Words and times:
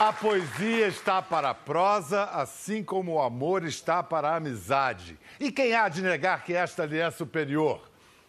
A 0.00 0.14
poesia 0.14 0.86
está 0.86 1.20
para 1.20 1.50
a 1.50 1.54
prosa, 1.54 2.24
assim 2.24 2.82
como 2.82 3.12
o 3.12 3.20
amor 3.20 3.64
está 3.64 4.02
para 4.02 4.30
a 4.30 4.36
amizade. 4.36 5.18
E 5.38 5.52
quem 5.52 5.74
há 5.74 5.90
de 5.90 6.00
negar 6.00 6.42
que 6.42 6.54
esta 6.54 6.86
lhe 6.86 6.98
é 6.98 7.10
superior? 7.10 7.86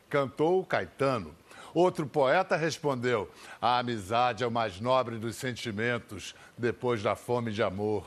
Cantou 0.09 0.65
Caetano. 0.65 1.33
Outro 1.73 2.05
poeta 2.05 2.57
respondeu: 2.57 3.31
A 3.61 3.79
amizade 3.79 4.43
é 4.43 4.47
o 4.47 4.51
mais 4.51 4.81
nobre 4.81 5.17
dos 5.17 5.37
sentimentos, 5.37 6.35
depois 6.57 7.01
da 7.01 7.15
fome 7.15 7.53
de 7.53 7.63
amor. 7.63 8.05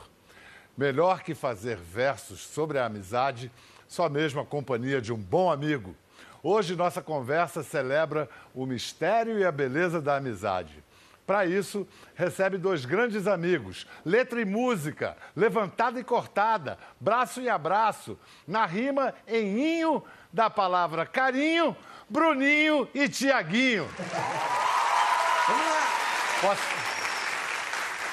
Melhor 0.77 1.23
que 1.23 1.33
fazer 1.33 1.77
versos 1.77 2.41
sobre 2.41 2.77
a 2.77 2.85
amizade, 2.85 3.51
só 3.87 4.07
mesmo 4.07 4.41
a 4.41 4.45
companhia 4.45 5.01
de 5.01 5.11
um 5.11 5.17
bom 5.17 5.51
amigo. 5.51 5.95
Hoje 6.43 6.75
nossa 6.75 7.01
conversa 7.01 7.63
celebra 7.63 8.29
o 8.53 8.67
mistério 8.67 9.39
e 9.39 9.43
a 9.43 9.51
beleza 9.51 9.99
da 9.99 10.17
amizade. 10.17 10.84
Para 11.25 11.45
isso, 11.45 11.87
recebe 12.13 12.57
dois 12.57 12.85
grandes 12.85 13.25
amigos, 13.25 13.87
letra 14.05 14.39
e 14.39 14.45
música, 14.45 15.17
levantada 15.35 15.99
e 15.99 16.03
cortada, 16.03 16.77
braço 16.99 17.41
e 17.41 17.49
abraço, 17.49 18.17
na 18.47 18.65
rima 18.65 19.13
em 19.27 19.79
inho 19.79 20.03
da 20.31 20.51
palavra 20.51 21.03
carinho, 21.05 21.75
Bruninho 22.07 22.87
e 22.93 23.09
Tiaguinho. 23.09 23.89
Posso, 26.41 26.61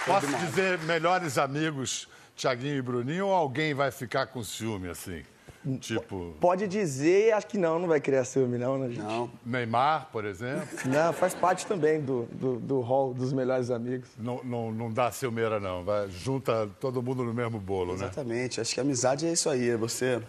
posso 0.07 0.38
dizer 0.38 0.79
melhores 0.79 1.37
amigos, 1.37 2.09
Tiaguinho 2.35 2.79
e 2.79 2.83
Bruninho, 2.83 3.27
ou 3.27 3.35
alguém 3.35 3.74
vai 3.74 3.91
ficar 3.91 4.27
com 4.27 4.43
ciúme 4.43 4.88
assim? 4.88 5.23
Tipo. 5.80 6.34
Pode 6.41 6.66
dizer, 6.66 7.33
acho 7.33 7.47
que 7.47 7.57
não, 7.57 7.79
não 7.79 7.87
vai 7.87 8.01
criar 8.01 8.25
ciúme, 8.25 8.59
não, 8.59 8.79
né, 8.79 8.89
gente? 8.89 9.01
Não. 9.01 9.30
Neymar, 9.47 10.09
por 10.11 10.25
exemplo. 10.25 10.66
Não, 10.87 11.12
faz 11.12 11.35
parte 11.35 11.66
também 11.66 12.01
do, 12.01 12.25
do, 12.33 12.59
do 12.59 12.80
hall 12.80 13.15
dos 13.15 13.32
melhores 13.32 13.71
amigos. 13.71 14.09
Não, 14.18 14.43
não, 14.43 14.73
não 14.73 14.90
dá 14.90 15.13
ciumeira, 15.13 15.60
não. 15.60 15.85
Vai, 15.85 16.10
junta 16.10 16.68
todo 16.80 17.01
mundo 17.01 17.23
no 17.23 17.33
mesmo 17.33 17.60
bolo, 17.60 17.93
né? 17.93 18.07
Exatamente. 18.07 18.60
Acho 18.60 18.74
que 18.74 18.80
a 18.80 18.83
amizade 18.83 19.24
é 19.24 19.33
isso 19.33 19.49
aí. 19.49 19.71
É 19.71 19.77
você 19.77 20.21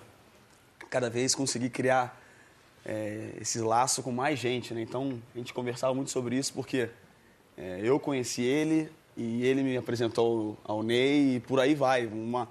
cada 0.89 1.09
vez 1.09 1.33
conseguir 1.33 1.71
criar 1.71 2.21
é, 2.85 3.31
esse 3.41 3.59
laço 3.59 4.03
com 4.03 4.11
mais 4.11 4.37
gente, 4.37 4.73
né? 4.73 4.81
Então, 4.81 5.19
a 5.33 5.37
gente 5.39 5.51
conversava 5.51 5.95
muito 5.95 6.11
sobre 6.11 6.35
isso 6.35 6.53
porque 6.53 6.89
é, 7.57 7.79
eu 7.81 7.99
conheci 7.99 8.43
ele 8.43 8.87
e 9.17 9.43
ele 9.45 9.63
me 9.63 9.77
apresentou 9.77 10.57
ao 10.63 10.83
Ney 10.83 11.37
e 11.37 11.39
por 11.39 11.59
aí 11.59 11.73
vai. 11.73 12.05
Uma 12.05 12.47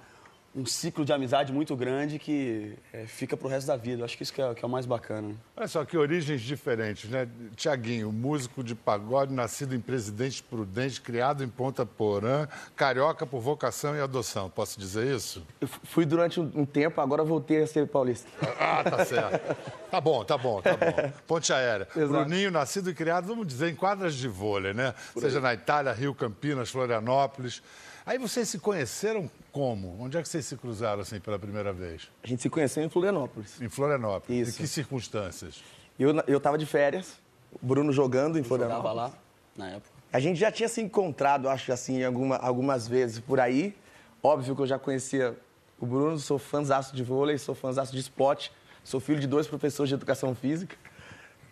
um 0.55 0.65
ciclo 0.65 1.03
de 1.03 1.11
amizade 1.11 1.51
muito 1.51 1.75
grande 1.75 2.19
que 2.19 2.77
é, 2.91 3.05
fica 3.05 3.35
pro 3.35 3.47
resto 3.47 3.67
da 3.67 3.75
vida. 3.75 4.01
Eu 4.01 4.05
acho 4.05 4.15
que 4.15 4.23
isso 4.23 4.31
que 4.31 4.41
é, 4.41 4.53
que 4.53 4.63
é, 4.63 4.67
o 4.67 4.69
mais 4.69 4.85
bacana. 4.85 5.35
Olha 5.57 5.67
só, 5.67 5.83
que 5.83 5.97
origens 5.97 6.41
diferentes, 6.41 7.09
né? 7.09 7.27
Tiaguinho, 7.55 8.11
músico 8.11 8.63
de 8.63 8.75
pagode, 8.75 9.33
nascido 9.33 9.75
em 9.75 9.79
Presidente 9.79 10.43
Prudente, 10.43 11.01
criado 11.01 11.43
em 11.43 11.47
Ponta 11.47 11.85
Porã, 11.85 12.47
carioca 12.75 13.25
por 13.25 13.41
vocação 13.41 13.95
e 13.95 14.01
adoção. 14.01 14.49
Posso 14.49 14.79
dizer 14.79 15.15
isso? 15.15 15.43
Eu 15.59 15.67
fui 15.67 16.05
durante 16.05 16.39
um 16.39 16.65
tempo, 16.65 17.01
agora 17.01 17.23
voltei 17.23 17.63
a 17.63 17.67
ser 17.67 17.87
paulista. 17.87 18.29
Ah, 18.59 18.83
tá 18.83 19.03
certo. 19.05 19.55
tá 19.89 19.99
bom, 19.99 20.23
tá 20.23 20.37
bom, 20.37 20.61
tá 20.61 20.71
bom. 20.73 21.11
Ponte 21.25 21.51
aérea. 21.51 21.87
Exato. 21.95 22.07
Bruninho, 22.07 22.51
nascido 22.51 22.89
e 22.89 22.93
criado, 22.93 23.25
vamos 23.25 23.47
dizer, 23.47 23.69
em 23.69 23.75
quadras 23.75 24.13
de 24.13 24.27
vôlei, 24.27 24.73
né? 24.73 24.93
Seja 25.17 25.39
na 25.39 25.53
Itália, 25.53 25.91
Rio, 25.91 26.13
Campinas, 26.13 26.69
Florianópolis. 26.69 27.61
Aí 28.05 28.17
vocês 28.17 28.49
se 28.49 28.59
conheceram 28.59 29.29
como? 29.51 29.95
Onde 29.99 30.17
é 30.17 30.21
que 30.21 30.27
vocês 30.27 30.45
se 30.45 30.57
cruzaram 30.57 31.01
assim 31.01 31.19
pela 31.19 31.39
primeira 31.39 31.71
vez? 31.71 32.09
A 32.21 32.27
gente 32.27 32.41
se 32.41 32.49
conheceu 32.49 32.83
em 32.83 32.89
Florianópolis. 32.89 33.61
Em 33.61 33.69
Florianópolis. 33.69 34.49
Isso. 34.49 34.59
Em 34.59 34.61
que 34.63 34.67
circunstâncias? 34.67 35.63
Eu 35.97 36.13
eu 36.27 36.37
estava 36.37 36.57
de 36.57 36.65
férias, 36.65 37.19
o 37.61 37.65
Bruno 37.65 37.93
jogando 37.93 38.37
em 38.37 38.43
Florianópolis. 38.43 38.91
Jogava 38.91 39.09
lá 39.09 39.17
na 39.55 39.69
época. 39.69 39.89
A 40.11 40.19
gente 40.19 40.39
já 40.39 40.51
tinha 40.51 40.67
se 40.67 40.81
encontrado, 40.81 41.47
acho 41.47 41.71
assim, 41.71 42.03
alguma, 42.03 42.35
algumas 42.35 42.87
vezes 42.87 43.19
por 43.19 43.39
aí. 43.39 43.75
Óbvio 44.21 44.55
que 44.55 44.61
eu 44.61 44.67
já 44.67 44.77
conhecia 44.77 45.37
o 45.79 45.85
Bruno, 45.85 46.19
sou 46.19 46.37
fãzaço 46.37 46.95
de 46.95 47.03
vôlei, 47.03 47.37
sou 47.37 47.55
fãzaço 47.55 47.91
de 47.91 47.99
esporte, 47.99 48.51
sou 48.83 48.99
filho 48.99 49.19
de 49.19 49.27
dois 49.27 49.47
professores 49.47 49.89
de 49.89 49.95
educação 49.95 50.35
física 50.35 50.75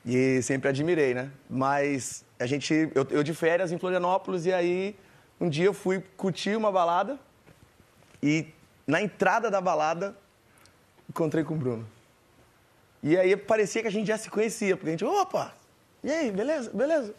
e 0.06 0.42
sempre 0.42 0.70
admirei, 0.70 1.14
né? 1.14 1.32
Mas 1.50 2.26
a 2.40 2.46
gente, 2.46 2.92
eu, 2.94 3.08
eu 3.10 3.24
de 3.24 3.34
férias 3.34 3.72
em 3.72 3.78
Florianópolis 3.78 4.46
e 4.46 4.54
aí 4.54 4.96
um 5.42 5.50
dia 5.50 5.66
eu 5.66 5.74
fui 5.74 6.00
curtir 6.16 6.56
uma 6.56 6.72
balada 6.72 7.20
e 8.22 8.46
na 8.86 9.02
entrada 9.02 9.50
da 9.50 9.60
balada 9.60 10.16
encontrei 11.10 11.44
com 11.44 11.56
o 11.56 11.58
Bruno. 11.58 11.88
E 13.02 13.18
aí 13.18 13.36
parecia 13.36 13.82
que 13.82 13.88
a 13.88 13.92
gente 13.92 14.06
já 14.06 14.20
se 14.20 14.30
conhecia, 14.30 14.78
porque 14.78 14.90
a 14.90 14.92
gente, 14.92 15.04
opa, 15.04 15.56
e 16.04 16.12
aí, 16.12 16.32
beleza? 16.32 16.70
Beleza? 16.70 17.16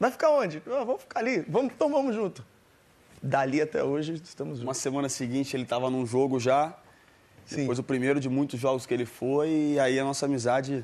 Vai 0.00 0.10
ficar 0.10 0.30
onde? 0.30 0.60
Vamos 0.60 1.02
ficar 1.02 1.20
ali, 1.20 1.40
vamos, 1.46 1.74
então 1.74 1.90
vamos 1.90 2.14
junto. 2.14 2.42
Dali 3.22 3.60
até 3.60 3.84
hoje 3.84 4.14
estamos 4.14 4.54
juntos. 4.54 4.66
Uma 4.66 4.74
semana 4.74 5.10
seguinte 5.10 5.54
ele 5.54 5.64
estava 5.64 5.90
num 5.90 6.06
jogo 6.06 6.40
já, 6.40 6.74
Sim. 7.44 7.56
depois 7.56 7.78
o 7.78 7.82
primeiro 7.82 8.18
de 8.18 8.30
muitos 8.30 8.58
jogos 8.58 8.86
que 8.86 8.94
ele 8.94 9.04
foi, 9.04 9.50
e 9.74 9.80
aí 9.80 10.00
a 10.00 10.04
nossa 10.04 10.24
amizade 10.24 10.82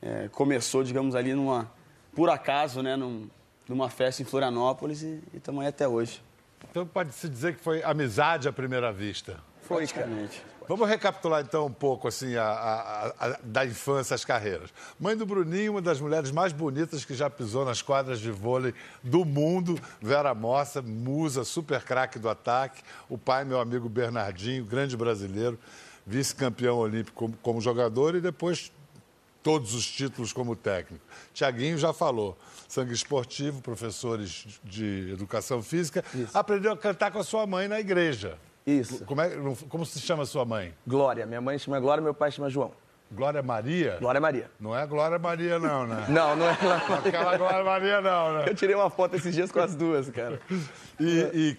é, 0.00 0.28
começou, 0.28 0.82
digamos, 0.82 1.14
ali 1.14 1.34
numa, 1.34 1.70
por 2.14 2.30
acaso, 2.30 2.82
né, 2.82 2.96
num, 2.96 3.28
numa 3.68 3.90
festa 3.90 4.22
em 4.22 4.24
Florianópolis 4.24 5.02
e 5.02 5.22
estamos 5.34 5.60
aí 5.60 5.68
até 5.68 5.86
hoje. 5.86 6.22
Então 6.70 6.86
pode-se 6.86 7.28
dizer 7.28 7.56
que 7.56 7.62
foi 7.62 7.82
amizade 7.82 8.48
à 8.48 8.52
primeira 8.52 8.92
vista. 8.92 9.38
Foi, 9.62 9.86
Praticamente. 9.86 10.42
Vamos 10.70 10.88
recapitular 10.88 11.42
então 11.42 11.66
um 11.66 11.72
pouco 11.72 12.06
assim 12.06 12.36
a, 12.36 12.44
a, 12.44 13.06
a, 13.08 13.38
da 13.42 13.66
infância 13.66 14.14
às 14.14 14.24
carreiras. 14.24 14.70
Mãe 15.00 15.16
do 15.16 15.26
Bruninho, 15.26 15.72
uma 15.72 15.82
das 15.82 16.00
mulheres 16.00 16.30
mais 16.30 16.52
bonitas 16.52 17.04
que 17.04 17.12
já 17.12 17.28
pisou 17.28 17.64
nas 17.64 17.82
quadras 17.82 18.20
de 18.20 18.30
vôlei 18.30 18.72
do 19.02 19.24
mundo, 19.24 19.76
Vera 20.00 20.32
Mossa, 20.32 20.80
musa, 20.80 21.42
super 21.42 21.82
craque 21.82 22.20
do 22.20 22.28
ataque. 22.28 22.82
O 23.08 23.18
pai, 23.18 23.44
meu 23.44 23.58
amigo 23.58 23.88
Bernardinho, 23.88 24.64
grande 24.64 24.96
brasileiro, 24.96 25.58
vice-campeão 26.06 26.78
olímpico 26.78 27.16
como, 27.16 27.36
como 27.38 27.60
jogador 27.60 28.14
e 28.14 28.20
depois 28.20 28.70
todos 29.42 29.74
os 29.74 29.86
títulos 29.86 30.32
como 30.32 30.54
técnico. 30.54 31.04
Tiaguinho 31.32 31.78
já 31.78 31.92
falou. 31.92 32.36
Sangue 32.68 32.94
esportivo, 32.94 33.60
professores 33.60 34.60
de 34.62 35.10
educação 35.12 35.62
física. 35.62 36.04
Isso. 36.14 36.36
Aprendeu 36.36 36.72
a 36.72 36.76
cantar 36.76 37.10
com 37.10 37.18
a 37.18 37.24
sua 37.24 37.46
mãe 37.46 37.66
na 37.66 37.80
igreja. 37.80 38.38
Isso. 38.66 39.04
Como, 39.04 39.20
é, 39.20 39.30
como 39.68 39.84
se 39.84 40.00
chama 40.00 40.24
sua 40.24 40.44
mãe? 40.44 40.74
Glória. 40.86 41.26
Minha 41.26 41.40
mãe 41.40 41.58
chama 41.58 41.80
Glória, 41.80 42.02
meu 42.02 42.14
pai 42.14 42.30
chama 42.30 42.48
João. 42.48 42.72
Glória 43.12 43.42
Maria? 43.42 43.96
Glória 43.98 44.20
Maria. 44.20 44.50
Não 44.60 44.76
é 44.76 44.86
Glória 44.86 45.18
Maria, 45.18 45.58
não, 45.58 45.84
né? 45.84 46.06
não, 46.08 46.36
não 46.36 46.48
é 46.48 46.54
Glória 46.54 46.88
Maria. 46.88 47.08
Aquela 47.08 47.36
Glória 47.36 47.64
Maria, 47.64 48.00
não, 48.00 48.34
né? 48.34 48.44
Eu 48.46 48.54
tirei 48.54 48.76
uma 48.76 48.88
foto 48.88 49.16
esses 49.16 49.34
dias 49.34 49.50
com 49.50 49.58
as 49.58 49.74
duas, 49.74 50.08
cara. 50.10 50.40
E, 51.00 51.18
e 51.34 51.56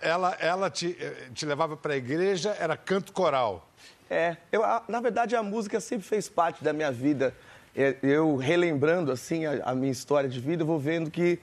ela, 0.00 0.36
ela 0.40 0.68
te, 0.68 0.96
te 1.34 1.46
levava 1.46 1.76
para 1.76 1.94
a 1.94 1.96
igreja, 1.96 2.56
era 2.58 2.76
canto 2.76 3.12
coral. 3.12 3.68
É, 4.10 4.36
eu, 4.50 4.62
na 4.88 5.00
verdade 5.00 5.36
a 5.36 5.42
música 5.42 5.80
sempre 5.80 6.06
fez 6.06 6.28
parte 6.28 6.64
da 6.64 6.72
minha 6.72 6.90
vida. 6.90 7.34
É, 7.76 7.96
eu 8.02 8.36
relembrando 8.36 9.12
assim 9.12 9.44
a, 9.46 9.62
a 9.64 9.74
minha 9.74 9.92
história 9.92 10.28
de 10.28 10.40
vida, 10.40 10.62
eu 10.62 10.66
vou 10.66 10.78
vendo 10.78 11.10
que 11.10 11.38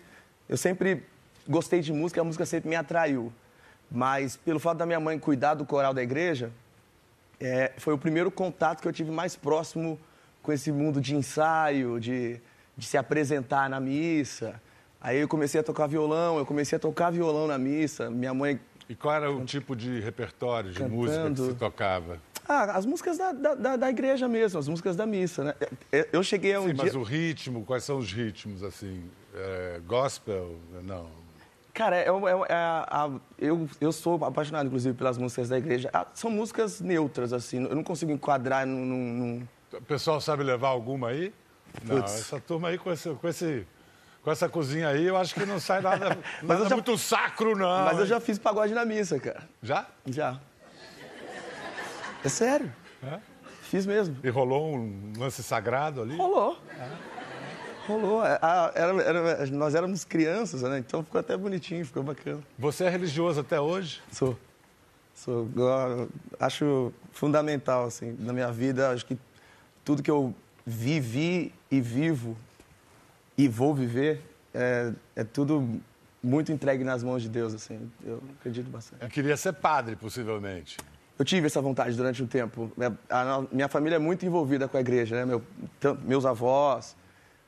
eu 0.49 0.57
sempre 0.57 1.03
gostei 1.47 1.81
de 1.81 1.93
música, 1.93 2.21
a 2.21 2.23
música 2.23 2.45
sempre 2.45 2.69
me 2.69 2.75
atraiu. 2.75 3.31
Mas 3.89 4.35
pelo 4.35 4.59
fato 4.59 4.79
da 4.79 4.85
minha 4.85 4.99
mãe 4.99 5.17
cuidar 5.19 5.53
do 5.53 5.65
coral 5.65 5.93
da 5.93 6.01
igreja, 6.01 6.51
é, 7.39 7.71
foi 7.77 7.93
o 7.93 7.97
primeiro 7.97 8.31
contato 8.31 8.81
que 8.81 8.87
eu 8.87 8.93
tive 8.93 9.11
mais 9.11 9.35
próximo 9.35 9.99
com 10.41 10.51
esse 10.51 10.71
mundo 10.71 11.01
de 11.01 11.15
ensaio, 11.15 11.99
de, 11.99 12.39
de 12.77 12.85
se 12.85 12.97
apresentar 12.97 13.69
na 13.69 13.79
missa. 13.79 14.59
Aí 14.99 15.19
eu 15.19 15.27
comecei 15.27 15.59
a 15.59 15.63
tocar 15.63 15.87
violão, 15.87 16.37
eu 16.37 16.45
comecei 16.45 16.77
a 16.77 16.79
tocar 16.79 17.11
violão 17.11 17.47
na 17.47 17.57
missa. 17.57 18.09
Minha 18.09 18.33
mãe. 18.33 18.59
E 18.89 18.95
qual 18.95 19.15
era 19.15 19.31
o 19.31 19.45
tipo 19.45 19.75
de 19.75 19.99
repertório, 19.99 20.71
de 20.71 20.79
cantando. 20.79 20.95
música 20.95 21.29
que 21.29 21.41
você 21.41 21.53
tocava? 21.53 22.19
Ah, 22.47 22.77
as 22.77 22.85
músicas 22.85 23.17
da, 23.17 23.31
da, 23.31 23.75
da, 23.75 23.89
igreja 23.89 24.27
mesmo, 24.27 24.59
as 24.59 24.67
músicas 24.67 24.95
da 24.95 25.05
missa, 25.05 25.43
né? 25.43 25.55
Eu 26.13 26.21
cheguei 26.23 26.53
a 26.53 26.59
um 26.59 26.67
Sim, 26.67 26.73
dia... 26.73 26.83
mas 26.83 26.95
o 26.95 27.01
ritmo, 27.01 27.65
quais 27.65 27.83
são 27.83 27.97
os 27.97 28.11
ritmos, 28.11 28.63
assim? 28.63 29.03
É, 29.33 29.81
gospel? 29.85 30.55
Não. 30.83 31.07
Cara, 31.73 31.97
é, 31.97 32.05
é, 32.05 32.07
é, 32.07 33.19
eu, 33.39 33.67
eu 33.81 33.91
sou 33.91 34.23
apaixonado, 34.23 34.67
inclusive, 34.67 34.95
pelas 34.95 35.17
músicas 35.17 35.49
da 35.49 35.57
igreja. 35.57 35.89
Ah, 35.91 36.05
são 36.13 36.29
músicas 36.29 36.79
neutras, 36.79 37.33
assim, 37.33 37.63
eu 37.63 37.75
não 37.75 37.83
consigo 37.83 38.11
enquadrar 38.11 38.65
num... 38.65 38.85
num... 38.85 39.47
O 39.73 39.81
pessoal 39.81 40.21
sabe 40.21 40.43
levar 40.43 40.69
alguma 40.69 41.09
aí? 41.09 41.33
Não, 41.83 41.97
Puts. 41.97 42.13
essa 42.13 42.39
turma 42.39 42.69
aí 42.69 42.77
com 42.77 42.91
esse, 42.91 43.09
com 43.09 43.27
esse 43.27 43.67
com 44.25 44.31
essa 44.31 44.49
cozinha 44.49 44.87
aí, 44.87 45.05
eu 45.05 45.15
acho 45.15 45.35
que 45.35 45.45
não 45.45 45.59
sai 45.59 45.81
nada, 45.81 46.17
nada 46.41 46.67
já, 46.67 46.75
muito 46.75 46.97
sacro, 46.97 47.55
não. 47.55 47.85
Mas 47.85 47.99
eu 47.99 48.07
já 48.07 48.19
fiz 48.19 48.39
pagode 48.39 48.73
na 48.73 48.83
missa, 48.83 49.19
cara. 49.19 49.43
Já? 49.61 49.85
Já. 50.07 50.39
É 52.25 52.29
sério. 52.29 52.73
É? 53.03 53.19
Fiz 53.61 53.85
mesmo. 53.85 54.17
E 54.23 54.29
rolou 54.29 54.75
um 54.75 55.13
lance 55.17 55.43
sagrado 55.43 56.01
ali? 56.01 56.15
Rolou. 56.15 56.57
É. 56.77 56.89
Rolou. 57.87 58.25
É, 58.25 58.39
era, 58.73 59.03
era, 59.03 59.45
nós 59.47 59.75
éramos 59.75 60.03
crianças, 60.03 60.63
né? 60.63 60.79
Então 60.79 61.03
ficou 61.03 61.19
até 61.19 61.37
bonitinho, 61.37 61.85
ficou 61.85 62.01
bacana. 62.01 62.41
Você 62.57 62.85
é 62.85 62.89
religioso 62.89 63.41
até 63.41 63.61
hoje? 63.61 64.01
Sou. 64.11 64.35
Sou. 65.13 65.47
Acho 66.39 66.91
fundamental, 67.11 67.85
assim, 67.85 68.17
na 68.19 68.33
minha 68.33 68.51
vida. 68.51 68.89
Acho 68.89 69.05
que 69.05 69.17
tudo 69.83 70.01
que 70.01 70.09
eu 70.09 70.33
vivi 70.65 71.53
e 71.69 71.79
vivo 71.79 72.35
e 73.37 73.47
vou 73.47 73.75
viver 73.75 74.19
é, 74.51 74.91
é 75.15 75.23
tudo 75.23 75.79
muito 76.23 76.51
entregue 76.51 76.83
nas 76.83 77.03
mãos 77.03 77.21
de 77.21 77.29
Deus, 77.29 77.53
assim. 77.53 77.91
Eu 78.03 78.21
acredito 78.39 78.67
bastante. 78.67 79.03
Eu 79.03 79.09
queria 79.09 79.37
ser 79.37 79.53
padre, 79.53 79.95
possivelmente. 79.95 80.77
Eu 81.17 81.23
tive 81.23 81.47
essa 81.47 81.61
vontade 81.61 81.95
durante 81.95 82.21
um 82.21 82.27
tempo. 82.27 82.71
Minha, 82.75 82.97
a, 83.09 83.43
minha 83.51 83.69
família 83.69 83.95
é 83.95 83.99
muito 83.99 84.25
envolvida 84.25 84.67
com 84.67 84.75
a 84.75 84.81
igreja, 84.81 85.15
né? 85.15 85.25
Meu, 85.25 85.41
meus 86.03 86.25
avós, 86.25 86.95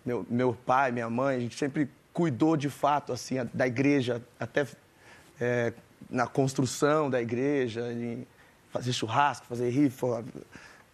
meu, 0.05 0.25
meu 0.29 0.53
pai, 0.53 0.91
minha 0.91 1.09
mãe, 1.09 1.35
a 1.35 1.39
gente 1.39 1.57
sempre 1.57 1.89
cuidou 2.13 2.55
de 2.55 2.69
fato 2.69 3.11
assim 3.11 3.35
da 3.53 3.67
igreja, 3.67 4.23
até 4.39 4.65
é, 5.39 5.73
na 6.09 6.25
construção 6.25 7.09
da 7.09 7.21
igreja, 7.21 7.91
em 7.91 8.25
fazer 8.71 8.93
churrasco, 8.93 9.45
fazer 9.45 9.69
rifa, 9.69 10.23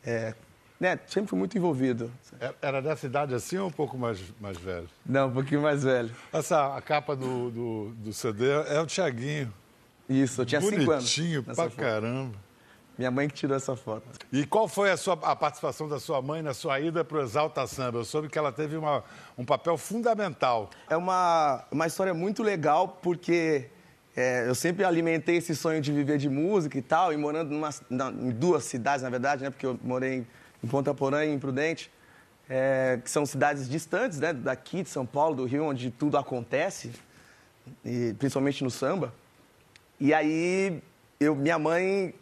é, 0.03 0.33
né? 0.79 0.99
Sempre 1.07 1.29
fui 1.29 1.39
muito 1.39 1.57
envolvido. 1.57 2.11
É, 2.41 2.53
era 2.61 2.81
dessa 2.81 3.05
idade 3.05 3.33
assim 3.33 3.57
ou 3.57 3.67
um 3.67 3.71
pouco 3.71 3.97
mais, 3.97 4.19
mais 4.41 4.57
velho? 4.57 4.89
Não, 5.05 5.27
um 5.27 5.31
pouquinho 5.31 5.61
mais 5.61 5.83
velho. 5.83 6.11
Essa, 6.33 6.75
a 6.75 6.81
capa 6.81 7.15
do, 7.15 7.51
do, 7.51 7.89
do 7.95 8.13
CD 8.13 8.49
é 8.67 8.81
o 8.81 8.85
Tiaguinho. 8.85 9.53
Isso, 10.09 10.41
eu 10.41 10.45
tinha 10.45 10.59
cinco 10.59 10.73
anos. 10.73 10.85
Bonitinho 10.87 11.43
pra 11.43 11.55
foto. 11.55 11.75
caramba. 11.77 12.35
Minha 12.97 13.09
mãe 13.09 13.27
que 13.27 13.33
tirou 13.33 13.57
essa 13.57 13.75
foto. 13.75 14.03
E 14.31 14.45
qual 14.45 14.67
foi 14.67 14.91
a, 14.91 14.97
sua, 14.97 15.13
a 15.23 15.35
participação 15.35 15.87
da 15.87 15.99
sua 15.99 16.21
mãe 16.21 16.43
na 16.43 16.53
sua 16.53 16.79
ida 16.79 17.03
para 17.03 17.17
o 17.17 17.21
Exalta 17.21 17.65
Samba? 17.65 17.99
Eu 17.99 18.05
soube 18.05 18.29
que 18.29 18.37
ela 18.37 18.51
teve 18.51 18.77
uma, 18.77 19.03
um 19.35 19.43
papel 19.43 19.77
fundamental. 19.77 20.69
É 20.87 20.95
uma, 20.95 21.65
uma 21.71 21.87
história 21.87 22.13
muito 22.13 22.43
legal, 22.43 22.99
porque 23.01 23.67
é, 24.15 24.47
eu 24.47 24.53
sempre 24.53 24.85
alimentei 24.85 25.37
esse 25.37 25.55
sonho 25.55 25.81
de 25.81 25.91
viver 25.91 26.19
de 26.19 26.29
música 26.29 26.77
e 26.77 26.83
tal, 26.83 27.11
e 27.11 27.17
morando 27.17 27.49
numa, 27.49 27.71
na, 27.89 28.11
em 28.11 28.29
duas 28.29 28.63
cidades, 28.63 29.01
na 29.01 29.09
verdade, 29.09 29.43
né? 29.43 29.49
Porque 29.49 29.65
eu 29.65 29.79
morei 29.83 30.23
em 30.63 30.67
Ponta 30.67 30.93
Porã 30.93 31.25
e 31.25 31.33
em 31.33 31.39
Prudente, 31.39 31.91
é, 32.47 32.99
que 33.03 33.09
são 33.09 33.25
cidades 33.25 33.67
distantes, 33.67 34.19
né? 34.19 34.33
Daqui 34.33 34.83
de 34.83 34.89
São 34.89 35.03
Paulo, 35.03 35.35
do 35.37 35.45
Rio, 35.45 35.65
onde 35.65 35.89
tudo 35.89 36.15
acontece, 36.15 36.91
e, 37.83 38.13
principalmente 38.19 38.63
no 38.63 38.69
samba. 38.69 39.11
E 39.99 40.13
aí, 40.13 40.79
eu, 41.19 41.35
minha 41.35 41.57
mãe 41.57 42.13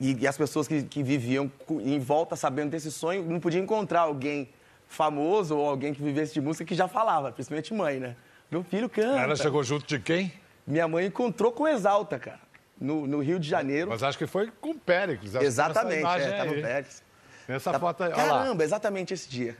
e, 0.00 0.16
e 0.20 0.26
as 0.26 0.36
pessoas 0.36 0.66
que, 0.66 0.82
que, 0.82 1.02
viviam 1.02 1.52
em 1.68 1.98
volta 1.98 2.34
sabendo 2.34 2.70
desse 2.70 2.90
sonho 2.90 3.22
não 3.22 3.38
podiam 3.38 3.62
encontrar 3.62 4.00
alguém 4.00 4.48
famoso 4.88 5.56
ou 5.56 5.68
alguém 5.68 5.92
que 5.92 6.02
vivesse 6.02 6.32
de 6.32 6.40
música 6.40 6.64
que 6.64 6.74
já 6.74 6.88
falava, 6.88 7.30
principalmente 7.30 7.74
mãe, 7.74 8.00
né? 8.00 8.16
Meu 8.50 8.64
filho 8.64 8.88
canta. 8.88 9.20
Ela 9.20 9.36
chegou 9.36 9.62
junto 9.62 9.86
de 9.86 10.00
quem? 10.00 10.32
Minha 10.66 10.88
mãe 10.88 11.06
encontrou 11.06 11.52
com 11.52 11.68
Exalta, 11.68 12.18
cara, 12.18 12.40
no, 12.80 13.06
no 13.06 13.20
Rio 13.20 13.38
de 13.38 13.48
Janeiro. 13.48 13.90
Mas 13.90 14.02
acho 14.02 14.16
que 14.16 14.26
foi 14.26 14.50
com 14.60 14.70
o 14.70 14.78
Péricles. 14.78 15.34
Exatamente, 15.34 16.06
é, 16.06 16.38
tava 16.38 16.50
o 16.50 16.62
Péricles. 16.62 17.02
Essa 17.46 17.72
tá... 17.72 17.78
foto 17.78 18.02
aí, 18.02 18.12
Caramba, 18.12 18.64
exatamente 18.64 19.12
esse 19.12 19.28
dia. 19.28 19.56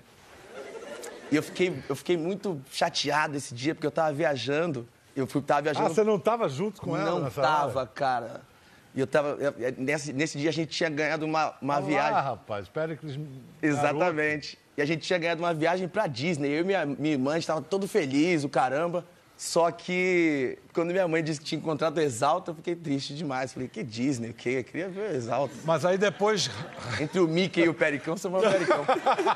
E 1.30 1.36
eu 1.36 1.42
fiquei, 1.42 1.82
eu 1.88 1.94
fiquei 1.94 2.16
muito 2.16 2.60
chateado 2.72 3.36
esse 3.36 3.54
dia, 3.54 3.74
porque 3.74 3.86
eu 3.86 3.90
tava 3.90 4.12
viajando. 4.12 4.88
Eu 5.14 5.26
fui, 5.26 5.40
tava 5.42 5.62
viajando. 5.62 5.86
Ah, 5.86 5.90
você 5.90 6.02
não 6.02 6.18
tava 6.18 6.48
junto 6.48 6.80
com 6.80 6.96
ela? 6.96 7.20
Não 7.20 7.30
tava, 7.30 7.80
hora? 7.80 7.86
cara. 7.86 8.40
E 8.94 9.00
eu 9.00 9.06
tava. 9.06 9.36
Nesse, 9.78 10.12
nesse 10.12 10.38
dia 10.38 10.50
a 10.50 10.52
gente 10.52 10.70
tinha 10.70 10.90
ganhado 10.90 11.24
uma, 11.24 11.54
uma 11.60 11.76
Olá, 11.76 11.86
viagem. 11.86 12.14
Ah, 12.14 12.20
rapaz, 12.20 12.68
Péricles. 12.68 13.18
Exatamente. 13.62 14.56
Garoto. 14.56 14.70
E 14.76 14.82
a 14.82 14.84
gente 14.84 15.02
tinha 15.02 15.18
ganhado 15.18 15.42
uma 15.42 15.54
viagem 15.54 15.86
pra 15.88 16.06
Disney. 16.06 16.48
Eu 16.48 16.60
e 16.60 16.64
minha, 16.64 16.86
minha 16.86 17.12
irmã 17.14 17.38
estava 17.38 17.60
todo 17.60 17.86
feliz, 17.86 18.44
o 18.44 18.48
caramba. 18.48 19.04
Só 19.36 19.70
que 19.70 20.58
quando 20.74 20.90
minha 20.90 21.08
mãe 21.08 21.24
disse 21.24 21.40
que 21.40 21.46
tinha 21.46 21.58
encontrado 21.58 21.96
o 21.96 22.00
Exalta, 22.00 22.50
eu 22.50 22.54
fiquei 22.54 22.76
triste 22.76 23.14
demais. 23.14 23.52
Falei, 23.52 23.68
que 23.68 23.82
Disney, 23.82 24.30
o 24.30 24.34
quê? 24.34 24.56
Eu 24.58 24.64
queria 24.64 24.88
ver 24.90 25.12
o 25.12 25.16
Exalta. 25.16 25.54
Mas 25.64 25.84
aí 25.84 25.96
depois. 25.96 26.50
Entre 27.00 27.18
o 27.20 27.26
Mickey 27.26 27.62
e 27.62 27.68
o 27.68 27.72
Pericão, 27.72 28.18
sou 28.18 28.36
o 28.36 28.40
Pericão. 28.40 28.84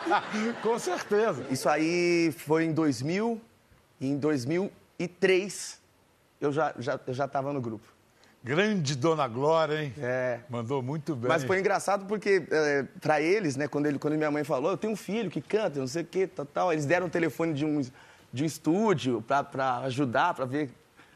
Com 0.62 0.78
certeza. 0.78 1.46
Isso 1.50 1.68
aí 1.70 2.34
foi 2.36 2.64
em 2.64 2.72
2000. 2.72 3.40
E 3.98 4.08
em 4.08 4.18
2003 4.18 5.80
eu 6.38 6.52
já, 6.52 6.74
já, 6.78 7.00
eu 7.06 7.14
já 7.14 7.24
estava 7.24 7.50
no 7.52 7.60
grupo. 7.60 7.93
Grande 8.44 8.94
Dona 8.94 9.26
Glória, 9.26 9.82
hein? 9.82 9.94
É. 9.98 10.40
Mandou 10.50 10.82
muito 10.82 11.16
bem. 11.16 11.30
Mas 11.30 11.44
foi 11.44 11.58
engraçado 11.58 12.04
porque, 12.04 12.46
é, 12.50 12.84
para 13.00 13.18
eles, 13.18 13.56
né, 13.56 13.66
quando, 13.66 13.86
ele, 13.86 13.98
quando 13.98 14.18
minha 14.18 14.30
mãe 14.30 14.44
falou, 14.44 14.70
eu 14.70 14.76
tenho 14.76 14.92
um 14.92 14.96
filho 14.96 15.30
que 15.30 15.40
canta, 15.40 15.80
não 15.80 15.86
sei 15.86 16.02
o 16.02 16.04
quê, 16.04 16.26
tal, 16.26 16.44
tal, 16.44 16.70
eles 16.70 16.84
deram 16.84 17.06
o 17.06 17.10
telefone 17.10 17.54
de 17.54 17.64
um, 17.64 17.80
de 18.30 18.42
um 18.42 18.46
estúdio 18.46 19.24
para 19.26 19.78
ajudar, 19.84 20.34
para 20.34 20.44
ver 20.44 20.70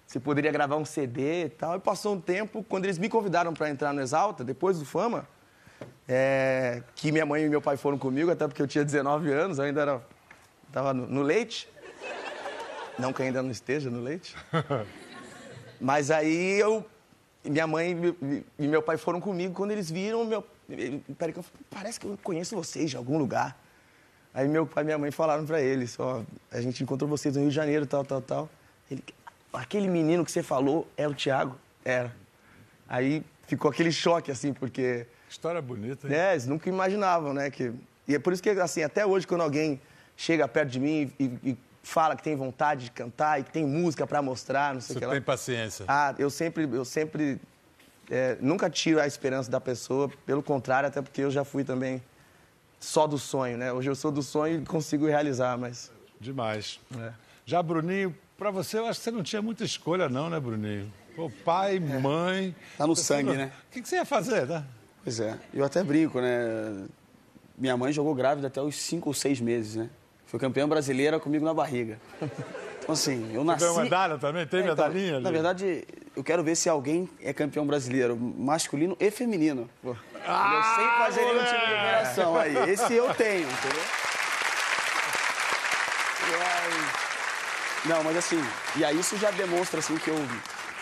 se 0.07 0.19
poderia 0.19 0.51
gravar 0.51 0.77
um 0.77 0.87
CD 0.87 1.45
e 1.45 1.49
tal. 1.51 1.77
E 1.77 1.79
passou 1.79 2.15
um 2.15 2.21
tempo, 2.21 2.65
quando 2.67 2.87
eles 2.87 2.97
me 2.97 3.11
convidaram 3.11 3.53
para 3.53 3.69
entrar 3.69 3.93
no 3.93 4.01
Exalta, 4.01 4.43
depois 4.43 4.79
do 4.79 4.87
Fama, 4.87 5.29
é, 6.09 6.83
que 6.95 7.13
minha 7.13 7.27
mãe 7.27 7.45
e 7.45 7.49
meu 7.51 7.61
pai 7.61 7.77
foram 7.77 7.99
comigo, 7.99 8.31
até 8.31 8.49
porque 8.49 8.63
eu 8.63 8.67
tinha 8.67 8.83
19 8.83 9.31
anos, 9.31 9.59
eu 9.59 9.65
ainda 9.65 9.83
era, 9.83 10.03
estava 10.67 10.95
no, 10.95 11.07
no 11.07 11.21
leite. 11.21 11.69
Não 12.99 13.13
que 13.13 13.23
ainda 13.23 13.43
não 13.43 13.51
esteja 13.51 13.91
no 13.91 14.01
leite. 14.01 14.35
Mas 15.79 16.11
aí 16.11 16.59
eu 16.59 16.87
minha 17.49 17.67
mãe 17.67 17.97
e 18.59 18.67
meu 18.67 18.83
pai 18.83 18.97
foram 18.97 19.21
comigo 19.21 19.55
quando 19.55 19.71
eles 19.71 19.91
viram 19.91 20.25
meu. 20.25 20.45
Peraí, 21.17 21.43
parece 21.71 21.99
que 21.99 22.07
eu 22.07 22.19
conheço 22.23 22.55
vocês 22.55 22.91
de 22.91 22.97
algum 22.97 23.19
lugar. 23.19 23.59
Aí 24.35 24.47
meu 24.47 24.67
pai 24.67 24.85
e 24.85 24.87
minha 24.87 24.99
mãe 24.99 25.11
falaram 25.11 25.45
para 25.47 25.61
eles, 25.61 25.99
ó, 25.99 26.23
a 26.51 26.61
gente 26.61 26.83
encontrou 26.83 27.09
vocês 27.09 27.35
no 27.35 27.41
Rio 27.41 27.51
de 27.51 27.57
Janeiro, 27.57 27.87
tal, 27.87 28.05
tal, 28.05 28.21
tal. 28.21 28.51
Ele, 28.91 29.03
aquele 29.53 29.89
menino 29.89 30.25
que 30.25 30.31
você 30.31 30.43
falou 30.43 30.87
é 30.97 31.09
o 31.09 31.15
Tiago? 31.15 31.57
Era. 31.85 32.15
Aí 32.89 33.23
ficou 33.47 33.71
aquele 33.71 33.91
choque, 33.91 34.31
assim, 34.31 34.53
porque... 34.53 35.07
História 35.29 35.61
bonita, 35.61 36.07
hein? 36.07 36.15
É, 36.15 36.33
eles 36.33 36.47
nunca 36.47 36.69
imaginavam, 36.69 37.33
né? 37.35 37.51
Que... 37.51 37.73
E 38.07 38.15
é 38.15 38.19
por 38.19 38.33
isso 38.33 38.43
que, 38.43 38.51
assim, 38.51 38.83
até 38.83 39.05
hoje, 39.05 39.27
quando 39.27 39.43
alguém 39.43 39.81
chega 40.17 40.47
perto 40.49 40.71
de 40.71 40.81
mim 40.81 41.13
e, 41.19 41.25
e 41.45 41.59
fala 41.83 42.17
que 42.17 42.23
tem 42.23 42.37
vontade 42.37 42.85
de 42.85 42.91
cantar 42.91 43.41
e 43.41 43.45
que 43.45 43.51
tem 43.51 43.67
música 43.67 44.07
para 44.07 44.21
mostrar, 44.21 44.75
não 44.75 44.81
sei 44.81 44.97
o 44.97 44.99
que 44.99 45.05
lá. 45.07 45.13
Você 45.13 45.17
tem 45.17 45.25
paciência. 45.25 45.85
Ah, 45.89 46.15
eu 46.19 46.31
sempre, 46.31 46.65
eu 46.65 46.85
sempre 46.85 47.41
é, 48.11 48.37
nunca 48.41 48.69
tiro 48.69 49.01
a 49.01 49.07
esperança 49.07 49.51
da 49.51 49.61
pessoa, 49.61 50.11
pelo 50.27 50.43
contrário, 50.43 50.89
até 50.89 51.01
porque 51.01 51.23
eu 51.23 51.31
já 51.31 51.45
fui 51.45 51.65
também 51.65 52.03
só 52.81 53.07
do 53.07 53.19
sonho, 53.19 53.57
né? 53.57 53.73
Hoje 53.73 53.91
eu 53.91 53.95
sou 53.95 54.11
do 54.11 54.23
sonho 54.23 54.63
e 54.63 54.65
consigo 54.65 55.07
realizar, 55.07 55.57
mas... 55.59 55.91
Demais. 56.21 56.81
É. 56.99 57.13
Já, 57.45 57.63
Bruninho, 57.63 58.15
para 58.37 58.51
você, 58.51 58.79
eu 58.79 58.87
acho 58.87 59.01
que 59.01 59.05
você 59.05 59.11
não 59.11 59.23
tinha 59.23 59.43
muita 59.43 59.65
escolha 59.65 60.09
não, 60.09 60.29
né, 60.29 60.39
Bruninho? 60.39 60.93
Pô, 61.17 61.31
pai, 61.45 61.77
é. 61.77 61.81
mãe... 61.81 62.55
Tá 62.77 62.87
no 62.87 62.95
sangue, 62.95 63.33
né? 63.33 63.53
O 63.69 63.73
que, 63.73 63.83
que 63.83 63.89
você 63.89 63.97
ia 63.97 64.05
fazer, 64.05 64.47
né? 64.47 64.65
Pois 65.03 65.21
é. 65.21 65.39
Eu 65.53 65.65
até 65.65 65.83
brinco, 65.83 66.21
né? 66.21 66.87
Minha 67.57 67.77
mãe 67.77 67.93
jogou 67.93 68.15
grávida 68.15 68.47
até 68.47 68.61
os 68.61 68.77
cinco 68.77 69.09
ou 69.09 69.15
seis 69.15 69.41
meses, 69.41 69.75
né? 69.77 69.91
Foi 70.29 70.39
campeã 70.39 70.69
brasileira 70.69 71.19
comigo 71.19 71.45
na 71.45 71.53
barriga. 71.53 71.99
Então, 72.81 72.95
assim, 72.95 73.35
eu 73.35 73.45
nasci... 73.45 73.67
Tem 73.67 73.83
medalha 73.83 74.17
também? 74.17 74.47
Tem 74.47 74.61
é, 74.61 74.63
então, 74.63 74.75
medalhinha 74.75 75.15
ali? 75.17 75.23
Na 75.23 75.31
verdade, 75.31 75.85
eu 76.17 76.25
quero 76.25 76.43
ver 76.43 76.57
se 76.57 76.71
alguém 76.71 77.07
é 77.21 77.35
campeão 77.35 77.67
brasileiro, 77.67 78.17
masculino 78.17 78.97
e 78.99 79.11
feminino. 79.11 79.69
Ah, 80.27 80.55
eu 80.55 80.63
sempre 80.63 80.97
fazeria 80.97 81.35
um 81.35 81.45
time 81.45 81.67
de 81.67 81.77
numeração 81.77 82.37
aí. 82.39 82.71
Esse 82.71 82.95
eu 82.95 83.15
tenho, 83.15 83.47
entendeu? 83.47 83.83
Não, 87.85 88.03
mas 88.03 88.17
assim, 88.17 88.43
e 88.77 88.85
aí 88.85 88.99
isso 88.99 89.17
já 89.19 89.31
demonstra 89.31 89.81
assim 89.81 89.97
que 89.97 90.09
eu 90.09 90.17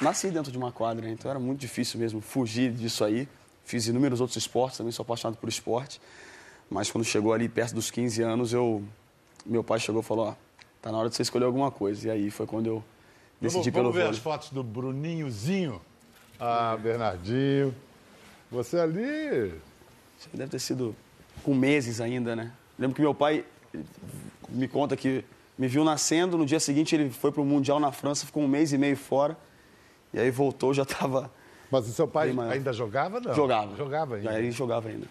nasci 0.00 0.30
dentro 0.30 0.52
de 0.52 0.58
uma 0.58 0.72
quadra, 0.72 1.08
então 1.08 1.30
era 1.30 1.40
muito 1.40 1.58
difícil 1.58 1.98
mesmo 1.98 2.20
fugir 2.20 2.72
disso 2.72 3.04
aí. 3.04 3.28
Fiz 3.64 3.86
inúmeros 3.86 4.20
outros 4.20 4.36
esportes, 4.36 4.78
também 4.78 4.92
sou 4.92 5.02
apaixonado 5.02 5.36
por 5.38 5.48
esporte. 5.48 6.00
Mas 6.70 6.90
quando 6.90 7.04
chegou 7.04 7.32
ali 7.32 7.48
perto 7.48 7.74
dos 7.74 7.90
15 7.90 8.22
anos, 8.22 8.52
eu 8.52 8.82
meu 9.44 9.62
pai 9.62 9.78
chegou 9.78 10.00
e 10.00 10.04
falou, 10.04 10.28
ó, 10.28 10.34
tá 10.80 10.90
na 10.90 10.98
hora 10.98 11.08
de 11.08 11.16
você 11.16 11.22
escolher 11.22 11.44
alguma 11.44 11.70
coisa. 11.70 12.08
E 12.08 12.10
aí 12.10 12.30
foi 12.30 12.46
quando 12.46 12.66
eu 12.66 12.84
decidi 13.40 13.70
vamos, 13.70 13.70
pelo 13.70 13.84
Vamos 13.84 13.96
ver 13.96 14.02
vôlei. 14.02 14.16
as 14.16 14.22
fotos 14.22 14.50
do 14.50 14.62
Bruninhozinho. 14.62 15.80
Ah, 16.38 16.76
Bernardinho. 16.80 17.74
Você 18.50 18.78
ali... 18.78 19.52
Você 20.18 20.28
deve 20.32 20.50
ter 20.50 20.58
sido 20.58 20.96
com 21.42 21.54
meses 21.54 22.00
ainda, 22.00 22.34
né? 22.34 22.52
Lembro 22.78 22.94
que 22.94 23.02
meu 23.02 23.14
pai 23.14 23.44
me 24.48 24.66
conta 24.66 24.96
que 24.96 25.24
me 25.58 25.68
viu 25.68 25.84
nascendo, 25.84 26.38
no 26.38 26.46
dia 26.46 26.60
seguinte 26.60 26.94
ele 26.94 27.10
foi 27.10 27.30
para 27.30 27.42
o 27.42 27.44
Mundial 27.44 27.78
na 27.78 27.92
França, 27.92 28.24
ficou 28.24 28.42
um 28.42 28.48
mês 28.48 28.72
e 28.72 28.78
meio 28.78 28.96
fora. 28.96 29.36
E 30.12 30.18
aí 30.18 30.30
voltou, 30.30 30.72
já 30.72 30.84
estava... 30.84 31.30
Mas 31.70 31.88
o 31.88 31.92
seu 31.92 32.06
pai 32.06 32.32
ainda 32.50 32.72
jogava, 32.72 33.18
não? 33.20 33.34
Jogava. 33.34 33.76
Jogava 33.76 34.16
ainda? 34.16 34.30
Aí 34.30 34.50
jogava 34.52 34.88
ainda. 34.88 35.06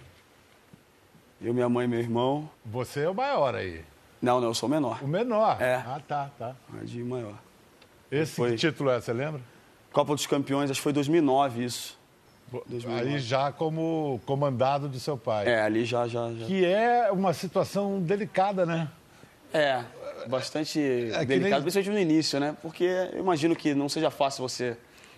Eu, 1.42 1.54
minha 1.54 1.68
mãe 1.68 1.86
e 1.86 1.88
meu 1.88 2.00
irmão. 2.00 2.50
Você 2.66 3.02
é 3.02 3.10
o 3.10 3.14
maior 3.14 3.54
aí? 3.54 3.84
Não, 4.26 4.42
não, 4.42 4.48
eu 4.48 4.54
sou 4.56 4.68
o 4.68 4.72
menor. 4.72 5.04
O 5.04 5.08
menor? 5.08 5.62
É. 5.62 5.76
Ah, 5.76 6.02
tá, 6.06 6.32
tá. 6.40 6.56
De 6.82 7.04
maior. 7.04 7.36
Esse 8.12 8.34
foi... 8.34 8.56
título 8.56 8.90
é, 8.90 9.00
você 9.00 9.14
lembra? 9.14 9.40
Copa 9.94 10.16
dos 10.16 10.26
Campeões, 10.26 10.72
acho 10.72 10.80
que 10.80 10.84
foi 10.84 10.94
2009 10.94 11.64
isso. 11.64 11.96
2009. 12.66 13.08
Aí 13.08 13.20
já 13.20 13.52
como 13.52 14.20
comandado 14.26 14.90
do 14.90 15.00
seu 15.00 15.16
pai. 15.16 15.48
É, 15.48 15.62
ali 15.62 15.86
já, 15.86 16.08
já, 16.08 16.34
já. 16.34 16.46
Que 16.48 16.66
é 16.66 17.12
uma 17.12 17.34
situação 17.34 18.02
delicada, 18.02 18.66
né? 18.66 18.88
É, 19.54 19.84
bastante 20.28 20.80
é 20.80 21.24
delicada, 21.24 21.58
nem... 21.58 21.62
principalmente 21.62 21.90
no 21.92 22.00
início, 22.00 22.40
né? 22.40 22.58
Porque 22.64 22.84
eu 22.84 23.20
imagino 23.20 23.56
que 23.56 23.76
não 23.76 23.88
seja 23.88 24.10
fácil 24.10 24.42
você 24.42 24.76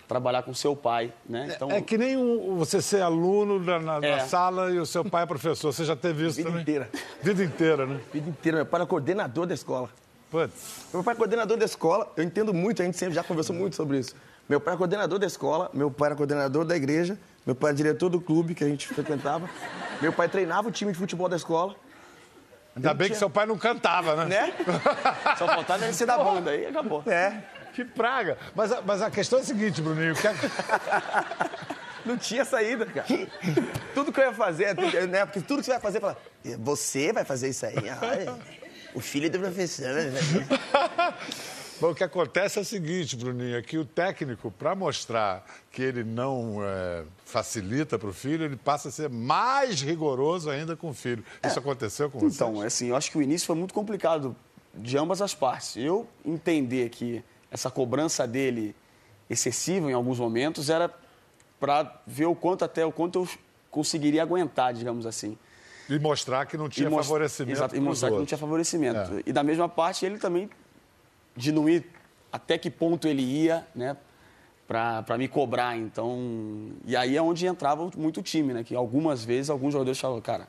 trabalhar 0.08 0.42
com 0.42 0.54
seu 0.54 0.74
pai, 0.74 1.12
né? 1.28 1.48
É, 1.50 1.54
então... 1.54 1.70
É, 1.70 1.80
que 1.82 1.98
nem 1.98 2.16
um, 2.16 2.56
você 2.56 2.80
ser 2.80 3.02
aluno 3.02 3.60
na, 3.60 3.78
na, 3.78 3.96
é. 3.98 4.16
na, 4.16 4.20
sala 4.20 4.70
e 4.70 4.78
o 4.78 4.86
seu 4.86 5.04
pai 5.04 5.24
é 5.24 5.26
professor. 5.26 5.72
Você 5.72 5.84
já 5.84 5.94
teve 5.94 6.26
isso 6.26 6.36
Vida 6.36 6.48
também? 6.48 6.62
inteira. 6.62 6.90
Vida 7.22 7.44
inteira, 7.44 7.86
né? 7.86 8.00
Vida 8.12 8.30
inteira. 8.30 8.56
Meu 8.56 8.66
pai 8.66 8.80
era 8.80 8.88
coordenador 8.88 9.46
da 9.46 9.54
escola. 9.54 9.90
Putz. 10.30 10.86
Meu 10.92 11.04
pai 11.04 11.14
é 11.14 11.16
coordenador 11.16 11.56
da 11.56 11.64
escola, 11.64 12.10
eu 12.16 12.24
entendo 12.24 12.52
muito, 12.52 12.82
a 12.82 12.84
gente 12.84 12.96
sempre 12.96 13.14
já 13.14 13.22
conversou 13.22 13.54
muito 13.54 13.76
sobre 13.76 13.98
isso. 13.98 14.14
Meu 14.48 14.60
pai 14.60 14.74
é 14.74 14.76
coordenador 14.76 15.18
da 15.18 15.26
escola, 15.26 15.70
meu 15.72 15.90
pai 15.90 16.08
era 16.08 16.16
coordenador 16.16 16.64
da 16.64 16.76
igreja, 16.76 17.18
meu 17.46 17.54
pai 17.54 17.70
é 17.72 17.74
diretor 17.74 18.08
do 18.08 18.20
clube 18.20 18.54
que 18.54 18.64
a 18.64 18.68
gente 18.68 18.88
frequentava, 18.88 19.48
meu 20.00 20.12
pai 20.12 20.28
treinava 20.28 20.68
o 20.68 20.70
time 20.70 20.92
de 20.92 20.98
futebol 20.98 21.28
da 21.28 21.36
escola. 21.36 21.74
Ainda 22.76 22.94
bem 22.94 23.08
que 23.08 23.16
seu 23.16 23.28
pai 23.28 23.44
não 23.44 23.58
cantava, 23.58 24.14
né? 24.16 24.26
Né? 24.26 24.54
Só 25.36 25.46
faltava 25.46 25.84
ele 25.84 25.92
ser 25.92 26.06
da 26.06 26.16
banda, 26.16 26.50
aí 26.50 26.66
acabou. 26.66 27.02
É. 27.06 27.42
Que 27.78 27.84
praga. 27.84 28.36
Mas, 28.56 28.72
a- 28.72 28.82
mas 28.82 29.00
a 29.00 29.08
questão 29.08 29.38
é 29.38 29.42
a 29.42 29.44
seguinte, 29.44 29.80
Bruninho. 29.80 30.12
que 30.16 30.26
é- 30.26 30.34
Não 32.04 32.16
tinha 32.16 32.44
saída, 32.44 32.84
cara. 32.86 33.06
Tudo 33.94 34.12
que 34.12 34.18
eu 34.18 34.24
ia 34.24 34.32
fazer, 34.32 34.74
tudo- 34.74 35.06
né? 35.06 35.24
Porque 35.24 35.40
tudo 35.40 35.60
que 35.60 35.66
você 35.66 35.70
vai 35.72 35.80
fazer, 35.80 36.00
fala, 36.00 36.18
você 36.58 37.12
vai 37.12 37.24
fazer 37.24 37.50
isso 37.50 37.64
aí. 37.66 37.74
Ah, 37.88 38.14
é. 38.16 38.34
O 38.94 38.98
filho 39.00 39.30
do 39.30 39.38
professor. 39.38 39.86
né? 39.94 40.10
Bom, 41.80 41.90
o 41.90 41.94
que 41.94 42.02
acontece 42.02 42.58
é 42.58 42.62
o 42.62 42.64
seguinte, 42.64 43.14
Bruninho, 43.14 43.56
é 43.56 43.62
que 43.62 43.78
o 43.78 43.84
técnico, 43.84 44.50
para 44.50 44.74
mostrar 44.74 45.44
que 45.70 45.80
ele 45.80 46.02
não 46.02 46.58
é, 46.64 47.04
facilita 47.24 47.96
para 47.96 48.08
o 48.08 48.12
filho, 48.12 48.44
ele 48.44 48.56
passa 48.56 48.88
a 48.88 48.90
ser 48.90 49.08
mais 49.08 49.80
rigoroso 49.80 50.50
ainda 50.50 50.74
com 50.76 50.88
o 50.90 50.94
filho. 50.94 51.24
Isso 51.46 51.56
aconteceu 51.60 52.10
com 52.10 52.18
você? 52.18 52.34
Então, 52.34 52.60
assim, 52.60 52.88
eu 52.88 52.96
acho 52.96 53.12
que 53.12 53.18
o 53.18 53.22
início 53.22 53.46
foi 53.46 53.54
muito 53.54 53.72
complicado 53.72 54.34
de 54.74 54.98
ambas 54.98 55.22
as 55.22 55.32
partes. 55.34 55.76
Eu 55.76 56.08
entender 56.24 56.88
que 56.88 57.22
essa 57.50 57.70
cobrança 57.70 58.26
dele 58.26 58.74
excessiva 59.28 59.90
em 59.90 59.94
alguns 59.94 60.18
momentos 60.18 60.70
era 60.70 60.92
para 61.60 62.00
ver 62.06 62.26
o 62.26 62.34
quanto 62.34 62.64
até 62.64 62.84
o 62.84 62.92
quanto 62.92 63.20
eu 63.20 63.28
conseguiria 63.70 64.22
aguentar, 64.22 64.72
digamos 64.72 65.06
assim. 65.06 65.36
E 65.88 65.98
mostrar 65.98 66.46
que 66.46 66.56
não 66.56 66.68
tinha 66.68 66.88
mos- 66.90 67.06
favorecimento 67.06 67.52
Exato, 67.58 67.76
e 67.76 67.80
mostrar 67.80 68.08
que 68.08 68.12
não 68.12 68.18
outros. 68.20 68.28
tinha 68.28 68.38
favorecimento. 68.38 68.98
É. 69.18 69.22
E 69.26 69.32
da 69.32 69.42
mesma 69.42 69.68
parte, 69.68 70.04
ele 70.04 70.18
também 70.18 70.48
diminuir 71.36 71.86
até 72.30 72.58
que 72.58 72.70
ponto 72.70 73.08
ele 73.08 73.22
ia, 73.22 73.66
né, 73.74 73.96
para 74.66 75.16
me 75.16 75.26
cobrar. 75.28 75.76
Então, 75.78 76.70
e 76.84 76.94
aí 76.94 77.16
é 77.16 77.22
onde 77.22 77.46
entrava 77.46 77.90
muito 77.96 78.20
o 78.20 78.22
time, 78.22 78.52
né, 78.52 78.62
que 78.62 78.74
algumas 78.74 79.24
vezes 79.24 79.48
alguns 79.48 79.72
jogadores 79.72 79.98
falavam, 79.98 80.20
cara, 80.20 80.48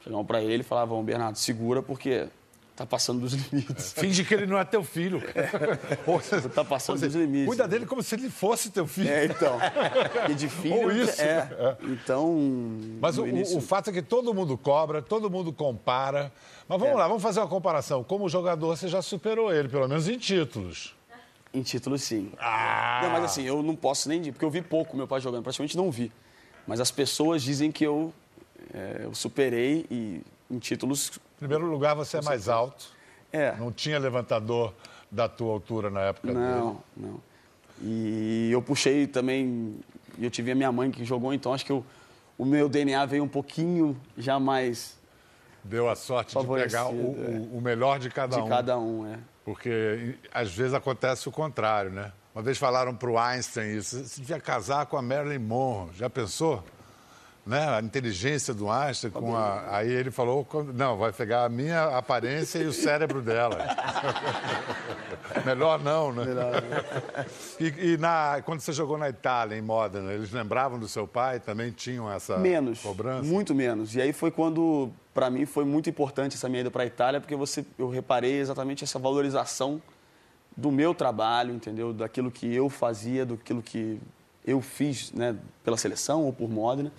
chegavam 0.00 0.24
para 0.24 0.40
ele 0.42 0.62
e 0.62 0.64
falavam, 0.64 1.04
Bernardo, 1.04 1.36
segura 1.36 1.82
porque 1.82 2.28
tá 2.76 2.84
passando 2.86 3.20
dos 3.20 3.32
limites. 3.32 3.92
Finge 3.94 4.22
que 4.24 4.34
ele 4.34 4.46
não 4.46 4.58
é 4.58 4.64
teu 4.64 4.84
filho. 4.84 5.22
Seja, 6.22 6.48
Tá 6.48 6.64
passando 6.64 6.98
seja, 6.98 7.08
dos 7.12 7.16
limites. 7.20 7.46
Cuida 7.46 7.66
dele 7.66 7.86
como 7.86 8.02
se 8.02 8.14
ele 8.14 8.28
fosse 8.30 8.70
teu 8.70 8.86
filho. 8.86 9.08
É, 9.08 9.24
então. 9.24 9.58
E 10.30 10.34
de 10.34 10.48
filho, 10.48 10.76
Ou 10.82 10.92
isso, 10.92 11.20
é. 11.20 11.44
né? 11.46 11.76
Então, 11.84 12.36
Mas 13.00 13.18
o, 13.18 13.26
início- 13.26 13.56
o 13.58 13.60
fato 13.60 13.90
é 13.90 13.92
que 13.92 14.02
todo 14.02 14.32
mundo 14.34 14.56
cobra, 14.58 15.00
todo 15.02 15.30
mundo 15.30 15.52
compara. 15.52 16.30
Mas 16.68 16.80
É. 16.80 16.84
vamos 16.84 16.98
lá, 16.98 17.08
vamos 17.08 17.22
fazer 17.22 17.40
uma 17.40 17.48
comparação. 17.48 18.04
Como 18.04 18.28
jogador, 18.28 18.76
você 18.76 18.88
já 18.88 19.00
superou 19.00 19.52
ele, 19.52 19.68
pelo 19.68 19.88
menos 19.88 20.08
em 20.08 20.18
títulos. 20.18 20.94
Em 21.54 21.62
título, 21.62 21.96
sim. 21.96 22.30
Ah! 22.38 23.00
Não, 23.04 23.10
mas 23.10 23.24
assim, 23.24 23.44
eu 23.44 23.62
não 23.62 23.74
posso 23.74 24.08
nem... 24.08 24.22
Porque 24.30 24.44
eu 24.44 24.50
vi 24.50 24.60
pouco 24.60 24.94
meu 24.96 25.06
pai 25.08 25.20
jogando, 25.20 25.42
praticamente 25.42 25.76
não 25.76 25.90
vi. 25.90 26.12
Mas 26.66 26.80
as 26.80 26.90
pessoas 26.90 27.42
dizem 27.42 27.72
que 27.72 27.84
eu, 27.86 28.12
é, 28.74 29.00
eu 29.04 29.14
superei 29.14 29.86
e 29.90 30.20
em 30.50 30.58
títulos... 30.58 31.12
Em 31.36 31.38
primeiro 31.38 31.66
lugar, 31.66 31.94
você 31.94 32.16
é 32.18 32.22
mais 32.22 32.48
alto. 32.48 32.86
É, 33.32 33.54
Não 33.56 33.70
tinha 33.70 33.98
levantador 33.98 34.72
da 35.10 35.28
tua 35.28 35.52
altura 35.52 35.90
na 35.90 36.00
época 36.00 36.28
dele. 36.28 36.38
não, 36.40 36.80
não. 36.96 37.20
E 37.82 38.48
eu 38.50 38.62
puxei 38.62 39.06
também... 39.06 39.78
Eu 40.18 40.30
tive 40.30 40.50
a 40.50 40.54
minha 40.54 40.72
mãe 40.72 40.90
que 40.90 41.04
jogou, 41.04 41.34
então 41.34 41.52
acho 41.52 41.64
que 41.66 41.70
eu, 41.72 41.84
o 42.38 42.44
meu 42.46 42.70
DNA 42.70 43.04
veio 43.04 43.22
um 43.22 43.28
pouquinho 43.28 43.94
já 44.16 44.40
mais 44.40 44.96
Deu 45.62 45.90
a 45.90 45.94
sorte 45.96 46.38
de 46.38 46.46
pegar 46.46 46.86
o, 46.88 47.16
é. 47.18 47.56
o- 47.56 47.60
melhor 47.60 47.98
de 47.98 48.08
cada 48.08 48.36
de 48.36 48.42
um. 48.42 48.48
cada 48.48 48.78
um, 48.78 49.06
é. 49.12 49.18
Porque 49.44 50.14
às 50.32 50.50
vezes 50.54 50.72
acontece 50.72 51.28
o 51.28 51.32
contrário, 51.32 51.90
né? 51.90 52.12
Uma 52.34 52.42
vez 52.42 52.56
falaram 52.56 52.94
para 52.94 53.10
o 53.10 53.18
Einstein 53.18 53.76
isso, 53.76 54.02
você 54.04 54.20
devia 54.20 54.40
casar 54.40 54.86
com 54.86 54.96
a 54.96 55.02
Marilyn 55.02 55.38
Monroe. 55.40 55.90
Já 55.94 56.08
pensou? 56.08 56.62
Né? 57.46 57.64
A 57.68 57.80
inteligência 57.80 58.52
do 58.52 58.68
Einstein 58.68 59.12
com 59.12 59.36
a... 59.36 59.76
Aí 59.76 59.88
ele 59.88 60.10
falou, 60.10 60.44
não, 60.74 60.96
vai 60.96 61.12
pegar 61.12 61.44
a 61.44 61.48
minha 61.48 61.96
aparência 61.96 62.58
e 62.58 62.66
o 62.66 62.72
cérebro 62.72 63.22
dela. 63.22 63.58
Melhor 65.46 65.80
não, 65.80 66.12
né? 66.12 66.24
E, 67.60 67.92
e 67.92 67.96
na, 67.98 68.42
quando 68.44 68.60
você 68.60 68.72
jogou 68.72 68.98
na 68.98 69.08
Itália, 69.08 69.56
em 69.56 69.62
Modena, 69.62 70.12
eles 70.12 70.32
lembravam 70.32 70.76
do 70.76 70.88
seu 70.88 71.06
pai? 71.06 71.38
Também 71.38 71.70
tinham 71.70 72.12
essa 72.12 72.36
Menos. 72.36 72.80
cobrança? 72.80 73.22
Muito 73.22 73.54
menos. 73.54 73.94
E 73.94 74.02
aí 74.02 74.12
foi 74.12 74.32
quando, 74.32 74.90
para 75.14 75.30
mim, 75.30 75.46
foi 75.46 75.64
muito 75.64 75.88
importante 75.88 76.34
essa 76.34 76.48
minha 76.48 76.62
ida 76.62 76.70
para 76.70 76.82
a 76.82 76.86
Itália, 76.86 77.20
porque 77.20 77.36
você, 77.36 77.64
eu 77.78 77.88
reparei 77.88 78.40
exatamente 78.40 78.82
essa 78.82 78.98
valorização 78.98 79.80
do 80.56 80.72
meu 80.72 80.92
trabalho, 80.92 81.54
entendeu? 81.54 81.92
Daquilo 81.92 82.28
que 82.28 82.52
eu 82.52 82.68
fazia, 82.68 83.24
daquilo 83.24 83.62
que 83.62 84.00
eu 84.44 84.60
fiz, 84.60 85.12
né, 85.12 85.36
pela 85.62 85.76
seleção 85.76 86.24
ou 86.24 86.32
por 86.32 86.48
Modena. 86.48 86.90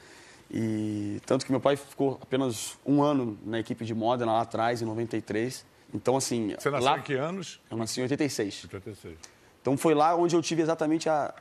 E 0.50 1.20
tanto 1.26 1.46
que 1.46 1.52
meu 1.52 1.60
pai 1.60 1.76
ficou 1.76 2.18
apenas 2.22 2.78
um 2.86 3.02
ano 3.04 3.38
na 3.46 3.60
equipe 3.60 3.84
de 3.84 3.94
Modena 3.94 4.32
lá 4.32 4.42
atrás, 4.42 4.82
em 4.82 4.86
93. 4.86 5.66
Então, 5.94 6.16
assim, 6.16 6.56
Você 6.58 6.70
nasceu 6.70 6.90
lá 6.92 6.98
em 6.98 7.02
que 7.02 7.14
anos? 7.14 7.60
eu 7.70 7.78
nasci 7.78 8.00
em 8.00 8.04
86. 8.04 8.64
86. 8.66 9.16
Então 9.62 9.76
foi 9.78 9.94
lá 9.94 10.16
onde 10.16 10.36
eu 10.36 10.42
tive 10.42 10.62
exatamente 10.62 11.10
a, 11.10 11.34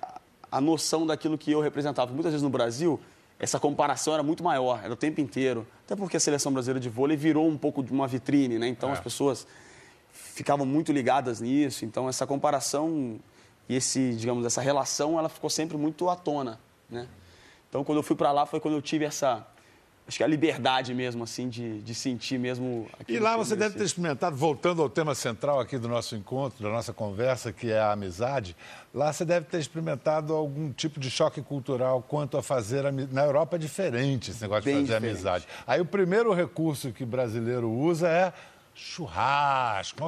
a 0.51 0.61
noção 0.61 1.07
daquilo 1.07 1.39
que 1.39 1.51
eu 1.53 1.61
representava. 1.61 2.13
Muitas 2.13 2.33
vezes 2.33 2.43
no 2.43 2.51
Brasil, 2.51 2.99
essa 3.39 3.61
comparação 3.61 4.15
era 4.15 4.23
muito 4.23 4.43
maior, 4.43 4.81
era 4.83 4.93
o 4.93 4.97
tempo 4.97 5.21
inteiro. 5.21 5.65
Até 5.85 5.95
porque 5.95 6.17
a 6.17 6.21
seleção 6.21 6.53
brasileira 6.53 6.81
de 6.81 6.89
vôlei 6.89 7.17
virou 7.17 7.47
um 7.49 7.57
pouco 7.57 7.83
de 7.85 7.93
uma 7.93 8.09
vitrine, 8.09 8.59
né? 8.59 8.67
Então 8.67 8.89
É. 8.91 8.93
as 8.93 9.01
pessoas 9.01 9.47
ficavam 10.13 10.67
muito 10.67 10.91
ligadas 10.93 11.41
nisso. 11.41 11.85
Então 11.85 12.09
essa 12.09 12.27
comparação 12.27 13.21
e 13.69 13.77
esse, 13.77 14.15
digamos, 14.15 14.45
essa 14.45 14.61
relação, 14.61 15.17
ela 15.19 15.29
ficou 15.29 15.51
sempre 15.51 15.77
muito 15.77 16.09
à 16.09 16.17
tona, 16.17 16.59
né? 16.91 17.07
Então 17.69 17.85
quando 17.85 17.99
eu 17.99 18.03
fui 18.03 18.17
para 18.17 18.33
lá 18.33 18.47
foi 18.47 18.61
quando 18.61 18.75
eu 18.75 18.83
tive 18.83 19.05
essa 19.05 19.47
acho 20.09 20.19
que 20.19 20.23
a 20.23 20.27
liberdade 20.29 20.95
mesmo 20.95 21.25
assim 21.25 21.49
de, 21.49 21.81
de 21.83 21.93
sentir 21.93 22.39
mesmo 22.39 22.87
E 23.09 23.19
lá 23.19 23.37
você 23.37 23.57
deve 23.57 23.77
ter 23.77 23.83
experimentado, 23.85 24.37
voltando 24.37 24.81
ao 24.81 24.89
tema 24.89 25.17
central 25.17 25.59
aqui 25.59 25.77
do 25.79 25.89
nosso 25.89 26.15
encontro, 26.15 26.63
da 26.63 26.71
nossa 26.71 26.93
conversa, 26.93 27.53
que 27.53 27.73
é 27.73 27.81
a 27.81 27.91
amizade, 27.91 28.57
lá 28.95 29.13
você 29.13 29.25
deve 29.25 29.47
ter 29.47 29.59
experimentado 29.59 30.33
algum 30.33 30.71
tipo 30.73 31.01
de 31.01 31.11
choque 31.11 31.43
cultural 31.43 32.03
quanto 32.07 32.37
a 32.39 32.43
fazer. 32.43 32.85
Na 33.11 33.25
Europa 33.25 33.57
é 33.57 33.59
diferente 33.59 34.31
esse 34.31 34.41
negócio 34.43 34.63
Bem 34.65 34.75
de 34.77 34.81
fazer 34.83 34.95
diferente. 35.01 35.13
amizade. 35.17 35.49
Aí 35.67 35.81
o 35.81 35.85
primeiro 35.85 36.33
recurso 36.33 36.93
que 36.93 37.05
brasileiro 37.05 37.69
usa 37.69 38.07
é 38.09 38.33
churrasco. 38.73 39.99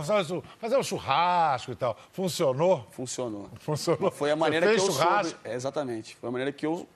Fazer 0.60 0.76
um- 0.76 0.82
churrasco 0.82 1.72
e 1.72 1.74
tal. 1.74 1.96
Funcionou? 2.12 2.86
funcionou. 2.92 3.50
Funcionou. 3.60 4.10
Foi 4.12 4.30
a 4.30 4.36
maneira 4.36 4.66
que 4.68 4.74
eu 4.80 4.86
churrasco? 4.86 5.32
soube, 5.32 5.36
é, 5.44 5.54
exatamente. 5.54 6.16
Foi 6.16 6.28
a 6.28 6.32
maneira 6.32 6.52
que 6.52 6.64
eu 6.64 6.86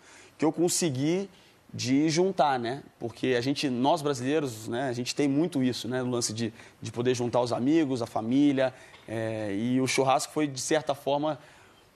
que 0.42 0.44
eu 0.44 0.52
consegui 0.52 1.30
de 1.72 2.08
juntar, 2.10 2.58
né? 2.58 2.82
Porque 2.98 3.28
a 3.38 3.40
gente, 3.40 3.70
nós 3.70 4.02
brasileiros, 4.02 4.66
né? 4.66 4.88
A 4.88 4.92
gente 4.92 5.14
tem 5.14 5.28
muito 5.28 5.62
isso, 5.62 5.86
né? 5.86 6.02
O 6.02 6.06
lance 6.10 6.32
de, 6.34 6.52
de 6.82 6.90
poder 6.90 7.14
juntar 7.14 7.40
os 7.40 7.52
amigos, 7.52 8.02
a 8.02 8.06
família. 8.06 8.74
é, 9.06 9.54
e 9.54 9.80
o 9.80 9.86
churrasco 9.86 10.32
foi 10.32 10.46
de 10.48 10.60
certa 10.60 10.94
forma 10.94 11.38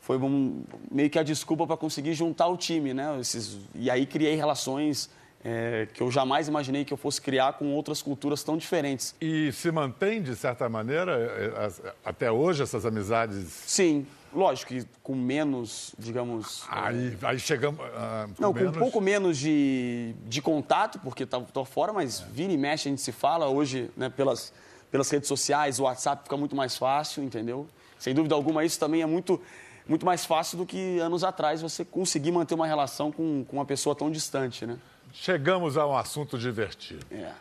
foi 0.00 0.16
um- 0.18 0.62
meio 0.90 1.10
que 1.10 1.18
a 1.18 1.22
desculpa 1.24 1.66
para 1.66 1.76
conseguir 1.76 2.14
juntar 2.14 2.46
o 2.46 2.56
time, 2.56 2.94
né? 2.94 3.18
Esses, 3.20 3.58
e 3.74 3.90
aí 3.90 4.06
criei 4.06 4.36
relações 4.36 5.10
é, 5.44 5.86
que 5.92 6.00
eu 6.00 6.10
jamais 6.10 6.46
imaginei 6.48 6.84
que 6.84 6.92
eu 6.92 6.96
fosse 6.96 7.20
criar 7.20 7.54
com 7.54 7.72
outras 7.74 8.00
culturas 8.02 8.42
tão 8.44 8.56
diferentes. 8.56 9.14
E 9.20 9.50
se 9.52 9.70
mantém, 9.72 10.22
de 10.22 10.34
certa 10.36 10.68
maneira, 10.68 11.12
eh, 11.12 11.92
até 12.04 12.30
hoje, 12.32 12.62
essas 12.62 12.84
amizades. 12.86 13.46
Sim, 13.66 14.06
lógico 14.36 14.68
que 14.74 14.84
com 15.02 15.14
menos, 15.14 15.94
digamos, 15.98 16.64
Aí, 16.68 17.16
aí 17.22 17.38
chegamos. 17.38 17.80
ah, 17.94 18.28
Não, 18.38 18.52
com 18.52 18.58
menos- 18.60 18.76
um 18.76 18.78
pouco 18.78 19.00
menos 19.00 19.38
de, 19.38 20.14
de 20.26 20.42
contato, 20.42 20.98
porque 21.00 21.24
tá, 21.26 21.40
tô 21.40 21.64
fora, 21.64 21.92
mas 21.92 22.20
vira 22.20 22.52
e 22.52 22.56
mexe 22.58 22.88
a 22.88 22.90
gente 22.90 23.00
se 23.02 23.12
fala. 23.12 23.48
Hoje, 23.48 23.90
né, 23.96 24.08
pelas, 24.08 24.52
pelas 24.90 25.08
redes 25.10 25.26
sociais, 25.28 25.80
o 25.80 25.84
WhatsApp 25.84 26.24
fica 26.24 26.36
muito 26.36 26.54
mais 26.54 26.76
fácil, 26.76 27.22
entendeu? 27.24 27.66
Sem 27.98 28.14
dúvida 28.14 28.34
alguma, 28.34 28.64
isso 28.64 28.78
também 28.78 29.00
é 29.02 29.06
muito, 29.06 29.40
muito 29.88 30.04
mais 30.04 30.24
fácil 30.26 30.58
do 30.58 30.66
que 30.66 30.98
anos 30.98 31.24
atrás 31.24 31.62
você 31.62 31.84
conseguir 31.84 32.30
manter 32.30 32.54
uma 32.54 32.66
relação 32.66 33.10
com, 33.10 33.44
com 33.44 33.56
uma 33.56 33.64
pessoa 33.64 33.94
tão 33.96 34.10
distante, 34.10 34.66
né? 34.66 34.76
Chegamos 35.12 35.78
a 35.78 35.86
um 35.86 35.96
assunto 35.96 36.36
divertido. 36.38 37.06
É. 37.10 37.32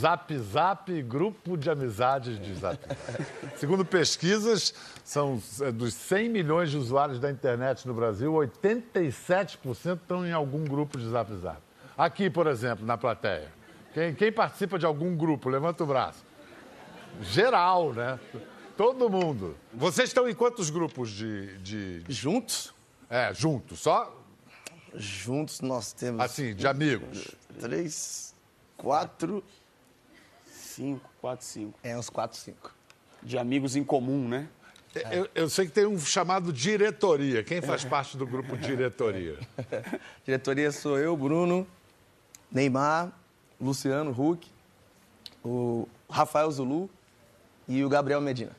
Zap 0.00 0.36
Zap, 0.38 1.02
grupo 1.02 1.56
de 1.56 1.70
amizades 1.70 2.38
de 2.40 2.54
Zap. 2.54 2.78
Segundo 3.56 3.84
pesquisas, 3.84 4.74
são 5.04 5.40
é, 5.60 5.70
dos 5.72 5.94
100 5.94 6.28
milhões 6.28 6.70
de 6.70 6.76
usuários 6.76 7.18
da 7.20 7.30
internet 7.30 7.86
no 7.86 7.94
Brasil, 7.94 8.32
87% 8.32 9.96
estão 9.96 10.26
em 10.26 10.32
algum 10.32 10.64
grupo 10.64 10.98
de 10.98 11.08
Zap 11.08 11.32
Zap. 11.36 11.58
Aqui, 11.96 12.30
por 12.30 12.46
exemplo, 12.46 12.84
na 12.86 12.96
plateia. 12.96 13.52
Quem, 13.92 14.14
quem 14.14 14.32
participa 14.32 14.78
de 14.78 14.86
algum 14.86 15.16
grupo? 15.16 15.48
Levanta 15.48 15.82
o 15.84 15.86
braço. 15.86 16.24
Geral, 17.22 17.92
né? 17.92 18.18
Todo 18.76 19.10
mundo. 19.10 19.56
Vocês 19.74 20.08
estão 20.08 20.28
em 20.28 20.34
quantos 20.34 20.70
grupos 20.70 21.10
de- 21.10 21.58
de- 21.58 22.04
Juntos? 22.08 22.72
é, 23.10 23.34
juntos? 23.34 23.80
Só 23.80 24.16
Juntos 24.94 25.60
nós 25.60 25.92
temos 25.92 26.20
assim, 26.20 26.52
de 26.54 26.66
amigos. 26.66 27.28
três, 27.60 28.34
quatro, 28.76 29.42
Cinco, 30.80 31.10
quatro, 31.20 31.44
cinco. 31.44 31.78
é 31.82 31.98
uns 31.98 32.08
quatro, 32.08 32.38
cinco. 32.38 32.74
de 33.22 33.36
amigos 33.36 33.76
em 33.76 33.84
comum, 33.84 34.26
né? 34.26 34.48
Eu, 35.12 35.28
eu 35.34 35.48
sei 35.50 35.66
que 35.66 35.72
tem 35.72 35.84
um 35.84 35.98
chamado 35.98 36.50
diretoria. 36.50 37.44
Quem 37.44 37.60
faz 37.60 37.84
parte 37.84 38.16
do 38.16 38.26
grupo 38.26 38.56
diretoria? 38.56 39.38
Diretoria 40.24 40.72
sou 40.72 40.98
eu, 40.98 41.14
Bruno, 41.16 41.66
Neymar, 42.50 43.12
Luciano 43.60 44.10
Huck, 44.10 44.48
o 45.44 45.86
Rafael 46.08 46.50
Zulu 46.50 46.88
e 47.68 47.84
o 47.84 47.88
Gabriel 47.88 48.22
Medina. 48.22 48.56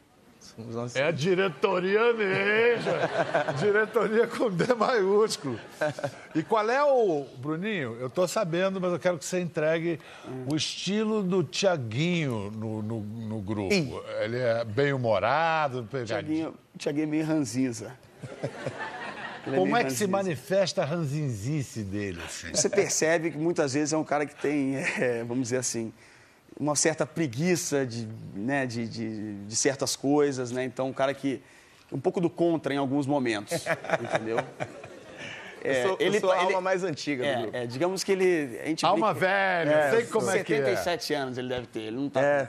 Nós- 0.58 0.96
É 0.96 1.04
a 1.04 1.12
diretoria 1.12 2.14
mesmo. 2.14 2.92
diretoria 3.60 4.28
com 4.28 4.50
D 4.50 4.74
maiúsculo. 4.74 5.60
E 6.36 6.44
qual 6.44 6.70
é 6.70 6.84
o. 6.84 7.26
Bruninho, 7.38 7.98
eu 8.00 8.10
tô 8.10 8.28
sabendo, 8.28 8.80
mas 8.80 8.92
eu 8.92 9.00
quero 9.00 9.18
que 9.18 9.26
você 9.26 9.40
entregue 9.40 10.00
o 10.48 10.56
estilo 10.56 11.24
do 11.24 11.44
Tiaguinho 11.44 12.52
no, 12.52 12.82
no, 12.82 13.00
no 13.02 13.42
grupo. 13.42 13.74
Ih. 13.74 13.94
Ele 14.22 14.38
é 14.40 14.64
bem-humorado, 14.66 15.88
pegadinho. 15.90 16.08
Tiaguinho, 16.08 16.54
Tiaguinho 16.78 17.04
é 17.04 17.08
meio 17.08 17.26
ranzinza. 17.26 17.94
Ele 19.48 19.56
é 19.56 19.60
Como 19.60 19.76
é 19.76 19.84
que 19.84 19.90
se 19.90 20.04
ranzinza. 20.06 20.12
manifesta 20.12 20.82
a 20.84 20.86
ranzinzice 20.86 21.82
dele? 21.82 22.20
assim? 22.24 22.54
Você 22.54 22.70
percebe 22.70 23.32
que 23.32 23.38
muitas 23.40 23.74
vezes 23.74 23.92
é 23.92 23.98
um 23.98 24.04
cara 24.04 24.24
que 24.26 24.36
tem, 24.36 24.76
é, 25.00 25.24
vamos 25.24 25.46
dizer 25.46 25.58
assim, 25.58 25.92
uma 26.60 26.76
certa 26.76 27.06
preguiça 27.06 27.86
de, 27.86 28.08
né, 28.36 28.66
de, 28.66 28.88
de, 28.88 29.34
de 29.46 29.56
certas 29.56 29.96
coisas, 29.96 30.52
né? 30.52 30.64
Então, 30.64 30.90
um 30.90 30.94
cara 30.94 31.14
que. 31.14 31.42
Um 31.92 32.00
pouco 32.00 32.22
do 32.22 32.30
contra 32.30 32.74
em 32.74 32.78
alguns 32.78 33.06
momentos, 33.06 33.66
entendeu? 34.02 34.38
Eu 35.64 35.88
sou, 35.88 35.98
eu 36.00 36.20
sou 36.20 36.32
a 36.32 36.38
alma 36.38 36.62
mais 36.62 36.84
antiga 36.84 37.24
do 37.24 37.30
é, 37.30 37.42
grupo. 37.42 37.58
é, 37.58 37.66
digamos 37.68 38.04
que 38.04 38.12
ele. 38.14 38.60
A 38.64 38.66
gente 38.68 38.86
Alma 38.86 39.14
brinca- 39.14 39.28
velha, 39.28 39.92
sei 39.92 40.06
como 40.06 40.30
é 40.32 40.44
que 40.44 40.54
é. 40.54 40.58
77 40.58 41.14
anos 41.14 41.38
ele 41.38 41.50
deve 41.50 41.68
ter, 41.68 41.82
ele 41.82 41.98
não 41.98 42.10
tá 42.10 42.22
É. 42.22 42.48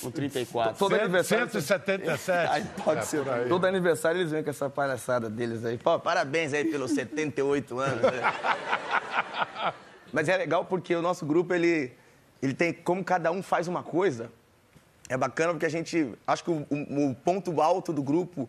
com 0.00 0.10
34. 0.10 0.78
Todo 0.78 0.94
aniversário- 0.94 1.50
177. 1.50 2.30
Aí 2.50 2.64
pode 2.84 3.00
É, 3.00 3.02
ser. 3.02 3.28
aí. 3.28 3.48
Todo 3.48 3.66
aniversário 3.66 4.20
eles 4.20 4.30
vêm 4.30 4.42
com 4.44 4.50
essa 4.50 4.70
palhaçada 4.70 5.28
deles 5.28 5.62
aí. 5.64 5.76
Pô, 5.76 5.98
parabéns 5.98 6.54
aí 6.54 6.64
pelos 6.64 6.92
78 6.92 7.78
anos. 7.80 8.00
né? 8.00 8.32
Mas 10.12 10.28
é 10.28 10.36
legal 10.36 10.64
porque 10.64 10.94
o 10.94 11.02
nosso 11.02 11.26
grupo, 11.26 11.52
ele, 11.52 11.92
ele 12.44 12.54
tem, 12.54 12.72
como 12.72 13.02
cada 13.02 13.30
um 13.32 13.42
faz 13.42 13.66
uma 13.68 13.82
coisa, 13.82 14.30
é 15.08 15.16
bacana 15.16 15.52
porque 15.52 15.66
a 15.66 15.70
gente, 15.70 16.12
acho 16.26 16.44
que 16.44 16.50
o, 16.50 16.66
o- 16.70 17.10
o 17.10 17.14
ponto 17.14 17.60
alto 17.60 17.92
do 17.92 18.02
grupo 18.02 18.48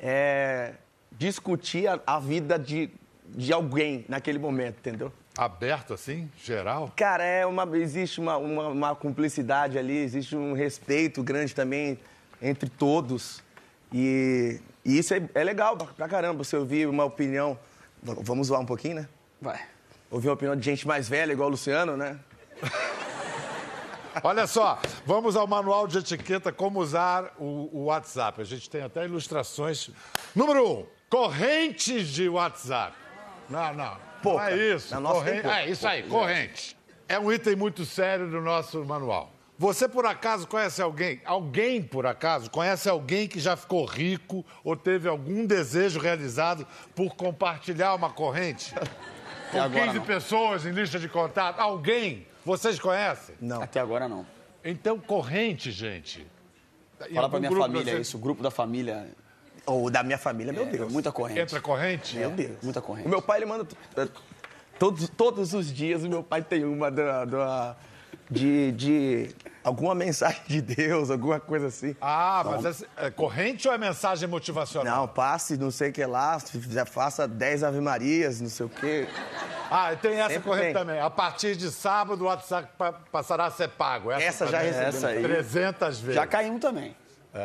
é 0.00 0.72
discutir 1.12 1.86
a, 1.88 2.00
a 2.06 2.18
vida 2.18 2.58
de, 2.58 2.90
de 3.28 3.52
alguém 3.52 4.04
naquele 4.08 4.38
momento, 4.38 4.78
entendeu? 4.78 5.12
Aberto 5.36 5.92
assim, 5.94 6.30
geral? 6.36 6.92
Cara, 6.96 7.24
é 7.24 7.44
uma, 7.46 7.64
existe 7.76 8.20
uma, 8.20 8.36
uma, 8.36 8.68
uma 8.68 8.94
cumplicidade 8.94 9.76
ali, 9.78 9.96
existe 9.98 10.36
um 10.36 10.52
respeito 10.52 11.22
grande 11.22 11.54
também 11.54 11.98
entre 12.40 12.68
todos. 12.68 13.42
E, 13.92 14.60
e 14.84 14.98
isso 14.98 15.12
é, 15.14 15.22
é 15.34 15.42
legal 15.44 15.76
pra, 15.76 16.08
caramba, 16.08 16.44
você 16.44 16.56
ouvir 16.56 16.86
uma 16.88 17.04
opinião. 17.04 17.58
Vamos 18.02 18.48
zoar 18.48 18.60
um 18.60 18.66
pouquinho, 18.66 18.96
né? 18.96 19.08
Vai. 19.40 19.60
Ouvir 20.10 20.28
uma 20.28 20.34
opinião 20.34 20.54
de 20.56 20.64
gente 20.64 20.86
mais 20.86 21.08
velha, 21.08 21.32
igual 21.32 21.48
o 21.48 21.52
Luciano, 21.52 21.96
né? 21.96 22.18
Olha 24.22 24.46
só, 24.46 24.78
vamos 25.04 25.36
ao 25.36 25.46
manual 25.46 25.86
de 25.86 25.98
etiqueta 25.98 26.52
como 26.52 26.80
usar 26.80 27.32
o, 27.38 27.68
o 27.72 27.84
WhatsApp. 27.86 28.40
A 28.40 28.44
gente 28.44 28.68
tem 28.70 28.82
até 28.82 29.04
ilustrações. 29.04 29.90
Número 30.34 30.66
um, 30.80 30.86
correntes 31.08 32.08
de 32.08 32.28
WhatsApp. 32.28 32.96
Não, 33.48 33.74
não. 33.74 33.96
Pouca. 34.22 34.44
Não 34.44 34.50
é 34.50 34.74
isso. 34.74 34.94
Na 34.94 35.00
nossa 35.00 35.20
Corrente- 35.20 35.42
pouca. 35.42 35.60
É 35.60 35.70
isso 35.70 35.86
aí, 35.86 36.02
corrente. 36.04 36.76
É 37.08 37.18
um 37.18 37.30
item 37.32 37.56
muito 37.56 37.84
sério 37.84 38.30
do 38.30 38.40
nosso 38.40 38.84
manual. 38.84 39.30
Você, 39.58 39.86
por 39.88 40.04
acaso, 40.06 40.46
conhece 40.48 40.82
alguém? 40.82 41.20
Alguém, 41.24 41.80
por 41.82 42.06
acaso, 42.06 42.50
conhece 42.50 42.88
alguém 42.88 43.28
que 43.28 43.38
já 43.38 43.54
ficou 43.56 43.84
rico 43.84 44.44
ou 44.64 44.74
teve 44.76 45.08
algum 45.08 45.46
desejo 45.46 46.00
realizado 46.00 46.66
por 46.94 47.14
compartilhar 47.14 47.94
uma 47.94 48.10
corrente? 48.10 48.74
Com 49.52 49.60
agora 49.62 49.84
15 49.86 49.98
não. 49.98 50.04
pessoas 50.04 50.66
em 50.66 50.70
lista 50.72 50.98
de 50.98 51.08
contato? 51.08 51.60
Alguém? 51.60 52.26
Vocês 52.44 52.78
conhecem? 52.78 53.34
Não. 53.40 53.62
Até 53.62 53.80
agora 53.80 54.08
não. 54.08 54.26
Então, 54.64 54.98
corrente, 54.98 55.70
gente. 55.70 56.26
Fala 57.12 57.28
pra 57.28 57.38
minha 57.40 57.50
família 57.52 57.94
você 57.94 58.00
isso, 58.00 58.16
o 58.16 58.20
grupo 58.20 58.42
da 58.42 58.50
família. 58.50 59.06
Ou 59.66 59.90
da 59.90 60.02
minha 60.02 60.18
família, 60.18 60.52
meu 60.52 60.66
Deus. 60.66 60.92
Muita 60.92 61.10
corrente. 61.10 61.40
Entra 61.40 61.60
corrente? 61.60 62.16
Meu 62.16 62.30
Deus. 62.30 62.58
Muita 62.62 62.80
corrente. 62.82 63.06
O 63.06 63.10
meu 63.10 63.22
pai, 63.22 63.38
ele 63.38 63.46
manda. 63.46 63.66
Todos, 64.78 65.08
todos 65.08 65.54
os 65.54 65.72
dias, 65.72 66.02
o 66.04 66.08
meu 66.08 66.22
pai 66.22 66.42
tem 66.42 66.64
uma 66.64 66.90
da, 66.90 67.24
da- 67.24 67.76
de, 68.30 68.72
de 68.72 69.30
alguma 69.62 69.94
mensagem 69.94 70.40
de 70.46 70.60
Deus, 70.60 71.10
alguma 71.10 71.38
coisa 71.40 71.66
assim. 71.66 71.94
Ah, 72.00 72.42
mas 72.60 72.82
é, 72.82 73.06
é 73.06 73.10
corrente 73.10 73.66
ou 73.68 73.74
é 73.74 73.78
mensagem 73.78 74.28
motivacional? 74.28 75.00
Não, 75.02 75.08
passe, 75.08 75.56
não 75.56 75.70
sei 75.70 75.90
o 75.90 75.92
que 75.92 76.04
lá, 76.04 76.38
faça 76.86 77.26
10 77.28 77.62
Ave 77.64 77.80
Marias, 77.80 78.40
não 78.40 78.48
sei 78.48 78.66
o 78.66 78.68
quê. 78.68 79.06
Ah, 79.70 79.94
tem 79.96 80.20
essa 80.20 80.28
Sempre 80.34 80.48
corrente 80.48 80.64
tem. 80.66 80.74
também. 80.74 81.00
A 81.00 81.10
partir 81.10 81.56
de 81.56 81.70
sábado, 81.70 82.22
o 82.22 82.26
WhatsApp 82.26 82.68
pa- 82.78 82.92
passará 83.10 83.46
a 83.46 83.50
ser 83.50 83.68
pago. 83.68 84.10
Essa 84.12 84.46
já 84.46 84.58
também. 84.58 84.66
recebemos. 84.72 84.94
Essa 84.96 85.08
aí. 85.08 85.22
300 85.22 86.00
vezes. 86.00 86.14
Já 86.14 86.26
caímos 86.26 86.60
também. 86.60 86.94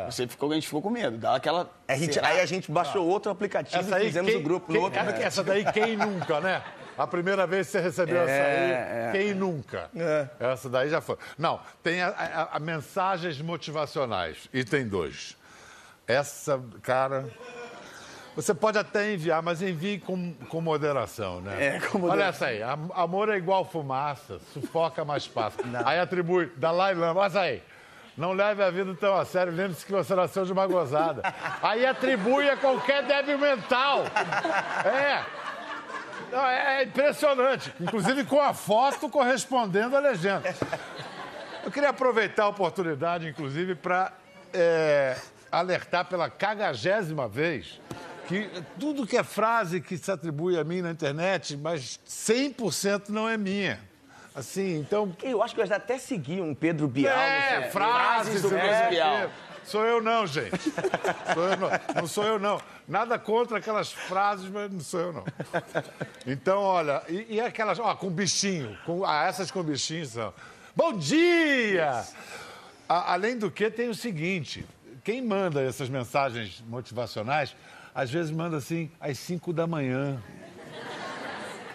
Você 0.08 0.28
ficou, 0.28 0.52
a 0.52 0.54
gente 0.54 0.68
ficou 0.68 0.84
com 0.84 0.90
medo. 0.92 1.18
Dá 1.18 1.34
aquela. 1.36 1.68
A 1.88 1.96
gente- 1.96 2.20
aí 2.20 2.40
a 2.40 2.46
gente 2.46 2.72
baixou 2.72 3.08
outro 3.08 3.32
aplicativo 3.32 3.82
Essa 3.82 4.00
e 4.00 4.06
fizemos 4.06 4.30
quem, 4.32 4.40
o 4.40 4.44
grupo 4.44 4.68
quem- 4.68 4.76
no 4.76 4.84
outro. 4.84 5.00
essa, 5.00 5.12
essa 5.24 5.44
daí, 5.44 5.66
quem 5.72 5.98
nunca, 5.98 6.40
né? 6.40 6.62
A 7.00 7.08
primeira 7.08 7.48
vez 7.48 7.68
que 7.68 7.72
você 7.74 7.80
recebeu 7.80 8.22
essa 8.24 8.32
aí, 8.32 8.72
é. 8.72 9.10
quem 9.14 9.34
nunca? 9.34 9.90
É. 9.96 10.28
Essa 10.40 10.70
daí 10.70 10.90
já 10.90 11.00
foi. 11.00 11.18
Não, 11.38 11.60
tem 11.82 12.02
a, 12.02 12.10
a- 12.10 12.58
a 12.58 12.60
mensagens 12.60 13.40
motivacionais. 13.42 14.50
Item 14.54 14.88
2. 14.88 15.38
Essa, 16.06 16.62
cara. 16.82 17.26
Você 18.36 18.54
pode 18.54 18.78
até 18.78 19.12
enviar, 19.14 19.42
mas 19.42 19.62
envie 19.62 20.00
com, 20.00 20.34
com 20.50 20.62
moderação, 20.62 21.42
né? 21.42 21.78
É, 21.78 21.80
com 21.80 21.98
Olha 21.98 22.08
moderação. 22.08 22.30
essa 22.30 22.46
aí. 22.48 22.62
am- 22.64 22.92
Amor 22.94 23.30
é 23.30 23.38
igual 23.38 23.66
fumaça, 23.66 24.40
sufoca 24.54 25.04
mais 25.06 25.28
passa. 25.28 25.58
Aí 25.86 26.00
atribui, 26.00 26.52
Dalai 26.58 26.94
Lama, 26.94 27.20
olha 27.22 27.28
essa 27.28 27.42
aí. 27.42 27.64
Não 28.18 28.34
leve 28.34 28.62
a 28.62 28.70
vida 28.70 28.94
tão 28.96 29.16
a 29.18 29.24
sério, 29.24 29.54
lembre-se 29.54 29.86
que 29.86 29.92
você 29.94 30.14
nasceu 30.14 30.44
de 30.46 30.52
uma 30.52 30.68
gozada. 30.68 31.22
Aí 31.62 31.86
atribui 31.86 32.50
a 32.50 32.58
qualquer 32.58 33.04
débil 33.04 33.38
mental. 33.38 34.04
É. 34.86 35.39
Não, 36.32 36.46
é 36.46 36.84
impressionante. 36.84 37.74
Inclusive 37.80 38.24
com 38.26 38.40
a 38.40 38.54
foto 38.54 39.10
correspondendo 39.10 39.96
à 39.96 40.00
legenda. 40.00 40.56
Eu 41.64 41.72
queria 41.72 41.90
aproveitar 41.90 42.44
a 42.44 42.48
oportunidade, 42.48 43.28
inclusive, 43.28 43.76
para 43.76 44.14
alertar 45.52 46.06
pela 46.06 46.30
cagagésima 46.30 47.28
vez 47.28 47.80
que 48.28 48.48
tudo 48.80 49.08
que 49.08 49.18
é 49.18 49.24
frase 49.24 49.82
que 49.82 49.98
se 49.98 50.12
atribui 50.12 50.58
a 50.58 50.64
mim 50.64 50.82
na 50.84 50.92
internet, 50.92 51.58
mas 51.58 52.00
100% 52.08 53.10
não 53.10 53.28
é 53.28 53.36
minha. 53.38 53.80
Assim, 54.36 54.78
então. 54.78 55.16
Eu 55.24 55.42
acho 55.42 55.56
que 55.56 55.62
eu 55.62 55.66
já 55.66 55.78
até 55.78 55.98
segui 55.98 56.40
um 56.40 56.54
Pedro 56.54 56.88
Bial. 56.88 57.18
É, 57.18 57.62
sei. 57.62 57.72
frases 57.72 58.42
do 58.44 58.50
do 58.50 58.56
Pedro 58.56 58.90
Bial. 58.90 59.32
Sou 59.70 59.86
eu 59.86 60.02
não, 60.02 60.26
gente. 60.26 60.52
Sou 61.34 61.44
eu 61.44 61.58
não. 61.58 61.70
Não 61.96 62.08
sou 62.08 62.24
eu 62.24 62.40
não. 62.40 62.60
Nada 62.88 63.20
contra 63.20 63.58
aquelas 63.60 63.92
frases, 63.92 64.50
mas 64.50 64.72
não 64.72 64.80
sou 64.80 65.00
eu 65.00 65.14
não. 65.14 65.24
Então, 66.26 66.60
olha, 66.62 67.04
e, 67.08 67.36
e 67.36 67.42
aquelas, 67.42 67.78
ó, 67.80 67.94
com 67.96 68.10
bichinho, 68.10 68.76
com, 68.86 69.06
ah, 69.06 69.26
essas 69.26 69.52
com 69.52 69.62
bichinho 69.64 70.06
são. 70.06 70.34
Bom 70.76 70.94
dia! 70.94 72.04
A- 72.88 73.14
além 73.14 73.38
do 73.38 73.52
que, 73.52 73.70
tem 73.70 73.90
o 73.90 73.94
seguinte: 73.96 74.66
quem 75.04 75.22
manda 75.22 75.62
essas 75.62 75.88
mensagens 75.90 76.64
motivacionais, 76.68 77.56
às 77.94 78.10
vezes 78.10 78.32
manda 78.32 78.58
assim, 78.58 78.92
às 79.00 79.20
5 79.20 79.54
da 79.54 79.68
manhã. 79.68 80.22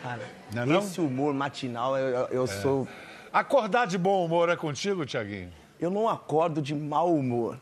Cara, 0.03 0.23
Não 0.53 0.63
é 0.63 0.67
não? 0.67 0.79
esse 0.81 1.01
humor 1.01 1.33
matinal, 1.33 1.97
eu, 1.97 2.09
eu- 2.09 2.27
eu 2.29 2.47
sou. 2.47 2.89
Acordar 3.33 3.87
de 3.87 3.97
bom 3.99 4.25
humor 4.25 4.49
é 4.49 4.57
contigo, 4.57 5.05
Tiaguinho? 5.07 5.53
Eu 5.81 5.91
não 5.91 6.09
acordo 6.09 6.61
de 6.63 6.75
mau 6.75 7.15
humor. 7.15 7.59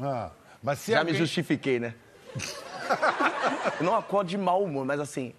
Ah, 0.00 0.30
mas 0.62 0.78
se 0.80 0.92
Já 0.92 1.00
alguém... 1.00 1.14
me 1.14 1.18
justifiquei, 1.18 1.78
né? 1.80 1.94
eu 3.80 3.84
não 3.84 3.94
acordo 3.94 4.28
de 4.28 4.38
mau 4.38 4.62
humor, 4.62 4.84
mas 4.84 5.00
assim, 5.00 5.32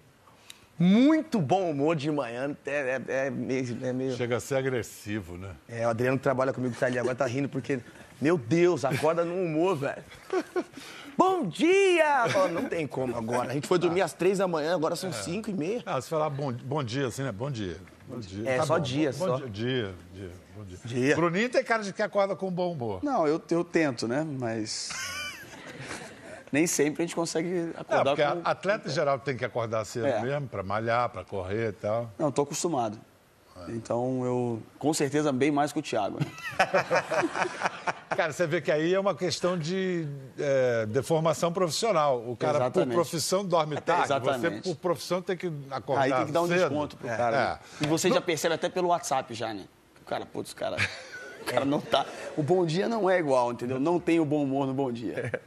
muito 0.78 1.38
bom 1.38 1.70
humor 1.70 1.94
de 1.96 2.10
manhã 2.10 2.56
é, 2.66 3.00
é- 3.06 3.26
é 3.26 3.30
meio. 3.30 3.78
É, 3.82 3.92
meio... 3.92 4.16
Chega 4.16 4.36
a 4.36 4.40
ser 4.40 4.56
agressivo, 4.56 5.36
né? 5.36 5.50
É, 5.68 5.86
o 5.86 5.90
Adriano 5.90 6.16
que 6.16 6.22
trabalha 6.22 6.52
comigo 6.52 6.74
tá 6.78 6.86
ali 6.86 6.98
agora 6.98 7.14
tá 7.14 7.26
rindo 7.26 7.48
porque, 7.48 7.80
meu 8.20 8.38
Deus, 8.38 8.84
acorda 8.84 9.24
no 9.24 9.34
humor, 9.34 9.76
velho. 9.76 10.02
Bom 11.16 11.44
dia! 11.46 12.26
Não 12.50 12.64
tem 12.64 12.86
como 12.86 13.14
agora. 13.14 13.50
A 13.50 13.52
gente 13.52 13.66
foi 13.66 13.78
dormir 13.78 14.00
às 14.00 14.14
três 14.14 14.38
da 14.38 14.48
manhã, 14.48 14.74
agora 14.74 14.96
são 14.96 15.12
cinco 15.12 15.50
e 15.50 15.54
meia. 15.54 15.82
Ah, 15.84 16.00
se 16.00 16.08
falar 16.08 16.30
bom, 16.30 16.50
bom 16.50 16.82
dia, 16.82 17.08
assim, 17.08 17.22
né? 17.22 17.30
Bom 17.30 17.50
dia. 17.50 17.76
Bom 18.08 18.18
dia. 18.18 18.48
É, 18.48 18.62
só 18.62 18.78
bom. 18.78 18.82
dia, 18.82 19.12
bom 19.12 19.26
só. 19.26 19.36
Dia, 19.36 19.48
dia, 19.48 19.94
dia, 20.14 20.30
bom 20.60 20.64
dia. 20.64 20.78
Dia. 20.84 21.16
Bruninho 21.16 21.48
tem 21.48 21.64
cara 21.64 21.82
de 21.82 21.92
que 21.92 22.02
acorda 22.02 22.36
com 22.36 22.50
bom 22.50 22.72
humor. 22.72 23.00
Não, 23.02 23.26
eu, 23.26 23.40
eu 23.50 23.64
tento, 23.64 24.06
né? 24.06 24.24
Mas. 24.38 24.90
Nem 26.52 26.66
sempre 26.66 27.02
a 27.02 27.06
gente 27.06 27.14
consegue 27.14 27.70
acordar 27.76 28.16
porque 28.16 28.24
com. 28.24 28.40
atleta 28.44 28.88
em 28.88 28.92
geral 28.92 29.18
tem 29.20 29.36
que 29.36 29.44
acordar 29.44 29.84
cedo 29.84 30.06
É. 30.06 30.20
mesmo, 30.20 30.48
pra 30.48 30.62
malhar, 30.64 31.08
pra 31.08 31.24
correr 31.24 31.68
e 31.68 31.72
tal. 31.72 32.10
Não, 32.18 32.30
tô 32.30 32.42
acostumado. 32.42 32.98
Então 33.68 34.24
eu, 34.24 34.62
com 34.78 34.92
certeza, 34.94 35.30
bem 35.30 35.50
mais 35.50 35.70
que 35.70 35.78
o 35.78 35.82
Thiago. 35.82 36.18
né? 36.18 36.26
Cara, 38.16 38.32
você 38.32 38.46
vê 38.46 38.60
que 38.60 38.72
aí 38.72 38.92
é 38.94 38.98
uma 38.98 39.14
questão 39.14 39.56
de 39.56 40.08
é, 40.38 40.86
deformação 40.86 41.52
profissional. 41.52 42.18
O 42.26 42.34
cara, 42.36 42.56
Exatamente. 42.56 42.88
por 42.88 42.94
profissão, 42.94 43.44
dorme 43.44 43.78
tarde. 43.80 44.08
Você, 44.08 44.14
Exatamente. 44.14 44.62
por 44.68 44.76
profissão, 44.76 45.22
tem 45.22 45.36
que 45.36 45.52
acordar 45.70 46.02
Aí 46.02 46.12
tem 46.12 46.26
que 46.26 46.32
dar 46.32 46.42
um 46.42 46.48
cedo. 46.48 46.58
desconto 46.58 46.96
pro 46.96 47.06
cara. 47.06 47.30
né? 47.30 47.58
É. 47.82 47.84
E 47.84 47.86
você 47.86 48.10
já 48.10 48.20
percebe 48.20 48.54
até 48.54 48.68
pelo 48.70 48.88
WhatsApp 48.88 49.32
já, 49.34 49.52
né? 49.54 49.66
O 50.10 50.12
cara, 50.12 50.26
putz, 50.26 50.50
o 50.50 50.56
cara. 50.56 50.76
O 51.40 51.44
cara 51.44 51.64
não 51.64 51.80
tá. 51.80 52.04
O 52.36 52.42
bom 52.42 52.66
dia 52.66 52.86
não 52.86 53.08
é 53.08 53.18
igual, 53.18 53.50
entendeu? 53.50 53.80
Não 53.80 53.98
tem 53.98 54.20
o 54.20 54.26
bom 54.26 54.42
humor 54.44 54.66
no 54.66 54.74
bom 54.74 54.92
dia. 54.92 55.40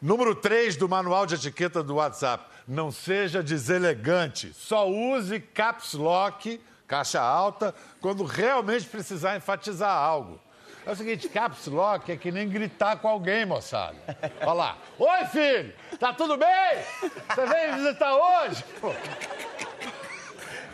Número 0.00 0.34
3 0.34 0.76
do 0.76 0.86
manual 0.86 1.24
de 1.24 1.36
etiqueta 1.36 1.82
do 1.82 1.94
WhatsApp. 1.94 2.44
Não 2.66 2.92
seja 2.92 3.42
deselegante. 3.42 4.52
Só 4.52 4.86
use 4.86 5.40
caps 5.40 5.94
lock, 5.94 6.60
caixa 6.86 7.18
alta, 7.18 7.74
quando 7.98 8.24
realmente 8.24 8.84
precisar 8.86 9.36
enfatizar 9.36 9.90
algo. 9.90 10.38
É 10.84 10.90
o 10.92 10.94
seguinte, 10.96 11.30
caps 11.30 11.66
lock 11.66 12.12
é 12.12 12.16
que 12.18 12.30
nem 12.30 12.46
gritar 12.46 12.96
com 12.96 13.08
alguém, 13.08 13.46
moçada. 13.46 13.96
Olha 14.42 14.52
lá. 14.52 14.78
Oi, 14.98 15.24
filho! 15.26 15.72
Tá 15.98 16.12
tudo 16.12 16.36
bem? 16.36 17.10
Você 17.34 17.46
veio 17.46 17.74
visitar 17.76 18.14
hoje? 18.14 18.62
Pô, 18.82 18.92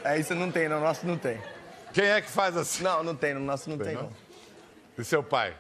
É, 0.03 0.19
isso 0.19 0.35
não 0.35 0.51
tem, 0.51 0.69
no 0.69 0.81
nosso 0.81 1.07
não 1.07 1.17
tem. 1.17 1.41
Quem 1.95 2.07
é 2.07 2.21
que 2.21 2.29
faz 2.29 2.57
assim? 2.57 2.83
Não, 2.83 3.05
não 3.05 3.15
tem, 3.15 3.35
no 3.35 3.41
nosso 3.41 3.71
não 3.71 3.79
tem, 3.79 3.95
não? 3.95 4.11
E 4.99 5.05
seu 5.05 5.23
pai? 5.23 5.57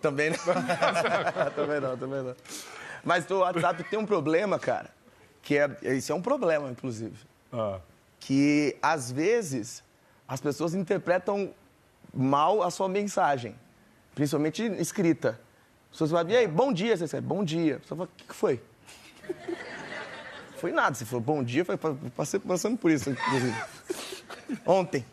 Também 0.00 0.28
não. 0.28 0.36
também 1.56 1.80
não, 1.80 1.96
também 1.96 2.22
não. 2.22 2.36
Mas 3.02 3.28
o 3.30 3.38
WhatsApp 3.38 3.82
tem 3.84 3.98
um 3.98 4.04
problema, 4.04 4.58
cara, 4.58 4.90
que 5.40 5.56
é. 5.56 5.96
Isso 5.96 6.12
é 6.12 6.14
um 6.14 6.20
problema, 6.20 6.70
inclusive. 6.70 7.16
Ah. 7.50 7.80
Que 8.20 8.76
às 8.82 9.10
vezes 9.10 9.82
as 10.28 10.38
pessoas 10.38 10.74
interpretam 10.74 11.54
mal 12.12 12.62
a 12.62 12.70
sua 12.70 12.88
mensagem, 12.88 13.56
principalmente 14.14 14.62
escrita. 14.78 15.40
As 15.86 15.92
pessoas 15.92 16.10
falam, 16.10 16.30
e 16.30 16.36
aí, 16.36 16.46
bom 16.46 16.74
dia, 16.74 16.94
você 16.94 17.04
escreve, 17.04 17.26
bom 17.26 17.42
dia. 17.42 17.76
A 17.76 17.80
pessoa 17.80 17.96
fala, 17.96 18.08
o 18.12 18.16
que, 18.18 18.24
que 18.26 18.34
foi? 18.34 18.62
Foi 20.58 20.72
nada. 20.72 20.94
Você 20.94 21.06
falou 21.06 21.22
bom 21.22 21.42
dia, 21.42 21.64
foi, 21.64 21.78
passei 22.14 22.38
passando 22.38 22.76
por 22.76 22.90
isso, 22.90 23.08
inclusive. 23.08 23.56
Ontem. 24.66 25.04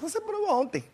Você 0.00 0.20
falou 0.20 0.50
ontem. 0.50 0.84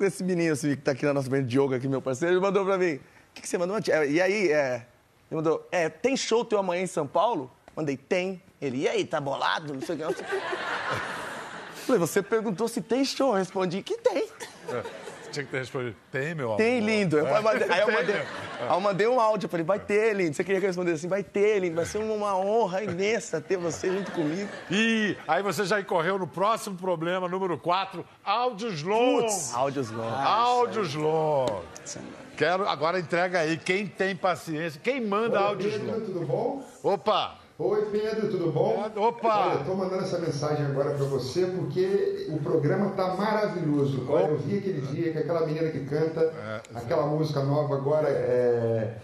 Esse 0.00 0.22
menino 0.22 0.52
assim, 0.52 0.76
que 0.76 0.82
tá 0.82 0.92
aqui 0.92 1.04
na 1.04 1.12
nossa 1.12 1.28
frente, 1.28 1.46
Diogo, 1.46 1.74
aqui, 1.74 1.88
meu 1.88 2.00
parceiro, 2.00 2.34
ele 2.34 2.40
mandou 2.40 2.64
pra 2.64 2.78
mim. 2.78 2.94
O 2.94 3.00
que, 3.34 3.42
que 3.42 3.48
você 3.48 3.58
mandou? 3.58 3.78
E 4.08 4.20
aí, 4.20 4.52
é, 4.52 4.86
ele 5.30 5.36
mandou, 5.36 5.66
é, 5.72 5.88
tem 5.88 6.16
show 6.16 6.44
teu 6.44 6.58
amanhã 6.58 6.82
em 6.82 6.86
São 6.86 7.06
Paulo? 7.06 7.50
Mandei, 7.74 7.96
tem. 7.96 8.42
Ele, 8.60 8.78
e 8.78 8.88
aí, 8.88 9.04
tá 9.04 9.20
bolado? 9.20 9.74
Não 9.74 9.80
sei 9.80 9.96
o 9.96 10.14
que. 10.14 10.24
Falei, 11.86 11.98
você 11.98 12.22
perguntou 12.22 12.68
se 12.68 12.80
tem 12.80 13.04
show. 13.04 13.30
Eu 13.30 13.38
respondi 13.38 13.82
que 13.82 13.96
tem. 13.98 14.28
Tinha 15.32 15.44
que 15.44 15.50
ter 15.50 15.58
respondido. 15.58 15.96
Tem, 16.10 16.34
meu 16.34 16.46
amor. 16.46 16.56
Tem, 16.56 16.80
lindo. 16.80 17.18
Eu 17.18 17.26
É. 17.26 17.40
mandei- 17.40 17.68
aí 17.70 17.80
eu 17.80 17.92
mandei, 17.92 18.14
aí 18.16 18.68
eu 18.70 18.80
mandei 18.80 19.06
um 19.06 19.20
áudio, 19.20 19.46
eu 19.46 19.50
falei, 19.50 19.64
vai 19.64 19.78
ter, 19.78 20.14
lindo. 20.14 20.34
Você 20.34 20.42
queria 20.44 20.60
que 20.60 20.66
eu 20.66 20.68
respondesse 20.70 20.96
assim, 20.96 21.08
vai 21.08 21.22
ter, 21.22 21.58
lindo. 21.60 21.76
Vai 21.76 21.84
ser 21.84 21.98
uma 21.98 22.36
honra 22.36 22.82
imensa 22.82 23.40
ter 23.40 23.56
você 23.56 23.88
junto 23.90 24.10
comigo. 24.12 24.48
E 24.70 25.16
aí 25.26 25.42
você 25.42 25.64
já 25.64 25.80
incorreu 25.80 26.18
no 26.18 26.26
próximo 26.26 26.76
problema, 26.76 27.28
número 27.28 27.56
4, 27.58 28.04
áudios 28.24 28.82
longos. 28.82 29.54
Áudios 29.54 29.90
longos. 29.90 30.18
Áudios 30.26 30.94
longos. 30.94 31.98
Quero, 32.36 32.68
agora 32.68 33.00
entrega 33.00 33.40
aí, 33.40 33.56
quem 33.56 33.86
tem 33.86 34.14
paciência, 34.14 34.80
quem 34.82 35.00
manda 35.04 35.40
áudios 35.40 35.72
Pedro, 35.72 35.86
longos. 35.90 36.06
tudo 36.06 36.20
bom? 36.26 36.64
Opa! 36.84 37.37
Oi, 37.60 37.86
Pedro, 37.90 38.30
tudo 38.30 38.52
bom? 38.52 38.84
Opa! 38.96 39.46
Olha, 39.48 39.58
eu 39.58 39.64
tô 39.64 39.74
mandando 39.74 40.04
essa 40.04 40.18
mensagem 40.20 40.64
agora 40.64 40.90
para 40.94 41.04
você 41.06 41.44
porque 41.46 42.26
o 42.30 42.38
programa 42.38 42.90
tá 42.90 43.16
maravilhoso. 43.16 44.06
Olha, 44.08 44.26
eu 44.26 44.38
vi 44.38 44.58
aquele 44.58 44.80
dia 44.82 45.10
que 45.12 45.18
aquela 45.18 45.44
menina 45.44 45.68
que 45.70 45.80
canta 45.84 46.20
É, 46.20 46.60
aquela 46.78 47.06
música 47.06 47.42
nova 47.42 47.74
agora 47.74 48.08
é. 48.08 48.98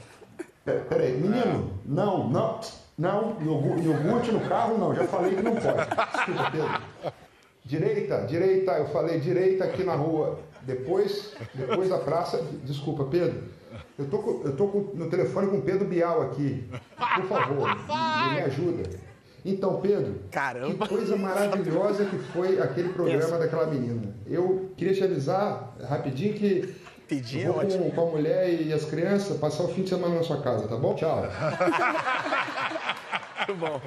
Pe- 0.65 0.81
Peraí, 0.89 1.15
menino, 1.21 1.73
não, 1.85 2.29
não, 2.31 2.61
não, 2.97 3.37
iogu- 3.43 3.79
iogurte 3.83 4.31
no 4.31 4.41
carro 4.49 4.79
não, 4.79 4.95
já 4.95 5.05
falei 5.05 5.35
que 5.35 5.43
não 5.43 5.57
pode. 5.57 5.89
Desculpa, 6.15 6.51
Pedro. 6.53 7.15
Direita, 7.65 8.19
direita, 8.27 8.73
eu 8.73 8.87
falei 8.91 9.19
direita 9.19 9.65
aqui 9.65 9.83
na 9.83 9.95
rua. 9.97 10.39
Depois, 10.63 11.35
depois 11.55 11.89
da 11.89 11.99
praça, 11.99 12.41
desculpa, 12.63 13.05
Pedro. 13.05 13.43
Eu 13.99 14.07
tô, 14.07 14.19
com- 14.19 14.43
eu 14.45 14.57
tô 14.57 14.67
com- 14.69 14.91
no 14.95 15.09
telefone 15.11 15.49
com 15.49 15.59
o 15.59 15.63
Pedro 15.63 15.85
Bial 15.87 16.23
aqui. 16.23 16.69
Por 17.17 17.25
favor, 17.27 17.69
me, 18.29 18.35
me 18.35 18.41
ajuda. 18.43 18.91
Então, 19.45 19.79
Pedro, 19.81 20.23
Caramba. 20.31 20.87
que 20.87 20.95
coisa 20.95 21.17
maravilhosa 21.17 22.07
que 22.07 22.17
foi 22.33 22.59
aquele 22.61 22.89
programa 22.91 23.39
daquela 23.39 23.67
menina. 23.67 24.15
Eu 24.27 24.73
queria 24.77 24.95
te 24.95 25.05
avisar 25.05 25.75
rapidinho 25.87 26.33
que 26.35 26.75
eu 27.35 27.53
vou 27.53 27.63
ótimo. 27.63 27.85
com, 27.85 27.91
com 27.91 28.09
a 28.09 28.11
mulher 28.13 28.49
e 28.63 28.73
as 28.73 28.87
crianças 28.87 29.37
passar 29.37 29.65
o 29.65 29.69
fim 29.69 29.83
de 29.83 29.91
semana 29.91 30.15
na 30.15 30.23
sua 30.23 30.41
casa, 30.41 30.67
tá 30.67 30.77
bom? 30.77 30.95
Tchau. 30.95 31.27
Muito 33.47 33.61
bom. 33.61 33.81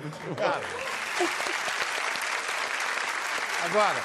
Agora, 3.65 3.99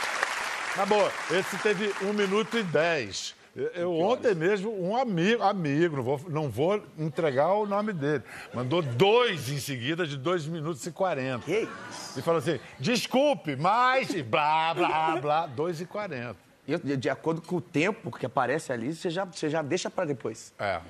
na 0.77 0.87
boa, 0.87 1.13
esse 1.31 1.57
teve 1.59 1.93
1 2.03 2.13
minuto 2.15 2.57
e 2.59 2.63
10. 2.63 3.35
Eu, 3.55 3.93
ontem 3.93 4.35
mesmo, 4.35 4.73
um 4.83 4.97
amigo, 4.97 5.43
amigo 5.43 5.97
não, 5.97 6.03
vou, 6.03 6.21
não 6.29 6.49
vou 6.49 6.83
entregar 6.99 7.53
o 7.53 7.67
nome 7.67 7.93
dele, 7.93 8.23
mandou 8.55 8.81
dois 8.81 9.51
em 9.51 9.59
seguida 9.59 10.07
de 10.07 10.17
2 10.17 10.47
minutos 10.47 10.87
e 10.87 10.91
40. 10.91 11.45
Que 11.45 11.59
isso? 11.91 12.19
E 12.19 12.23
falou 12.23 12.39
assim: 12.39 12.59
desculpe, 12.79 13.55
mas. 13.57 14.11
blá, 14.23 14.73
blá, 14.73 15.17
blá, 15.21 15.47
2 15.47 15.83
e 15.83 15.87
40. 15.87 16.37
E 16.67 16.73
eu- 16.73 16.79
de, 16.79 16.97
de 16.97 17.11
acordo 17.11 17.43
com 17.43 17.57
o 17.57 17.61
tempo 17.61 18.11
que 18.11 18.25
aparece 18.25 18.73
ali, 18.73 18.95
você 18.95 19.11
já, 19.11 19.25
você 19.27 19.51
já 19.51 19.61
deixa 19.61 19.91
pra 19.91 20.07
depois. 20.07 20.55
É. 20.59 20.81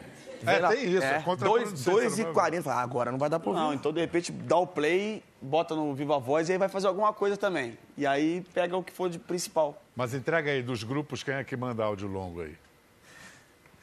É, 0.45 0.69
tem 0.69 0.85
isso. 0.93 1.05
É, 1.05 1.21
contra 1.23 1.49
2 1.49 2.19
e 2.19 2.25
40. 2.27 2.71
Ah, 2.71 2.81
agora 2.81 3.11
não 3.11 3.19
vai 3.19 3.29
dar 3.31 3.39
pra 3.41 3.51
ouvir. 3.51 3.61
Não, 3.61 3.73
então 3.75 3.93
de 3.93 4.01
repente 4.01 4.31
dá 4.33 4.57
o 4.57 4.67
play, 4.67 5.23
bota 5.41 5.75
no 5.75 5.95
Viva 5.95 6.19
Voz 6.19 6.49
e 6.49 6.53
aí 6.53 6.59
vai 6.59 6.69
fazer 6.69 6.87
alguma 6.89 7.13
coisa 7.13 7.37
também. 7.37 7.77
E 7.97 8.07
aí 8.07 8.45
pega 8.53 8.77
o 8.77 8.83
que 8.83 8.93
for 8.93 9.09
de 9.09 9.19
principal. 9.19 9.82
Mas 9.95 10.15
entrega 10.15 10.51
aí 10.51 10.63
dos 10.63 10.83
grupos 10.83 11.23
quem 11.23 11.35
é 11.35 11.45
que 11.45 11.57
manda 11.57 11.85
áudio 11.85 12.09
longo 12.09 12.41
aí. 12.41 12.57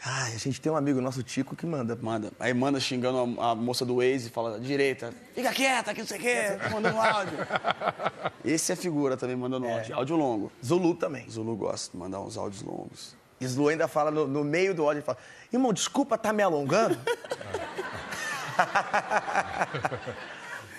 Ai, 0.03 0.33
a 0.33 0.37
gente 0.37 0.61
tem 0.61 0.71
um 0.71 0.77
amigo 0.77 1.01
nosso, 1.01 1.21
Tico, 1.21 1.55
que 1.55 1.65
manda. 1.65 1.97
Manda. 2.01 2.31
Aí 2.39 2.53
manda 2.53 2.79
xingando 2.79 3.39
a, 3.39 3.51
a 3.51 3.55
moça 3.55 3.85
do 3.85 3.97
Waze 3.97 4.27
e 4.27 4.29
fala, 4.29 4.57
direita, 4.57 5.13
fica 5.35 5.51
quieta, 5.51 5.93
que 5.93 5.99
não 5.99 6.07
sei 6.07 6.17
o 6.17 6.21
quê, 6.21 6.57
tá 6.57 6.69
mandando 6.69 6.97
áudio. 6.97 7.37
Esse 8.45 8.71
é 8.71 8.75
figura 8.77 9.17
também 9.17 9.35
mandando 9.35 9.67
áudio. 9.67 9.95
Áudio 9.95 10.15
longo. 10.15 10.51
Zulu 10.65 10.95
também. 10.95 11.29
Zulu 11.29 11.55
gosta 11.55 11.91
de 11.91 11.97
mandar 11.97 12.21
uns 12.21 12.37
áudios 12.37 12.61
longos. 12.63 13.13
E 13.41 13.47
Zulu 13.47 13.67
ainda 13.67 13.89
fala 13.89 14.09
no, 14.09 14.25
no 14.25 14.43
meio 14.43 14.73
do 14.73 14.83
áudio, 14.83 14.99
ele 14.99 15.05
fala, 15.05 15.17
irmão, 15.51 15.73
desculpa 15.73 16.17
tá 16.17 16.31
me 16.31 16.43
alongando. 16.43 16.97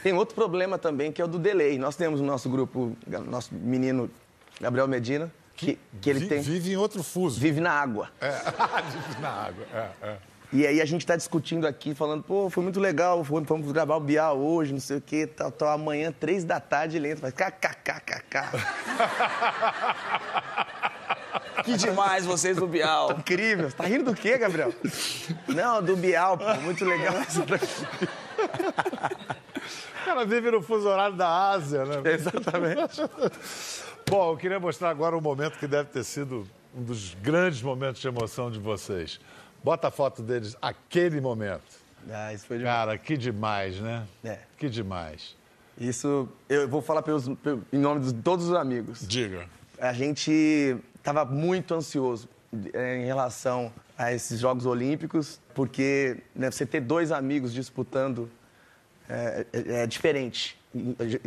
Tem 0.03 0.15
outro 0.15 0.35
problema 0.35 0.79
também, 0.79 1.13
que 1.13 1.21
é 1.21 1.25
o 1.25 1.29
do 1.29 1.39
delay. 1.39 1.79
Nós 1.79 1.95
temos 1.95 2.23
no 2.23 2.27
nosso 2.27 2.49
grupo, 2.49 2.97
nosso 3.27 3.55
menino 3.55 4.11
Gabriel 4.61 4.87
Medina, 4.87 5.33
que, 5.57 5.79
que 6.01 6.11
ele 6.11 6.21
Vi- 6.21 6.29
tem, 6.29 6.41
Vive 6.43 6.73
em 6.73 6.77
outro 6.77 7.03
fuso. 7.03 7.41
vive 7.41 7.61
na 7.61 7.73
água. 7.73 8.09
É, 8.21 8.31
vive 8.91 9.21
na 9.21 9.29
água. 9.31 9.67
É, 9.75 9.89
é. 10.07 10.17
E 10.53 10.67
aí 10.67 10.81
a 10.81 10.85
gente 10.85 11.07
tá 11.07 11.15
discutindo 11.15 11.65
aqui, 11.67 11.95
falando, 11.95 12.25
pô, 12.25 12.51
foi 12.51 12.65
muito 12.65 12.81
legal, 12.81 13.23
vamos 13.23 13.71
gravar 13.71 13.95
o 13.97 14.01
Bial 14.01 14.37
hoje, 14.37 14.73
não 14.73 14.81
sei 14.81 14.97
o 14.97 15.01
quê, 15.01 15.25
tal, 15.25 15.53
tal. 15.53 15.69
Amanhã, 15.69 16.11
três 16.13 16.43
da 16.43 16.59
tarde, 16.59 16.97
ele 16.97 17.09
entra, 17.11 17.31
faz 17.31 17.35
kkkk. 17.35 18.51
Que 21.65 21.77
demais 21.77 22.25
vocês 22.25 22.57
do 22.57 22.67
Bial. 22.67 23.13
Incrível. 23.21 23.69
Você 23.71 23.77
tá 23.77 23.85
rindo 23.85 24.05
do 24.05 24.15
quê, 24.15 24.39
Gabriel? 24.39 24.73
Não, 25.47 25.83
do 25.83 25.95
Bial, 25.95 26.39
pô, 26.39 26.55
muito 26.63 26.85
legal. 26.87 27.15
O 27.15 27.25
cara 30.11 30.25
vive 30.27 30.51
no 30.51 30.61
fuso 30.63 30.89
horário 30.89 31.17
da 31.17 31.51
Ásia, 31.51 31.85
né? 31.85 32.03
Exatamente. 32.13 33.01
Bom, 34.09 34.33
eu 34.33 34.37
queria 34.37 34.59
mostrar 34.59 34.91
agora 34.91 35.17
um 35.17 35.21
momento 35.21 35.57
que 35.59 35.67
deve 35.69 35.89
ter 35.91 36.03
sido 36.05 36.47
um 36.77 36.83
dos 36.83 37.15
grandes 37.23 37.63
momentos 37.63 38.01
de 38.01 38.09
emoção 38.09 38.51
de 38.51 38.59
vocês. 38.59 39.21
Bota 39.63 39.89
a 39.89 39.91
foto 39.91 40.23
deles, 40.23 40.57
aquele 40.61 41.21
momento. 41.21 41.63
Ah, 42.11 42.33
isso 42.33 42.47
foi 42.47 42.59
demais. 42.59 42.75
Cara, 42.77 42.99
que 42.99 43.17
demais, 43.17 43.77
né? 43.79 44.05
É. 44.25 44.39
Que 44.57 44.69
demais. 44.69 45.37
Isso, 45.79 46.29
eu 46.49 46.69
vou 46.69 46.83
falar 46.83 47.03
pelos, 47.03 47.29
pe- 47.29 47.59
em 47.73 47.79
nome 47.79 48.01
de 48.01 48.13
todos 48.15 48.49
os 48.49 48.55
amigos. 48.55 49.07
Diga. 49.07 49.47
A 49.79 49.93
gente 49.93 50.77
estava 50.97 51.25
muito 51.25 51.75
ansioso 51.75 52.29
eh, 52.73 53.03
em 53.03 53.05
relação 53.05 53.73
a 53.97 54.13
esses 54.13 54.41
Jogos 54.41 54.67
Olímpicos, 54.67 55.41
porque 55.55 56.17
né, 56.35 56.51
você 56.51 56.67
ter 56.67 56.81
dois 56.81 57.13
amigos 57.13 57.53
disputando 57.53 58.31
é, 59.11 59.47
é- 59.53 59.83
é 59.83 59.87
diferente. 59.87 60.57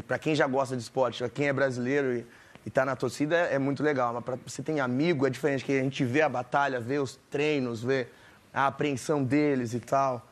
Para 0.07 0.17
quem 0.17 0.33
já 0.35 0.47
gosta 0.47 0.75
de 0.75 0.81
esporte, 0.81 1.19
para 1.19 1.29
quem 1.29 1.47
é 1.47 1.53
brasileiro 1.53 2.15
e 2.17 2.25
está 2.67 2.85
na 2.85 2.95
torcida, 2.95 3.35
é, 3.35 3.55
é 3.55 3.59
muito 3.59 3.83
legal. 3.83 4.13
Mas 4.13 4.23
para 4.23 4.37
você 4.45 4.61
tem 4.63 4.79
amigo, 4.79 5.27
é 5.27 5.29
diferente, 5.29 5.65
que 5.65 5.71
a 5.77 5.83
gente 5.83 6.03
vê 6.05 6.21
a 6.21 6.29
batalha, 6.29 6.79
vê 6.79 6.97
os 6.99 7.19
treinos, 7.29 7.83
vê 7.83 8.07
a 8.53 8.67
apreensão 8.67 9.23
deles 9.23 9.73
e 9.73 9.79
tal. 9.79 10.25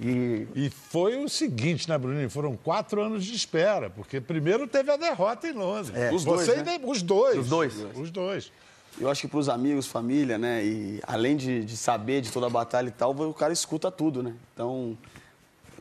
E 0.00 0.46
E 0.54 0.70
foi 0.70 1.16
o 1.22 1.28
seguinte, 1.28 1.88
né, 1.88 1.96
Bruninho? 1.98 2.30
Foram 2.30 2.56
quatro 2.56 3.00
anos 3.02 3.24
de 3.24 3.34
espera, 3.34 3.90
porque 3.90 4.20
primeiro 4.20 4.66
teve 4.66 4.90
a 4.90 4.96
derrota 4.96 5.48
em 5.48 5.52
Londres. 5.52 5.92
É. 5.96 6.12
Os 6.12 6.24
dois, 6.24 6.46
né? 6.48 6.62
nem- 6.64 6.80
Os 6.90 7.02
dois. 7.02 7.38
Os 7.38 7.48
dois. 7.48 7.74
Os 7.96 8.10
dois. 8.10 8.52
Eu 9.00 9.08
acho 9.08 9.20
que 9.22 9.28
para 9.28 9.38
os 9.38 9.48
amigos, 9.48 9.86
família, 9.86 10.36
né? 10.38 10.64
E 10.64 11.00
além 11.06 11.36
de, 11.36 11.64
de 11.64 11.76
saber 11.76 12.20
de 12.20 12.30
toda 12.32 12.46
a 12.46 12.50
batalha 12.50 12.88
e 12.88 12.92
tal, 12.92 13.12
o 13.12 13.32
cara 13.34 13.52
escuta 13.52 13.90
tudo, 13.90 14.22
né? 14.22 14.34
Então, 14.52 14.96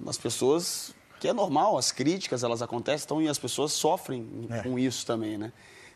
as 0.08 0.18
pessoas, 0.18 0.94
que 1.20 1.28
é 1.28 1.34
normal, 1.34 1.78
as 1.78 1.92
críticas 1.92 2.44
elas 2.44 2.62
acontecem, 2.62 3.06
então, 3.06 3.22
e 3.22 3.28
as 3.28 3.38
pessoas 3.38 3.72
sofrem 3.74 4.48
É. 4.50 4.62
com 4.64 4.80
isso 4.80 5.06
também, 5.06 5.38
né? 5.38 5.52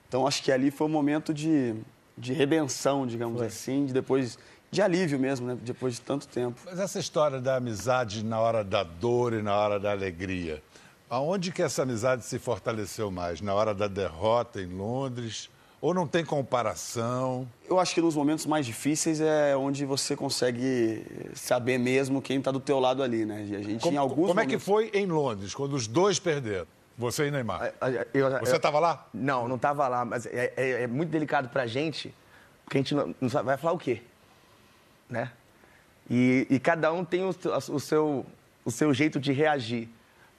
Então, 0.08 0.28
acho 0.28 0.44
que 0.44 0.52
ali 0.52 0.70
foi 0.70 0.86
um 0.88 0.90
momento 0.92 1.34
de, 1.34 1.74
de 2.18 2.34
redenção, 2.34 3.08
digamos 3.08 3.42
assim, 3.42 3.86
de 3.88 3.94
depois 3.94 4.38
de 4.70 4.82
alívio 4.82 5.20
mesmo, 5.20 5.48
né? 5.48 5.58
Depois 5.62 5.96
de 5.96 6.02
tanto 6.02 6.28
tempo. 6.28 6.60
Mas 6.66 6.80
essa 6.80 7.00
história 7.00 7.40
da 7.40 7.56
amizade 7.56 8.24
na 8.24 8.40
hora 8.40 8.64
da 8.64 8.84
dor 8.84 9.34
e 9.34 9.42
na 9.42 9.56
hora 9.56 9.80
da 9.80 9.92
alegria, 9.92 10.62
aonde 11.10 11.52
que 11.52 11.62
essa 11.62 11.84
amizade 11.84 12.26
se 12.26 12.38
fortaleceu 12.40 13.10
mais? 13.12 13.40
Na 13.42 13.54
hora 13.54 13.74
da 13.74 13.88
derrota 13.88 14.60
em 14.62 14.68
Londres? 14.68 15.50
Ou 15.84 15.94
não 15.94 16.08
tem 16.08 16.24
comparação? 16.24 17.46
Eu 17.68 17.78
acho 17.78 17.94
que 17.94 18.00
nos 18.00 18.16
momentos 18.16 18.46
mais 18.46 18.66
difíceis 18.66 19.20
é 19.20 19.54
onde 19.58 19.84
você 19.86 20.16
consegue 20.16 21.06
saber 21.36 21.78
mesmo 21.78 22.22
quem 22.22 22.38
está 22.38 22.52
do 22.52 22.60
teu 22.62 22.80
lado 22.80 23.04
ali, 23.04 23.26
né? 23.26 23.46
E 23.50 23.54
a 23.54 23.62
gente 23.62 23.82
Como, 23.82 23.94
em 23.94 23.98
alguns 23.98 24.28
como 24.28 24.40
é 24.40 24.44
que 24.44 24.52
momentos- 24.54 24.66
foi 24.66 24.90
em 24.94 25.06
Londres, 25.08 25.54
quando 25.54 25.74
os 25.74 25.86
dois 25.86 26.20
perderam? 26.20 26.66
Você 26.98 27.28
e 27.28 27.32
Neymar. 27.32 27.74
A- 27.82 27.86
a- 27.88 27.92
eu- 28.14 28.30
Você 28.40 28.54
eu- 28.54 28.56
estava 28.56 28.80
lá? 28.80 29.06
Não, 29.14 29.46
não 29.50 29.58
estava 29.58 29.86
lá, 29.90 30.06
mas 30.06 30.26
é, 30.26 30.54
é- 30.56 30.84
é 30.84 30.88
muito 30.88 31.10
delicado 31.10 31.50
pra 31.50 31.68
gente, 31.68 32.16
porque 32.64 32.78
a 32.78 32.80
gente 32.82 32.96
não, 32.96 33.14
não 33.20 33.28
sabe, 33.30 33.48
vai 33.48 33.58
falar 33.58 33.74
o 33.74 33.78
quê? 33.78 34.02
Né? 35.10 35.32
E, 36.10 36.48
e 36.50 36.60
cada 36.62 36.94
um 36.94 37.04
tem 37.04 37.26
o, 37.26 37.36
o 37.72 37.80
seu, 37.82 38.26
o 38.64 38.72
seu 38.72 38.94
jeito 38.94 39.20
de 39.20 39.34
reagir. 39.34 39.90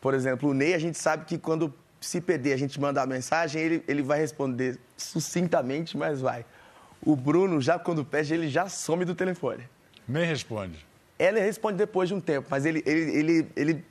Por 0.01 0.15
exemplo, 0.15 0.49
o 0.49 0.55
Ney, 0.55 0.73
a 0.73 0.79
gente 0.79 0.97
sabe 0.97 1.27
que 1.27 1.37
quando 1.37 1.71
se 2.05 2.21
perder, 2.21 2.53
a 2.53 2.57
gente 2.57 2.79
mandar 2.81 3.03
a 3.03 3.07
mensagem, 3.07 3.63
ele, 3.63 3.85
ele 3.89 4.03
vai 4.03 4.19
responder 4.19 4.79
sucintamente, 4.97 5.97
mas 5.97 6.21
vai. 6.21 6.45
O 7.05 7.17
Bruno, 7.17 7.61
já 7.61 7.79
quando 7.79 8.05
perde, 8.05 8.35
ele 8.35 8.49
já 8.49 8.69
some 8.69 9.05
do 9.05 9.15
telefone. 9.15 9.65
Nem 10.07 10.27
responde. 10.27 10.85
Ela 11.19 11.41
responde 11.41 11.79
depois 11.79 12.09
de 12.09 12.15
um 12.15 12.21
tempo, 12.21 12.49
mas 12.51 12.67
ele, 12.67 12.83
ele, 12.85 13.19
ele, 13.19 13.49
ele 13.57 13.85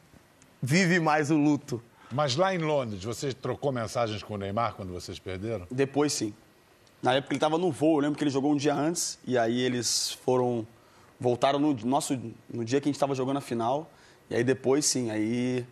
vive 0.61 0.99
mais 0.99 1.31
o 1.31 1.37
luto. 1.37 1.81
Mas 2.11 2.35
lá 2.35 2.53
em 2.53 2.59
Londres, 2.59 3.03
você 3.03 3.33
trocou 3.33 3.71
mensagens 3.71 4.21
com 4.21 4.35
o 4.35 4.37
Neymar 4.37 4.75
quando 4.75 4.91
vocês 4.91 5.17
perderam? 5.17 5.65
Depois 5.71 6.13
sim. 6.13 6.33
Na 7.01 7.15
época 7.15 7.33
ele 7.33 7.37
estava 7.37 7.57
no 7.57 7.71
voo, 7.71 7.97
eu 7.97 8.01
lembro 8.01 8.17
que 8.17 8.23
ele 8.23 8.31
jogou 8.31 8.51
um 8.51 8.55
dia 8.55 8.73
antes 8.73 9.17
e 9.25 9.37
aí 9.37 9.59
eles 9.59 10.11
foram 10.23 10.65
voltaram 11.19 11.57
no 11.57 11.73
nosso 11.85 12.19
no 12.49 12.63
dia 12.63 12.79
que 12.79 12.87
a 12.87 12.89
gente 12.89 12.95
estava 12.95 13.15
jogando 13.15 13.37
a 13.37 13.41
final 13.41 13.89
e 14.29 14.35
aí 14.35 14.43
depois 14.43 14.85
sim, 14.85 15.09
aí 15.09 15.65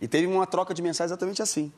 e 0.00 0.06
teve 0.06 0.26
uma 0.26 0.46
troca 0.46 0.74
de 0.74 0.82
mensagens 0.82 1.10
exatamente 1.10 1.42
assim. 1.42 1.72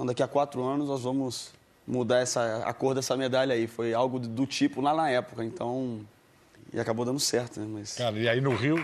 Então 0.00 0.06
daqui 0.06 0.22
a 0.22 0.28
quatro 0.28 0.64
anos 0.64 0.88
nós 0.88 1.02
vamos 1.02 1.50
mudar 1.86 2.20
essa 2.20 2.62
a 2.64 2.72
cor 2.72 2.94
dessa 2.94 3.14
medalha 3.18 3.54
aí. 3.54 3.66
Foi 3.66 3.92
algo 3.92 4.18
do, 4.18 4.46
tipo 4.46 4.80
lá 4.80 4.94
na 4.94 5.10
época, 5.10 5.44
então 5.44 6.00
e 6.72 6.80
acabou 6.80 7.04
dando 7.04 7.20
certo, 7.20 7.60
né? 7.60 7.66
Mas 7.68 7.96
Cara, 7.96 8.18
e 8.18 8.26
aí 8.26 8.40
no 8.40 8.54
Rio. 8.54 8.76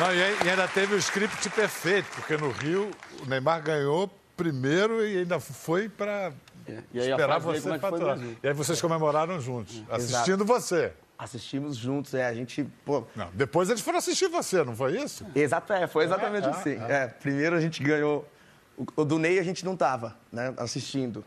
Não, 0.00 0.12
e, 0.12 0.50
ainda 0.50 0.66
teve 0.66 0.96
o 0.96 0.98
script 0.98 1.48
perfeito, 1.50 2.08
porque 2.16 2.36
no 2.36 2.50
Rio 2.50 2.90
o 3.22 3.26
Neymar 3.26 3.62
ganhou 3.62 4.10
primeiro 4.36 5.06
e 5.06 5.18
ainda 5.18 5.38
foi 5.38 5.88
para 5.88 6.32
É, 6.66 6.82
esperar 6.92 7.38
você 7.38 7.70
é 7.70 7.78
faturar. 7.78 8.16
mesmo? 8.16 8.36
E 8.42 8.48
aí 8.48 8.52
vocês 8.52 8.80
comemoraram 8.80 9.40
juntos, 9.40 9.80
assistindo 9.88 10.44
você. 10.44 10.92
Assistimos 11.18 11.76
juntos, 11.76 12.12
é, 12.12 12.26
a 12.26 12.34
gente, 12.34 12.64
pô, 12.84 13.04
Não, 13.16 13.30
depois 13.32 13.70
eles 13.70 13.80
foram 13.80 13.98
assistir 13.98 14.28
você, 14.28 14.62
não 14.62 14.76
foi 14.76 15.00
isso? 15.00 15.24
Exato, 15.34 15.72
é, 15.72 15.86
foi 15.86 16.04
exatamente 16.04 16.46
É, 16.46 16.50
é, 16.50 16.52
assim. 16.52 16.76
É, 16.88 17.06
primeiro 17.06 17.56
a 17.56 17.60
gente 17.60 17.82
ganhou. 17.82 18.28
O, 18.76 18.84
o 18.96 19.04
do 19.04 19.18
Ney 19.18 19.38
a 19.38 19.42
gente 19.42 19.64
não 19.64 19.74
tava, 19.74 20.14
né, 20.30 20.52
assistindo. 20.58 21.24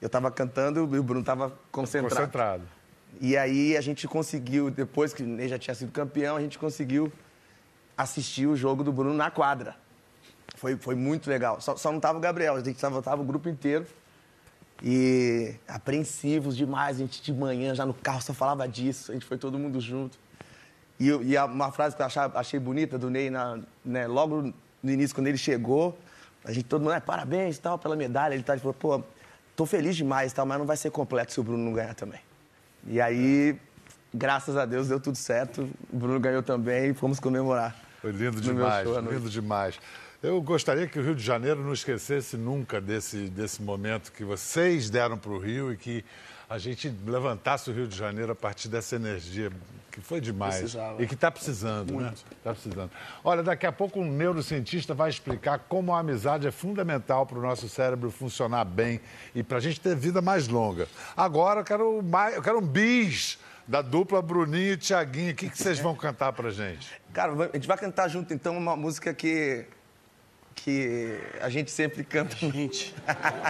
Eu 0.00 0.08
tava 0.08 0.30
cantando 0.30 0.78
e 0.94 0.98
o 0.98 1.02
Bruno 1.02 1.24
tava 1.24 1.52
concentrado. 1.72 2.14
Concentrado. 2.14 2.62
E 3.20 3.36
aí 3.36 3.76
a 3.76 3.80
gente 3.80 4.06
conseguiu, 4.06 4.70
depois 4.70 5.12
que 5.12 5.22
o 5.22 5.26
Ney 5.26 5.48
já 5.48 5.58
tinha 5.58 5.74
sido 5.74 5.90
campeão, 5.90 6.36
a 6.36 6.40
gente 6.40 6.58
conseguiu 6.58 7.12
assistir 7.96 8.46
o 8.46 8.56
jogo 8.56 8.84
do 8.84 8.92
Bruno 8.92 9.14
na 9.14 9.30
quadra. 9.30 9.76
Foi, 10.56 10.76
foi 10.76 10.94
muito 10.94 11.28
legal. 11.28 11.60
Só, 11.60 11.76
só 11.76 11.90
não 11.90 11.98
tava 11.98 12.18
o 12.18 12.20
Gabriel, 12.20 12.54
a 12.54 12.60
gente 12.60 12.78
tava, 12.78 13.02
tava 13.02 13.22
o 13.22 13.24
grupo 13.24 13.48
inteiro. 13.48 13.86
E 14.82 15.54
apreensivos 15.68 16.56
demais, 16.56 16.96
a 16.96 17.00
gente 17.00 17.22
de 17.22 17.32
manhã 17.32 17.74
já 17.74 17.86
no 17.86 17.94
carro 17.94 18.20
só 18.20 18.34
falava 18.34 18.66
disso, 18.68 19.10
a 19.12 19.14
gente 19.14 19.24
foi 19.24 19.38
todo 19.38 19.58
mundo 19.58 19.80
junto. 19.80 20.18
E, 20.98 21.08
e 21.08 21.36
uma 21.38 21.72
frase 21.72 21.96
que 21.96 22.02
eu 22.02 22.06
achava- 22.06 22.38
achei 22.38 22.58
bonita 22.60 22.98
do 22.98 23.08
Ney, 23.10 23.30
na- 23.30 23.58
né, 23.84 24.06
logo 24.06 24.52
no 24.82 24.90
início, 24.90 25.14
quando 25.14 25.26
ele 25.28 25.38
chegou, 25.38 25.96
a 26.44 26.52
gente 26.52 26.64
todo 26.66 26.82
mundo, 26.82 26.92
"Ah, 26.92 27.00
parabéns 27.00 27.58
tal, 27.58 27.78
pela 27.78 27.96
medalha. 27.96 28.34
Ele, 28.34 28.42
tá, 28.42 28.52
ele 28.52 28.60
falou, 28.60 28.74
pô, 28.74 29.02
tô 29.56 29.64
feliz 29.64 29.96
demais, 29.96 30.32
tal, 30.32 30.44
mas 30.44 30.58
não 30.58 30.66
vai 30.66 30.76
ser 30.76 30.90
completo 30.90 31.32
se 31.32 31.40
o 31.40 31.42
Bruno 31.42 31.64
não 31.64 31.72
ganhar 31.72 31.94
também. 31.94 32.20
E 32.86 33.00
aí, 33.00 33.58
graças 34.12 34.56
a 34.56 34.66
Deus, 34.66 34.88
deu 34.88 35.00
tudo 35.00 35.16
certo. 35.16 35.68
O 35.90 35.96
Bruno 35.96 36.20
ganhou 36.20 36.42
também 36.42 36.90
e 36.90 36.94
fomos 36.94 37.18
comemorar. 37.18 37.74
Foi 38.02 38.12
lindo 38.12 38.38
demais, 38.40 38.86
show 38.86 39.00
lindo 39.00 39.30
demais. 39.30 39.80
Eu 40.24 40.40
gostaria 40.40 40.86
que 40.86 40.98
o 40.98 41.02
Rio 41.02 41.14
de 41.14 41.22
Janeiro 41.22 41.62
não 41.62 41.74
esquecesse 41.74 42.38
nunca 42.38 42.80
desse, 42.80 43.28
desse 43.28 43.60
momento 43.60 44.10
que 44.10 44.24
vocês 44.24 44.88
deram 44.88 45.18
para 45.18 45.30
o 45.30 45.38
Rio 45.38 45.70
e 45.70 45.76
que 45.76 46.02
a 46.48 46.56
gente 46.56 46.88
levantasse 47.04 47.68
o 47.68 47.74
Rio 47.74 47.86
de 47.86 47.94
Janeiro 47.94 48.32
a 48.32 48.34
partir 48.34 48.70
dessa 48.70 48.96
energia 48.96 49.52
que 49.92 50.00
foi 50.00 50.22
demais 50.22 50.60
Precisava. 50.60 51.02
e 51.02 51.06
que 51.06 51.12
está 51.12 51.30
precisando, 51.30 52.00
né? 52.00 52.14
Está 52.38 52.54
precisando. 52.54 52.90
Olha, 53.22 53.42
daqui 53.42 53.66
a 53.66 53.72
pouco 53.72 54.00
um 54.00 54.10
neurocientista 54.10 54.94
vai 54.94 55.10
explicar 55.10 55.58
como 55.68 55.92
a 55.92 55.98
amizade 55.98 56.46
é 56.46 56.50
fundamental 56.50 57.26
para 57.26 57.38
o 57.38 57.42
nosso 57.42 57.68
cérebro 57.68 58.10
funcionar 58.10 58.64
bem 58.64 59.02
e 59.34 59.42
para 59.42 59.58
a 59.58 59.60
gente 59.60 59.78
ter 59.78 59.94
vida 59.94 60.22
mais 60.22 60.48
longa. 60.48 60.88
Agora 61.14 61.60
eu 61.60 61.64
quero, 61.64 62.02
mais, 62.02 62.34
eu 62.34 62.42
quero 62.42 62.60
um 62.60 62.66
bis 62.66 63.38
da 63.68 63.82
dupla 63.82 64.22
Bruninho 64.22 64.72
e 64.72 64.76
Tiaguinho. 64.78 65.32
O 65.32 65.34
que, 65.34 65.50
que 65.50 65.58
vocês 65.58 65.78
vão 65.78 65.94
cantar 65.94 66.32
para 66.32 66.48
gente? 66.48 66.90
Cara, 67.12 67.34
a 67.34 67.56
gente 67.56 67.68
vai 67.68 67.76
cantar 67.76 68.08
junto, 68.08 68.32
então, 68.32 68.56
uma 68.56 68.74
música 68.74 69.12
que, 69.12 69.66
que 70.54 71.20
a 71.40 71.48
gente 71.48 71.70
sempre 71.70 72.02
canta. 72.04 72.36
gente, 72.36 72.94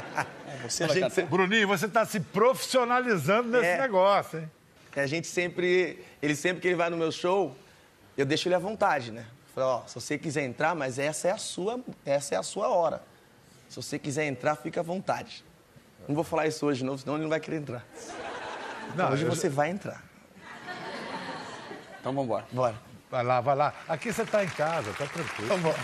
você 0.63 0.87
vai 0.87 0.95
gente 0.95 1.03
cantar. 1.05 1.15
sempre- 1.15 1.31
Bruninho, 1.31 1.69
você 1.69 1.87
está 1.87 2.05
se 2.05 2.21
profissionalizando 2.21 3.49
nesse 3.51 3.67
É. 3.67 3.81
negócio, 3.81 4.41
hein? 4.41 4.51
A 4.97 5.07
gente 5.07 5.27
sempre, 5.27 6.05
ele 6.23 6.37
sempre 6.37 6.61
que 6.63 6.69
ele 6.69 6.77
vai 6.77 6.89
no 6.89 6.97
meu 6.97 7.11
show, 7.11 7.57
eu 8.17 8.25
deixo 8.25 8.47
ele 8.49 8.55
à 8.55 8.59
vontade, 8.61 9.11
né? 9.11 9.27
Falei, 9.55 9.69
ó, 9.69 9.83
se 9.87 9.95
você 9.97 10.17
quiser 10.17 10.45
entrar, 10.45 10.75
mas 10.75 10.99
essa 10.99 11.29
é 11.29 11.31
a 11.33 11.37
sua, 11.39 11.81
essa 12.07 12.35
é 12.35 12.39
a 12.39 12.43
sua 12.43 12.69
hora. 12.69 13.03
Se 13.69 13.77
você 13.77 13.99
quiser 13.99 14.25
entrar, 14.27 14.55
fica 14.57 14.81
à 14.81 14.83
vontade. 14.83 15.45
Não 16.09 16.15
vou 16.15 16.23
falar 16.25 16.47
isso 16.47 16.65
hoje 16.67 16.79
de 16.81 16.85
novo, 16.85 16.99
senão 16.99 17.15
ele 17.15 17.23
não 17.23 17.31
vai 17.31 17.41
querer 17.41 17.57
entrar. 17.57 17.85
Não, 18.95 19.11
hoje 19.13 19.25
eu- 19.25 19.31
você 19.35 19.49
vai 19.49 19.71
entrar. 19.71 20.03
Então 22.01 22.13
vamos 22.13 22.25
embora. 22.25 22.47
Bora. 22.53 22.75
Vai 23.11 23.23
lá, 23.25 23.41
vai 23.41 23.57
lá. 23.57 23.75
Aqui 23.89 24.13
você 24.13 24.23
está 24.23 24.45
em 24.45 24.49
casa, 24.49 24.93
tá 24.93 25.07
tranquilo. 25.07 25.45
Então 25.47 25.59
bora. 25.61 25.79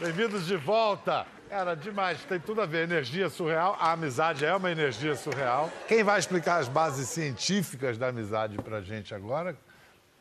Bem-vindos 0.00 0.46
de 0.46 0.56
volta. 0.56 1.26
Cara, 1.50 1.74
demais, 1.74 2.24
tem 2.24 2.40
tudo 2.40 2.62
a 2.62 2.66
ver. 2.66 2.84
Energia 2.84 3.28
surreal, 3.28 3.76
a 3.78 3.92
amizade 3.92 4.46
é 4.46 4.56
uma 4.56 4.70
energia 4.70 5.14
surreal. 5.14 5.70
Quem 5.86 6.02
vai 6.02 6.18
explicar 6.18 6.56
as 6.56 6.68
bases 6.68 7.06
científicas 7.10 7.98
da 7.98 8.08
amizade 8.08 8.56
pra 8.56 8.80
gente 8.80 9.14
agora, 9.14 9.54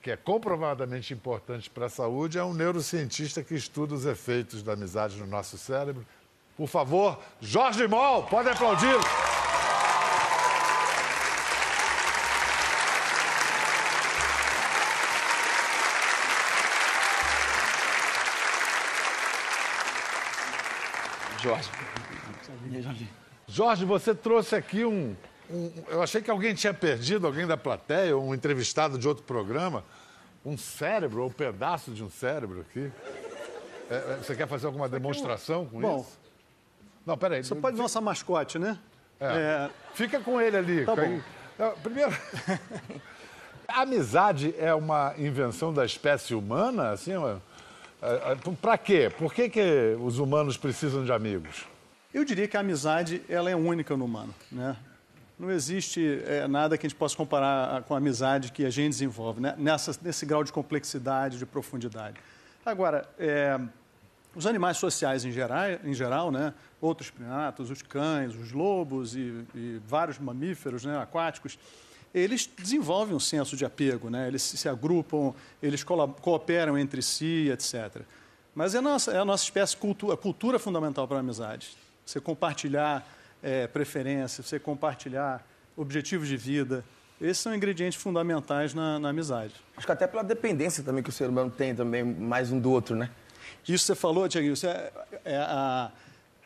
que 0.01 0.11
é 0.11 0.17
comprovadamente 0.17 1.13
importante 1.13 1.69
para 1.69 1.85
a 1.85 1.89
saúde, 1.89 2.37
é 2.37 2.43
um 2.43 2.53
neurocientista 2.53 3.41
que 3.41 3.55
estuda 3.55 3.95
os 3.95 4.05
efeitos 4.05 4.61
da 4.61 4.73
amizade 4.73 5.15
no 5.15 5.25
nosso 5.25 5.57
cérebro. 5.57 6.05
Por 6.57 6.67
favor, 6.67 7.17
Jorge 7.39 7.87
Mol, 7.87 8.23
pode 8.23 8.49
aplaudi-lo. 8.49 8.99
Jorge. 22.81 23.09
Jorge, 23.47 23.85
você 23.85 24.13
trouxe 24.13 24.55
aqui 24.55 24.85
um, 24.85 25.15
um- 25.49 25.71
Eu 25.87 26.01
achei 26.03 26.21
que 26.21 26.29
alguém 26.29 26.53
tinha 26.53 26.73
perdido, 26.73 27.25
alguém 27.25 27.47
da 27.47 27.57
plateia, 27.57 28.17
um 28.17 28.33
entrevistado 28.33 28.97
de 28.97 29.07
outro 29.07 29.23
programa, 29.23 29.83
um 30.45 30.57
cérebro, 30.57 31.21
ou 31.23 31.29
um 31.29 31.31
pedaço 31.31 31.91
de 31.91 32.03
um 32.03 32.09
cérebro 32.09 32.61
aqui. 32.61 32.91
É, 33.89 33.95
é, 33.95 34.19
você 34.21 34.35
quer 34.35 34.47
fazer 34.47 34.67
alguma 34.67 34.87
demonstração 34.87 35.65
com 35.65 35.81
Bom, 35.81 36.01
isso? 36.01 36.19
Não, 37.05 37.17
peraí. 37.17 37.43
Você 37.43 37.55
pode 37.55 37.75
nossa 37.75 37.99
mascote, 37.99 38.59
né? 38.59 38.77
É. 39.19 39.69
Fica 39.93 40.19
com 40.19 40.39
ele 40.39 40.55
ali. 40.55 40.85
Tá 40.85 40.95
bom. 40.95 41.19
Não, 41.57 41.71
Primeiro. 41.77 42.11
A 43.67 43.81
amizade 43.81 44.55
é 44.57 44.73
uma 44.73 45.13
invenção 45.17 45.71
da 45.71 45.85
espécie 45.85 46.33
humana? 46.33 46.89
Assim, 46.89 47.11
para 48.61 48.77
quê? 48.77 49.11
Por 49.17 49.33
que, 49.33 49.49
que 49.49 49.95
os 50.01 50.19
humanos 50.19 50.57
precisam 50.57 51.03
de 51.03 51.11
amigos? 51.11 51.65
Eu 52.13 52.23
diria 52.25 52.47
que 52.47 52.57
a 52.57 52.61
amizade 52.61 53.21
ela 53.29 53.49
é 53.49 53.55
única 53.55 53.95
no 53.95 54.05
humano, 54.05 54.33
né? 54.51 54.75
Não 55.37 55.49
existe 55.51 56.21
é, 56.25 56.47
nada 56.47 56.77
que 56.77 56.85
a 56.85 56.89
gente 56.89 56.97
possa 56.97 57.15
comparar 57.15 57.77
a- 57.77 57.81
com 57.81 57.93
a 57.93 57.97
amizade 57.97 58.51
que 58.51 58.65
a 58.65 58.69
gente 58.69 58.89
desenvolve, 58.91 59.39
né? 59.39 59.55
Nessa, 59.57 59.97
nesse 60.01 60.25
grau 60.25 60.43
de 60.43 60.51
complexidade, 60.51 61.37
de 61.37 61.45
profundidade. 61.45 62.17
Agora, 62.65 63.07
é, 63.17 63.57
os 64.35 64.45
animais 64.45 64.77
sociais 64.77 65.23
em 65.23 65.31
geral, 65.31 65.63
em 65.83 65.93
geral 65.93 66.29
né? 66.31 66.53
outros 66.81 67.09
primatas, 67.09 67.69
os 67.69 67.81
cães, 67.81 68.35
os 68.35 68.51
lobos 68.51 69.15
e, 69.15 69.45
e 69.55 69.81
vários 69.85 70.19
mamíferos 70.19 70.83
né? 70.83 70.97
aquáticos, 71.01 71.57
eles 72.13 72.49
desenvolvem 72.57 73.15
um 73.15 73.19
senso 73.19 73.55
de 73.55 73.65
apego, 73.65 74.09
né? 74.09 74.27
eles 74.27 74.41
se 74.41 74.67
agrupam, 74.67 75.33
eles 75.61 75.83
cooperam 75.83 76.77
entre 76.77 77.01
si, 77.01 77.49
etc. 77.51 78.01
Mas 78.55 78.73
é 78.75 78.79
a 78.79 78.81
nossa, 78.81 79.11
é 79.11 79.17
a 79.17 79.25
nossa 79.25 79.43
espécie, 79.43 79.77
cultura, 79.77 80.13
a 80.13 80.17
cultura 80.17 80.59
fundamental 80.59 81.07
para 81.07 81.17
a 81.17 81.19
amizade. 81.19 81.77
Você 82.05 82.19
compartilhar 82.19 83.07
é, 83.43 83.67
preferências, 83.67 84.45
você 84.45 84.59
compartilhar 84.59 85.45
objetivos 85.77 86.27
de 86.27 86.35
vida. 86.35 86.83
Esses 87.21 87.37
são 87.37 87.53
ingredientes 87.53 88.01
fundamentais 88.01 88.73
na, 88.73 88.99
na, 88.99 89.09
amizade. 89.09 89.53
Acho 89.75 89.85
que 89.85 89.91
até 89.91 90.07
pela 90.07 90.23
dependência 90.23 90.83
também 90.83 91.03
que 91.03 91.09
o 91.09 91.13
ser 91.13 91.29
humano 91.29 91.51
tem 91.51 91.75
também, 91.75 92.03
mais 92.03 92.51
um 92.51 92.59
do 92.59 92.71
outro, 92.71 92.95
né? 92.95 93.09
Isso 93.67 93.85
você 93.85 93.95
falou, 93.95 94.27
Tiago, 94.27 94.47
é, 94.65 94.91
é 95.25 95.37
a, 95.37 95.91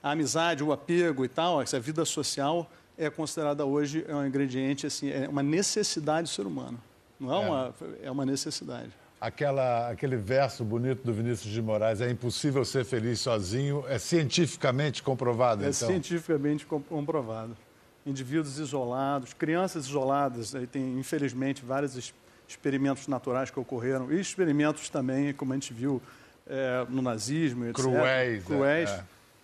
a, 0.02 0.12
amizade, 0.12 0.64
o 0.64 0.72
apego 0.72 1.24
e 1.24 1.28
tal, 1.28 1.62
essa 1.62 1.80
vida 1.80 2.04
social 2.06 2.70
é 2.98 3.10
considerada 3.10 3.66
hoje 3.66 4.06
é 4.08 4.16
um 4.16 4.26
ingrediente, 4.26 4.86
assim, 4.86 5.10
é 5.10 5.28
uma 5.28 5.44
necessidade 5.44 6.24
do 6.24 6.30
ser 6.30 6.46
humano. 6.46 6.80
Não 7.20 7.34
é, 7.34 7.36
é. 7.36 7.48
uma, 7.48 7.76
é 8.04 8.12
uma 8.12 8.26
necessidade. 8.26 8.92
Aquela, 9.20 9.90
aquele 9.90 10.18
verso 10.18 10.66
bonito 10.66 11.04
do 11.04 11.14
Vinícius 11.14 11.52
de 11.54 11.62
Moraes, 11.62 12.02
é 12.02 12.10
impossível 12.10 12.66
ser 12.66 12.84
feliz 12.84 13.22
sozinho, 13.22 13.84
é 13.88 13.98
cientificamente 13.98 15.02
comprovado, 15.02 15.64
é 15.64 15.70
então? 15.70 15.88
cientificamente 15.88 16.66
comprovado. 16.66 17.56
Indivíduos 18.06 18.60
isolados, 18.60 19.32
crianças 19.32 19.86
isoladas, 19.86 20.54
aí 20.54 20.68
tem, 20.68 21.00
infelizmente, 21.00 21.64
vários 21.64 22.14
experimentos 22.46 23.08
naturais 23.08 23.50
que 23.50 23.58
ocorreram, 23.58 24.12
e 24.12 24.20
experimentos 24.20 24.90
também, 24.90 25.34
como 25.34 25.54
a 25.54 25.56
gente 25.56 25.74
viu 25.74 26.02
é, 26.46 26.86
no 26.90 27.02
nazismo, 27.02 27.64
etc. 27.66 27.82
Cruéis. 27.82 28.44
Cruéis, 28.44 28.90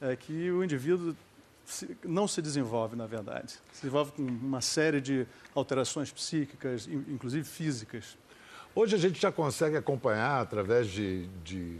é, 0.01 0.11
é 0.11 0.15
que 0.17 0.51
o 0.51 0.61
indivíduo 0.61 1.15
não 2.03 2.27
se 2.27 2.41
desenvolve, 2.41 2.95
na 2.95 3.05
verdade. 3.05 3.53
Se 3.73 3.81
desenvolve 3.81 4.11
com 4.13 4.21
uma 4.23 4.61
série 4.61 5.01
de 5.01 5.27
alterações 5.53 6.11
psíquicas, 6.11 6.87
inclusive 6.87 7.47
físicas. 7.47 8.17
Hoje 8.75 8.95
a 8.95 8.99
gente 8.99 9.19
já 9.19 9.31
consegue 9.31 9.75
acompanhar, 9.77 10.41
através 10.41 10.87
de, 10.87 11.27
de 11.43 11.79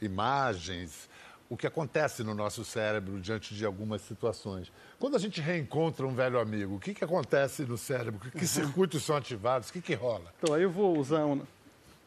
imagens, 0.00 1.08
o 1.48 1.56
que 1.56 1.66
acontece 1.66 2.22
no 2.22 2.34
nosso 2.34 2.64
cérebro 2.64 3.18
diante 3.20 3.54
de 3.54 3.64
algumas 3.64 4.02
situações. 4.02 4.70
Quando 4.98 5.16
a 5.16 5.18
gente 5.18 5.40
reencontra 5.40 6.06
um 6.06 6.14
velho 6.14 6.38
amigo, 6.38 6.76
o 6.76 6.80
que, 6.80 6.92
que 6.92 7.02
acontece 7.02 7.62
no 7.62 7.78
cérebro? 7.78 8.20
Que, 8.20 8.30
que 8.30 8.46
circuitos 8.46 9.02
são 9.02 9.16
ativados? 9.16 9.70
O 9.70 9.72
que, 9.72 9.80
que 9.80 9.94
rola? 9.94 10.32
Então, 10.38 10.54
aí 10.54 10.62
eu 10.62 10.70
vou 10.70 10.98
usar 10.98 11.24
o 11.24 11.34
um, 11.34 11.42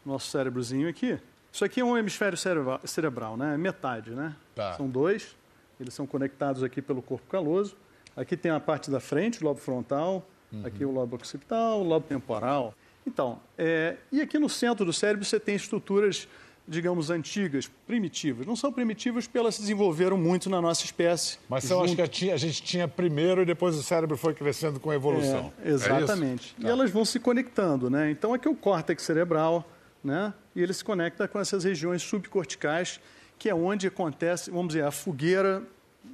nosso 0.06 0.30
cérebrozinho 0.30 0.88
aqui. 0.88 1.20
Isso 1.52 1.66
aqui 1.66 1.82
é 1.82 1.84
um 1.84 1.98
hemisfério 1.98 2.38
cerebral, 2.86 3.36
né? 3.36 3.56
É 3.56 3.58
metade, 3.58 4.12
né? 4.12 4.36
Tá. 4.56 4.74
São 4.74 4.88
dois. 4.88 5.36
Eles 5.82 5.94
são 5.94 6.06
conectados 6.06 6.64
aqui 6.64 6.82
pelo 6.82 7.02
corpo 7.02 7.28
caloso. 7.28 7.76
Aqui 8.16 8.38
tem 8.38 8.52
a 8.52 8.60
parte 8.60 8.92
da 8.92 9.00
frente, 9.00 9.42
o 9.42 9.46
lobo 9.46 9.60
frontal. 9.60 10.26
Uhum. 10.52 10.66
Aqui 10.66 10.86
o 10.86 10.92
lobo 10.92 11.16
occipital, 11.16 11.82
o 11.82 11.84
lobo 11.84 12.06
temporal. 12.08 12.76
Então, 13.06 13.40
é, 13.58 13.98
e 14.12 14.22
aqui 14.22 14.38
no 14.38 14.48
centro 14.50 14.86
do 14.86 14.94
cérebro 14.94 15.26
você 15.26 15.40
tem 15.40 15.56
estruturas, 15.56 16.28
digamos, 16.68 17.10
antigas, 17.10 17.70
primitivas. 17.88 18.46
Não 18.46 18.56
são 18.56 18.72
primitivas 18.72 19.26
porque 19.26 19.40
elas 19.40 19.56
se 19.56 19.62
desenvolveram 19.62 20.18
muito 20.18 20.50
na 20.50 20.62
nossa 20.62 20.86
espécie. 20.86 21.40
Mas 21.50 21.64
são 21.64 21.82
as 21.82 21.96
que 21.96 22.30
a 22.32 22.38
gente 22.38 22.62
tinha 22.62 22.88
primeiro 22.88 23.42
e 23.42 23.46
depois 23.46 23.76
o 23.76 23.82
cérebro 23.82 24.18
foi 24.18 24.34
crescendo 24.34 24.80
com 24.80 24.92
a 24.92 24.96
evolução. 24.96 25.52
É, 25.64 25.70
exatamente. 25.70 26.54
É 26.60 26.62
e 26.62 26.64
tá. 26.66 26.70
elas 26.70 26.92
vão 26.92 27.04
se 27.06 27.20
conectando, 27.20 27.90
né? 27.90 28.12
Então 28.12 28.34
aqui 28.34 28.48
é 28.48 28.52
o 28.52 28.56
córtex 28.56 29.02
cerebral, 29.02 29.68
né? 30.04 30.34
E 30.56 30.62
ele 30.62 30.74
se 30.74 30.84
conecta 30.84 31.28
com 31.28 31.40
essas 31.40 31.64
regiões 31.64 32.04
subcorticais, 32.04 33.00
que 33.42 33.50
é 33.50 33.56
onde 33.56 33.88
acontece, 33.88 34.52
vamos 34.52 34.68
dizer, 34.68 34.84
a 34.84 34.92
fogueira 34.92 35.64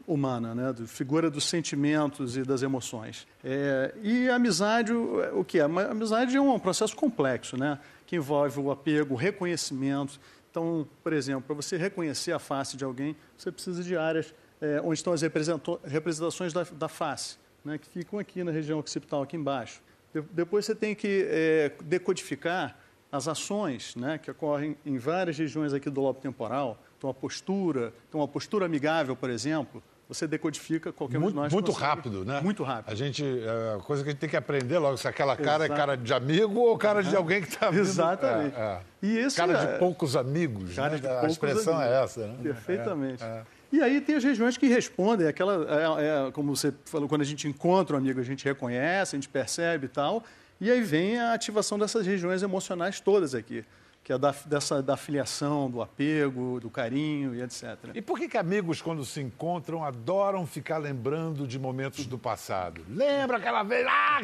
humana, 0.08 0.56
né? 0.56 0.72
Do, 0.72 0.88
figura 0.88 1.30
dos 1.30 1.44
sentimentos 1.44 2.38
e 2.38 2.44
das 2.44 2.62
emoções. 2.62 3.28
É, 3.44 3.94
e 4.02 4.30
a 4.30 4.36
amizade, 4.36 4.94
o, 4.94 5.44
que 5.44 5.60
é? 5.60 5.64
A 5.64 5.92
amizade 5.92 6.38
é 6.38 6.40
um 6.40 6.58
processo 6.58 6.96
complexo, 6.96 7.58
né? 7.58 7.80
que 8.06 8.16
envolve 8.16 8.58
o 8.62 8.72
apego, 8.72 9.14
o 9.14 9.18
reconhecimento. 9.18 10.22
Então, 10.50 10.88
por 11.04 11.12
exemplo, 11.12 11.42
para 11.42 11.56
você 11.58 11.76
reconhecer 11.76 12.32
a 12.32 12.40
face 12.40 12.78
de 12.78 12.86
alguém, 12.86 13.14
você 13.38 13.52
precisa 13.52 13.84
de 13.84 13.98
áreas 13.98 14.34
é, 14.62 14.80
onde 14.82 14.94
estão 14.94 15.12
as 15.12 15.22
representações 15.22 16.54
da, 16.54 16.64
da 16.64 16.88
face, 16.88 17.36
né? 17.66 17.78
que 17.78 17.90
ficam 17.90 18.20
aqui 18.20 18.42
na 18.42 18.54
região 18.54 18.80
occipital, 18.80 19.22
aqui 19.22 19.36
embaixo. 19.36 19.82
De, 20.14 20.22
depois 20.32 20.66
você 20.66 20.74
tem 20.74 20.96
que 20.96 21.28
é, 21.30 21.74
decodificar 21.84 22.80
as 23.12 23.28
ações 23.28 23.96
né, 23.98 24.18
que 24.18 24.30
ocorrem 24.32 24.78
em 24.86 24.98
várias 24.98 25.38
regiões 25.38 25.74
aqui 25.74 25.90
do 25.90 26.02
lobo 26.02 26.20
temporal, 26.20 26.82
então, 26.98 27.10
a 27.10 27.14
postura, 27.14 27.94
então, 28.10 28.20
uma 28.22 28.28
postura 28.28 28.66
amigável, 28.66 29.16
por 29.16 29.30
exemplo, 29.30 29.84
você 30.08 30.26
decodifica 30.26 30.92
qualquer 30.92 31.20
muito, 31.20 31.34
um 31.34 31.36
de 31.38 31.44
nós. 31.44 31.54
Muito 31.54 31.72
rápido, 31.72 32.26
né? 32.26 32.40
Muito 32.42 32.64
rápido. 32.64 32.92
A 32.92 32.96
gente, 32.96 33.24
é, 33.24 33.76
a 33.76 33.80
coisa 33.80 34.04
que 34.04 34.10
a 34.10 34.12
gente 34.12 34.20
tem 34.20 34.30
que 34.30 34.38
aprender 34.38 34.80
logo, 34.80 34.98
se 34.98 35.08
aquela 35.08 35.36
cara 35.36 35.66
Exato. 35.66 35.74
é 35.74 35.76
cara 35.76 35.98
de 35.98 36.14
amigo 36.14 36.60
ou 36.62 36.78
cara 36.78 37.04
de 37.04 37.16
alguém 37.16 37.42
que 37.42 37.50
está 37.50 37.70
Exatamente. 37.70 38.56
É, 38.56 38.60
é. 38.62 38.80
E 39.02 39.18
esse 39.18 39.36
cara 39.36 39.54
é... 39.54 39.74
de 39.74 39.80
poucos 39.80 40.16
amigos, 40.16 40.76
cara 40.76 40.92
né? 40.92 40.96
de 40.96 41.02
poucos 41.04 41.24
A 41.24 41.28
expressão 41.28 41.74
é 41.74 41.86
amigos. 41.86 41.94
é 41.94 42.04
essa, 42.04 42.28
né? 42.28 42.38
Perfeitamente. 42.42 43.24
É, 43.24 43.28
é. 43.28 43.44
E 43.70 43.82
aí 43.82 44.00
tem 44.00 44.16
as 44.16 44.24
regiões 44.24 44.56
que 44.56 44.68
respondem, 44.68 45.28
aquela, 45.28 45.68
é, 46.00 46.32
como 46.32 46.56
você 46.56 46.74
falou, 46.86 47.10
quando 47.10 47.22
a 47.22 47.26
gente 47.26 47.48
encontra 47.50 47.98
um 47.98 48.00
amigo, 48.00 48.18
a 48.18 48.24
gente 48.24 48.46
reconhece, 48.46 49.16
a 49.16 49.18
gente 49.18 49.28
percebe 49.28 49.88
e 49.88 49.90
tal, 49.90 50.24
e 50.60 50.72
aí 50.72 50.82
vem 50.82 51.20
a 51.20 51.34
ativação 51.34 51.78
dessas 51.78 52.08
regiões 52.08 52.42
emocionais 52.42 53.02
todas 53.02 53.36
aqui 53.36 53.66
que 54.08 54.14
é 54.14 54.18
da, 54.18 54.34
dessa, 54.46 54.82
da 54.82 54.96
filiação, 54.96 55.70
do 55.70 55.82
apego, 55.82 56.62
do 56.62 56.70
carinho 56.70 57.36
e 57.36 57.42
etc. 57.42 57.78
E 57.94 58.02
por 58.02 58.18
que, 58.18 58.30
que 58.30 58.38
amigos, 58.38 58.82
quando 58.82 59.04
se 59.04 59.20
encontram, 59.20 59.84
adoram 59.84 60.48
ficar 60.48 60.78
lembrando 60.78 61.46
de 61.46 61.60
momentos 61.60 62.06
do 62.06 62.18
passado? 62.18 62.86
Lembra 62.88 63.36
aquela 63.36 63.64
vez, 63.64 63.86
ah, 63.86 64.22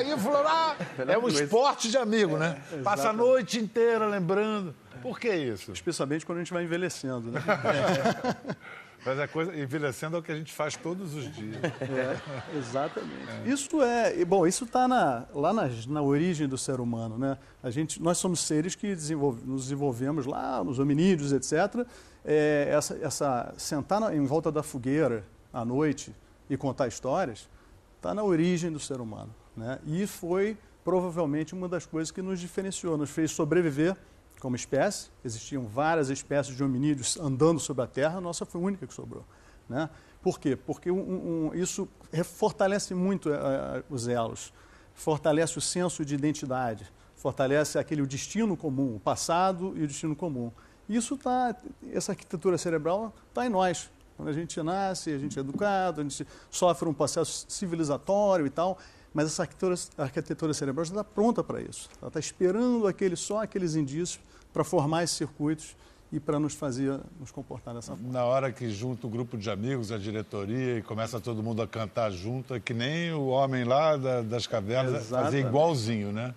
e 0.00 0.18
falou 0.18 0.42
lá. 0.42 0.74
É 1.06 1.18
um 1.18 1.28
esporte 1.28 1.90
de 1.90 1.98
amigo, 1.98 2.38
né? 2.38 2.58
É, 2.72 2.78
Passa 2.78 3.10
a 3.10 3.12
noite 3.12 3.58
inteira 3.58 4.06
lembrando. 4.06 4.74
Por 5.02 5.20
que 5.20 5.28
isso? 5.28 5.70
Especialmente 5.72 6.24
quando 6.24 6.38
a 6.38 6.40
gente 6.40 6.54
vai 6.54 6.64
envelhecendo, 6.64 7.30
né? 7.30 7.42
Mas 9.04 9.18
a 9.18 9.28
coisa, 9.28 9.54
envelhecendo 9.56 10.16
é 10.16 10.20
o 10.20 10.22
que 10.22 10.32
a 10.32 10.36
gente 10.36 10.52
faz 10.52 10.76
todos 10.76 11.14
os 11.14 11.30
dias. 11.34 11.56
É, 11.62 12.56
exatamente. 12.56 13.28
É. 13.44 13.48
Isso 13.48 13.82
é, 13.82 14.24
bom, 14.24 14.46
isso 14.46 14.64
está 14.64 14.86
lá 15.34 15.52
na, 15.52 15.68
na 15.88 16.02
origem 16.02 16.48
do 16.48 16.56
ser 16.56 16.80
humano, 16.80 17.18
né? 17.18 17.36
A 17.62 17.70
gente, 17.70 18.02
nós 18.02 18.18
somos 18.18 18.40
seres 18.40 18.74
que 18.74 18.94
desenvolve, 18.94 19.46
nos 19.46 19.64
desenvolvemos 19.64 20.24
lá, 20.24 20.64
nos 20.64 20.78
hominídeos, 20.78 21.32
etc. 21.32 21.86
É, 22.24 22.68
essa, 22.70 22.98
essa 23.02 23.54
sentar 23.58 24.00
na, 24.00 24.14
em 24.14 24.24
volta 24.24 24.50
da 24.50 24.62
fogueira 24.62 25.24
à 25.52 25.64
noite 25.64 26.14
e 26.48 26.56
contar 26.56 26.88
histórias 26.88 27.48
está 27.96 28.14
na 28.14 28.22
origem 28.22 28.72
do 28.72 28.80
ser 28.80 29.00
humano, 29.00 29.34
né? 29.56 29.78
E 29.86 30.06
foi 30.06 30.56
provavelmente 30.84 31.54
uma 31.54 31.68
das 31.68 31.86
coisas 31.86 32.10
que 32.10 32.20
nos 32.20 32.38
diferenciou, 32.40 32.96
nos 32.96 33.10
fez 33.10 33.30
sobreviver 33.30 33.96
como 34.44 34.56
espécie. 34.56 35.08
Existiam 35.24 35.64
várias 35.64 36.10
espécies 36.10 36.54
de 36.54 36.62
hominídeos 36.62 37.18
andando 37.18 37.58
sobre 37.58 37.82
a 37.82 37.86
Terra, 37.86 38.18
a 38.18 38.20
nossa 38.20 38.44
foi 38.44 38.60
a 38.60 38.64
única 38.64 38.86
que 38.86 38.92
sobrou. 38.92 39.24
Né? 39.66 39.88
Por 40.20 40.38
quê? 40.38 40.54
Porque 40.54 40.90
um, 40.90 41.48
um, 41.48 41.54
isso 41.54 41.88
fortalece 42.24 42.94
muito 42.94 43.30
uh, 43.30 43.82
os 43.88 44.06
elos, 44.06 44.52
fortalece 44.92 45.56
o 45.56 45.62
senso 45.62 46.04
de 46.04 46.14
identidade, 46.14 46.86
fortalece 47.16 47.78
aquele 47.78 48.04
destino 48.06 48.54
comum, 48.54 48.96
o 48.96 49.00
passado 49.00 49.72
e 49.76 49.82
o 49.82 49.86
destino 49.86 50.14
comum. 50.14 50.52
Isso 50.86 51.16
tá, 51.16 51.56
essa 51.90 52.12
arquitetura 52.12 52.58
cerebral 52.58 53.14
está 53.30 53.46
em 53.46 53.48
nós. 53.48 53.90
Quando 54.14 54.28
a 54.28 54.32
gente 54.34 54.62
nasce, 54.62 55.10
a 55.10 55.18
gente 55.18 55.38
é 55.38 55.40
educado, 55.40 56.02
a 56.02 56.04
gente 56.04 56.26
sofre 56.50 56.86
um 56.86 56.92
processo 56.92 57.46
civilizatório 57.48 58.46
e 58.46 58.50
tal, 58.50 58.76
mas 59.14 59.28
essa 59.28 59.44
arquitetura, 59.44 59.74
arquitetura 59.96 60.52
cerebral 60.52 60.84
já 60.84 60.90
está 60.92 61.02
pronta 61.02 61.42
para 61.42 61.62
isso. 61.62 61.88
Ela 61.98 62.08
está 62.08 62.20
esperando 62.20 62.86
aquele, 62.86 63.16
só 63.16 63.42
aqueles 63.42 63.74
indícios 63.74 64.20
para 64.54 64.62
formar 64.62 65.02
esses 65.02 65.16
circuitos 65.16 65.76
e 66.12 66.20
para 66.20 66.38
nos 66.38 66.54
fazer 66.54 67.00
nos 67.18 67.32
comportar 67.32 67.74
dessa 67.74 67.90
forma. 67.96 68.12
Na 68.12 68.24
hora 68.24 68.52
que 68.52 68.70
junta 68.70 69.04
o 69.04 69.10
grupo 69.10 69.36
de 69.36 69.50
amigos, 69.50 69.90
a 69.90 69.98
diretoria, 69.98 70.78
e 70.78 70.82
começa 70.82 71.20
todo 71.20 71.42
mundo 71.42 71.60
a 71.60 71.66
cantar 71.66 72.12
junto, 72.12 72.54
é 72.54 72.60
que 72.60 72.72
nem 72.72 73.12
o 73.12 73.26
homem 73.26 73.64
lá 73.64 73.96
da, 73.96 74.22
das 74.22 74.46
cavernas 74.46 74.94
Exatamente. 74.94 75.24
fazia 75.24 75.40
igualzinho, 75.40 76.12
né? 76.12 76.32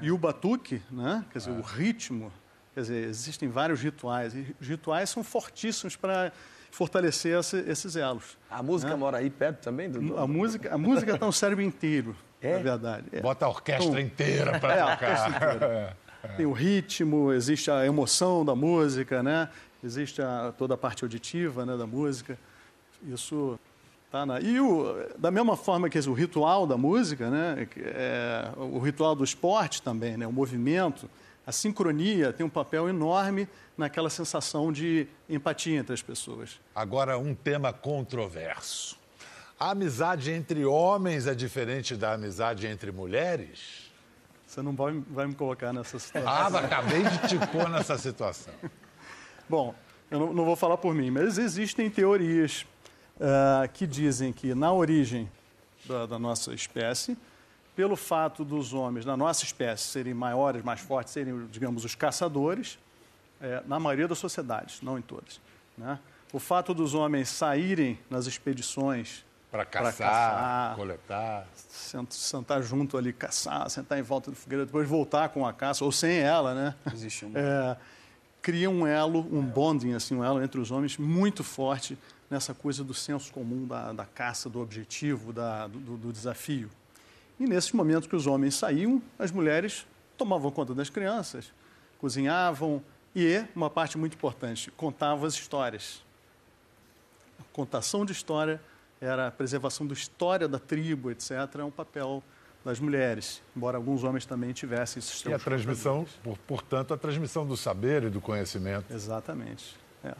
E 0.00 0.10
o 0.10 0.18
batuque, 0.18 0.82
né? 0.90 1.24
quer 1.30 1.38
dizer, 1.38 1.50
o 1.50 1.62
ritmo, 1.62 2.32
quer 2.74 2.80
dizer, 2.82 3.08
existem 3.08 3.48
vários 3.48 3.82
rituais, 3.82 4.34
e 4.34 4.54
os 4.58 4.66
rituais 4.66 5.10
são 5.10 5.22
fortíssimos 5.22 5.94
para 5.94 6.32
fortalecer 6.70 7.38
esse, 7.38 7.58
esses 7.60 7.96
elos. 7.96 8.38
A 8.50 8.62
música 8.62 8.92
né? 8.92 8.96
mora 8.96 9.18
aí 9.18 9.30
perto 9.30 9.62
também? 9.62 9.90
Do... 9.90 10.18
A 10.18 10.26
música 10.26 10.74
a 10.74 10.78
música 10.78 11.12
está 11.12 11.26
no 11.26 11.32
cérebro 11.32 11.62
inteiro, 11.62 12.16
é? 12.40 12.56
na 12.56 12.62
verdade. 12.62 13.06
É. 13.12 13.20
Bota 13.20 13.46
a 13.46 13.48
orquestra 13.48 13.88
então, 13.88 14.00
inteira 14.00 14.58
para 14.58 14.74
é, 14.74 14.96
tocar. 14.96 15.96
Inteira. 16.18 16.36
Tem 16.36 16.46
o 16.46 16.52
ritmo, 16.52 17.32
existe 17.32 17.70
a 17.70 17.86
emoção 17.86 18.44
da 18.44 18.54
música, 18.54 19.22
né? 19.22 19.48
Existe 19.82 20.20
a, 20.20 20.52
toda 20.56 20.74
a 20.74 20.76
parte 20.76 21.04
auditiva 21.04 21.64
né, 21.64 21.76
da 21.76 21.86
música. 21.86 22.38
Isso 23.06 23.58
tá 24.10 24.26
na... 24.26 24.40
E 24.40 24.58
o, 24.58 24.94
da 25.16 25.30
mesma 25.30 25.56
forma 25.56 25.88
que 25.88 25.98
o 25.98 26.12
ritual 26.12 26.66
da 26.66 26.76
música, 26.76 27.30
né? 27.30 27.68
É, 27.76 28.50
o 28.56 28.78
ritual 28.78 29.14
do 29.14 29.22
esporte 29.22 29.80
também, 29.80 30.16
né? 30.16 30.26
O 30.26 30.32
movimento, 30.32 31.08
A 31.48 31.52
sincronia 31.52 32.30
tem 32.30 32.44
um 32.44 32.50
papel 32.50 32.90
enorme 32.90 33.48
naquela 33.74 34.10
sensação 34.10 34.70
de 34.70 35.06
empatia 35.30 35.78
entre 35.78 35.94
as 35.94 36.02
pessoas. 36.02 36.60
Agora, 36.74 37.16
um 37.16 37.34
tema 37.34 37.72
controverso. 37.72 38.98
A 39.58 39.70
amizade 39.70 40.30
entre 40.30 40.66
homens 40.66 41.26
é 41.26 41.34
diferente 41.34 41.96
da 41.96 42.12
amizade 42.12 42.66
entre 42.66 42.92
mulheres? 42.92 43.87
Você 44.48 44.62
não 44.62 44.74
vai, 44.74 44.94
vai 45.10 45.26
me 45.26 45.34
colocar 45.34 45.74
nessa 45.74 45.98
situação. 45.98 46.32
Ah, 46.32 46.46
acabei 46.46 47.02
de 47.02 47.28
te 47.28 47.46
pôr 47.48 47.68
nessa 47.68 47.98
situação. 47.98 48.54
Bom, 49.46 49.74
eu 50.10 50.18
não, 50.18 50.32
não, 50.32 50.44
vou 50.46 50.56
falar 50.56 50.78
por 50.78 50.94
mim, 50.94 51.10
mas 51.10 51.36
existem 51.36 51.90
teorias 51.90 52.66
uh, 53.16 53.68
que 53.74 53.86
dizem 53.86 54.32
que 54.32 54.54
na 54.54 54.72
origem 54.72 55.30
da, 55.84 56.06
da, 56.06 56.18
nossa 56.18 56.54
espécie, 56.54 57.14
pelo 57.76 57.94
fato 57.94 58.42
dos 58.42 58.72
homens 58.72 59.04
na 59.04 59.18
nossa 59.18 59.44
espécie 59.44 59.84
serem 59.84 60.14
maiores, 60.14 60.64
mais 60.64 60.80
fortes, 60.80 61.12
serem, 61.12 61.46
digamos, 61.48 61.84
os 61.84 61.94
caçadores, 61.94 62.78
é, 63.42 63.62
na 63.66 63.78
maioria 63.78 64.08
das 64.08 64.18
sociedades, 64.18 64.80
não 64.80 64.98
em 64.98 65.02
todas, 65.02 65.42
né? 65.76 65.98
o 66.32 66.38
fato 66.38 66.72
dos 66.72 66.94
homens 66.94 67.28
saírem 67.28 67.98
nas 68.08 68.26
expedições 68.26 69.26
para 69.50 69.64
caçar, 69.64 69.92
caçar, 69.96 70.76
coletar, 70.76 71.48
sentar 72.10 72.62
junto 72.62 72.98
ali, 72.98 73.12
caçar, 73.12 73.68
sentar 73.70 73.98
em 73.98 74.02
volta 74.02 74.30
do 74.30 74.36
fogueira, 74.36 74.66
depois 74.66 74.86
voltar 74.86 75.30
com 75.30 75.46
a 75.46 75.52
caça 75.52 75.84
ou 75.84 75.92
sem 75.92 76.18
ela, 76.18 76.54
né? 76.54 76.74
Existe 76.92 77.24
um... 77.24 77.32
É, 77.34 77.76
cria 78.42 78.70
um 78.70 78.86
elo, 78.86 79.20
um 79.32 79.42
bonding, 79.42 79.94
assim, 79.94 80.14
um 80.14 80.24
elo 80.24 80.42
entre 80.42 80.60
os 80.60 80.70
homens 80.70 80.96
muito 80.96 81.42
forte 81.42 81.98
nessa 82.30 82.52
coisa 82.52 82.84
do 82.84 82.92
senso 82.92 83.32
comum 83.32 83.66
da, 83.66 83.92
da 83.92 84.04
caça, 84.04 84.48
do 84.48 84.60
objetivo, 84.60 85.32
da, 85.32 85.66
do, 85.66 85.96
do 85.96 86.12
desafio. 86.12 86.70
E 87.40 87.46
nesses 87.46 87.72
momentos 87.72 88.08
que 88.08 88.16
os 88.16 88.26
homens 88.26 88.54
saíam, 88.54 89.02
as 89.18 89.30
mulheres 89.30 89.86
tomavam 90.16 90.50
conta 90.50 90.74
das 90.74 90.90
crianças, 90.90 91.52
cozinhavam 91.98 92.82
e, 93.14 93.44
uma 93.54 93.70
parte 93.70 93.96
muito 93.96 94.14
importante, 94.14 94.70
contavam 94.72 95.24
as 95.24 95.34
histórias. 95.34 96.02
A 97.40 97.44
contação 97.52 98.04
de 98.04 98.12
história 98.12 98.60
era 99.00 99.28
a 99.28 99.30
preservação 99.30 99.86
da 99.86 99.92
história 99.92 100.48
da 100.48 100.58
tribo, 100.58 101.10
etc., 101.10 101.30
é 101.58 101.64
um 101.64 101.70
papel 101.70 102.22
das 102.64 102.80
mulheres, 102.80 103.40
embora 103.56 103.76
alguns 103.76 104.04
homens 104.04 104.26
também 104.26 104.52
tivessem 104.52 104.98
esses 104.98 105.24
E 105.24 105.32
a 105.32 105.38
transmissão, 105.38 106.06
por, 106.22 106.36
portanto, 106.38 106.92
a 106.92 106.98
transmissão 106.98 107.46
do 107.46 107.56
saber 107.56 108.04
e 108.04 108.10
do 108.10 108.20
conhecimento. 108.20 108.92
Exatamente. 108.92 109.76
É. 110.04 110.14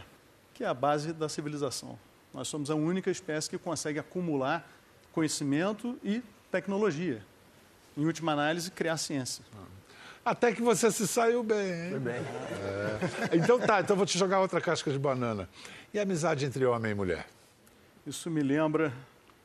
Que 0.55 0.65
é 0.65 0.67
a 0.67 0.75
base 0.75 1.13
da 1.13 1.29
civilização. 1.29 1.99
Nós 2.33 2.49
somos 2.49 2.71
a 2.71 2.75
única 2.75 3.11
espécie 3.11 3.51
que 3.51 3.59
consegue 3.59 3.99
acumular 3.99 4.69
conhecimento 5.13 5.99
e 6.03 6.23
tecnologia. 6.51 7.23
Em 7.97 8.07
última 8.07 8.33
análise, 8.33 8.71
criar 8.71 8.97
ciência. 8.97 9.45
Até 10.25 10.53
que 10.53 10.63
você 10.63 10.91
se 10.91 11.09
saiu 11.09 11.43
bem. 11.43 11.91
Foi 11.91 11.99
bem. 11.99 12.21
É. 13.33 13.37
Então 13.37 13.59
tá, 13.59 13.81
então 13.81 13.97
vou 13.97 14.07
te 14.07 14.19
jogar 14.19 14.41
outra 14.41 14.61
casca 14.61 14.91
de 14.91 14.99
banana. 14.99 15.49
E 15.93 15.99
a 15.99 16.03
amizade 16.03 16.45
entre 16.45 16.65
homem 16.65 16.93
e 16.93 16.95
mulher? 16.95 17.27
Isso 18.09 18.31
me 18.31 18.43
lembra. 18.43 18.91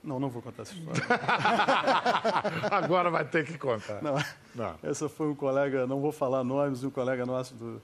Não, 0.01 0.19
não 0.21 0.29
vou 0.29 0.41
contar 0.41 0.61
essa 0.61 0.73
história. 0.73 1.03
Agora 2.71 3.09
vai 3.09 3.25
ter 3.25 3.45
que 3.45 3.57
contar. 3.57 4.01
Não. 4.01 4.15
não. 4.55 4.75
Essa 4.81 5.09
foi 5.09 5.27
um 5.27 5.35
colega, 5.35 5.85
não 5.85 5.99
vou 5.99 6.13
falar 6.13 6.45
nomes, 6.45 6.81
um 6.81 6.89
colega 6.89 7.25
nosso 7.25 7.53
do 7.55 7.81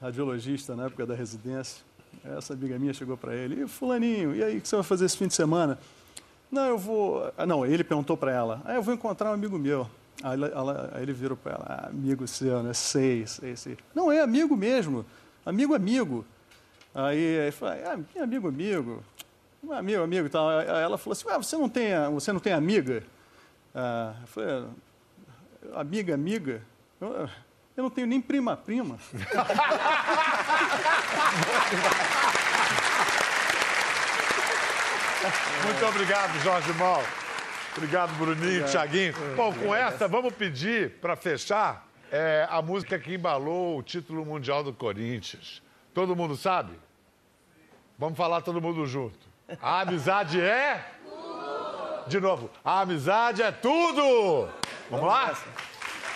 radiologista 0.00 0.76
na 0.76 0.86
época 0.86 1.06
da 1.06 1.14
residência. 1.14 1.82
Essa 2.22 2.52
amiga 2.52 2.78
minha 2.78 2.92
chegou 2.92 3.16
para 3.16 3.34
ele, 3.34 3.62
e 3.62 3.68
fulaninho, 3.68 4.34
e 4.34 4.44
aí, 4.44 4.58
o 4.58 4.60
que 4.60 4.68
você 4.68 4.76
vai 4.76 4.84
fazer 4.84 5.06
esse 5.06 5.16
fim 5.16 5.26
de 5.26 5.34
semana? 5.34 5.78
Não, 6.50 6.66
eu 6.66 6.76
vou... 6.76 7.32
Ah, 7.38 7.46
não, 7.46 7.64
ele 7.64 7.84
perguntou 7.84 8.16
para 8.16 8.32
ela, 8.32 8.60
ah, 8.64 8.74
eu 8.74 8.82
vou 8.82 8.92
encontrar 8.92 9.30
um 9.30 9.34
amigo 9.34 9.58
meu. 9.58 9.88
Aí, 10.22 10.42
ela, 10.42 10.90
aí 10.92 11.02
ele 11.02 11.12
virou 11.12 11.36
para 11.36 11.52
ela, 11.52 11.64
ah, 11.66 11.88
amigo 11.88 12.26
seu, 12.26 12.62
né? 12.62 12.74
Sei, 12.74 13.26
sei, 13.26 13.56
sei. 13.56 13.78
Não, 13.94 14.12
é 14.12 14.20
amigo 14.20 14.54
mesmo, 14.56 15.06
amigo, 15.46 15.74
amigo. 15.74 16.26
Aí, 16.94 17.40
aí 17.40 17.50
falou, 17.52 17.74
ah, 17.86 18.22
amigo, 18.22 18.48
amigo. 18.48 19.02
Amigo, 19.68 20.02
amigo 20.02 20.26
e 20.26 20.30
tal. 20.30 20.50
Ela 20.50 20.96
falou 20.96 21.12
assim, 21.12 21.28
ah, 21.28 21.36
você 21.36 21.56
não 21.56 21.68
tem, 21.68 21.92
você 22.12 22.32
não 22.32 22.40
tem 22.40 22.52
amiga? 22.52 23.02
Ah, 23.74 24.14
eu 24.20 24.26
falei, 24.26 24.64
amiga, 25.74 26.14
amiga? 26.14 26.62
Eu, 27.00 27.28
eu 27.76 27.82
não 27.82 27.90
tenho 27.90 28.06
nem 28.06 28.20
prima, 28.20 28.56
prima. 28.56 28.98
Muito 35.64 35.86
obrigado, 35.86 36.38
Jorge 36.40 36.72
Mal. 36.74 37.02
Obrigado, 37.76 38.12
Bruninho, 38.16 38.66
Thiaguinho. 38.66 39.14
Bom, 39.36 39.52
com 39.52 39.74
essa, 39.74 40.08
vamos 40.08 40.34
pedir, 40.34 40.98
para 41.00 41.14
fechar, 41.14 41.86
é, 42.10 42.46
a 42.50 42.60
música 42.60 42.98
que 42.98 43.14
embalou 43.14 43.78
o 43.78 43.82
título 43.82 44.24
mundial 44.24 44.64
do 44.64 44.72
Corinthians. 44.72 45.62
Todo 45.94 46.16
mundo 46.16 46.36
sabe? 46.36 46.72
Vamos 47.98 48.16
falar 48.16 48.40
todo 48.40 48.60
mundo 48.60 48.84
junto. 48.86 49.29
A 49.62 49.80
amizade 49.80 50.40
é? 50.40 50.84
Tudo. 51.04 52.04
De 52.08 52.20
novo, 52.20 52.50
a 52.64 52.80
amizade 52.80 53.42
é 53.42 53.50
tudo! 53.50 54.48
Vamos 54.90 55.06
lá? 55.06 55.32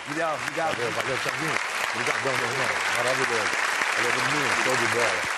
Obrigado, 0.07 0.39
obrigado. 0.43 0.77
Valeu, 0.77 0.91
valeu, 0.93 1.19
Thiaguinho. 1.19 1.57
Obrigadão, 1.95 2.33
meu 2.37 2.47
irmão. 2.47 2.69
Maravilhoso. 2.97 3.51
Valeu, 3.97 4.13
Bruninho. 4.13 4.65
Show 4.65 4.77
de 4.77 4.87
bola. 4.95 5.34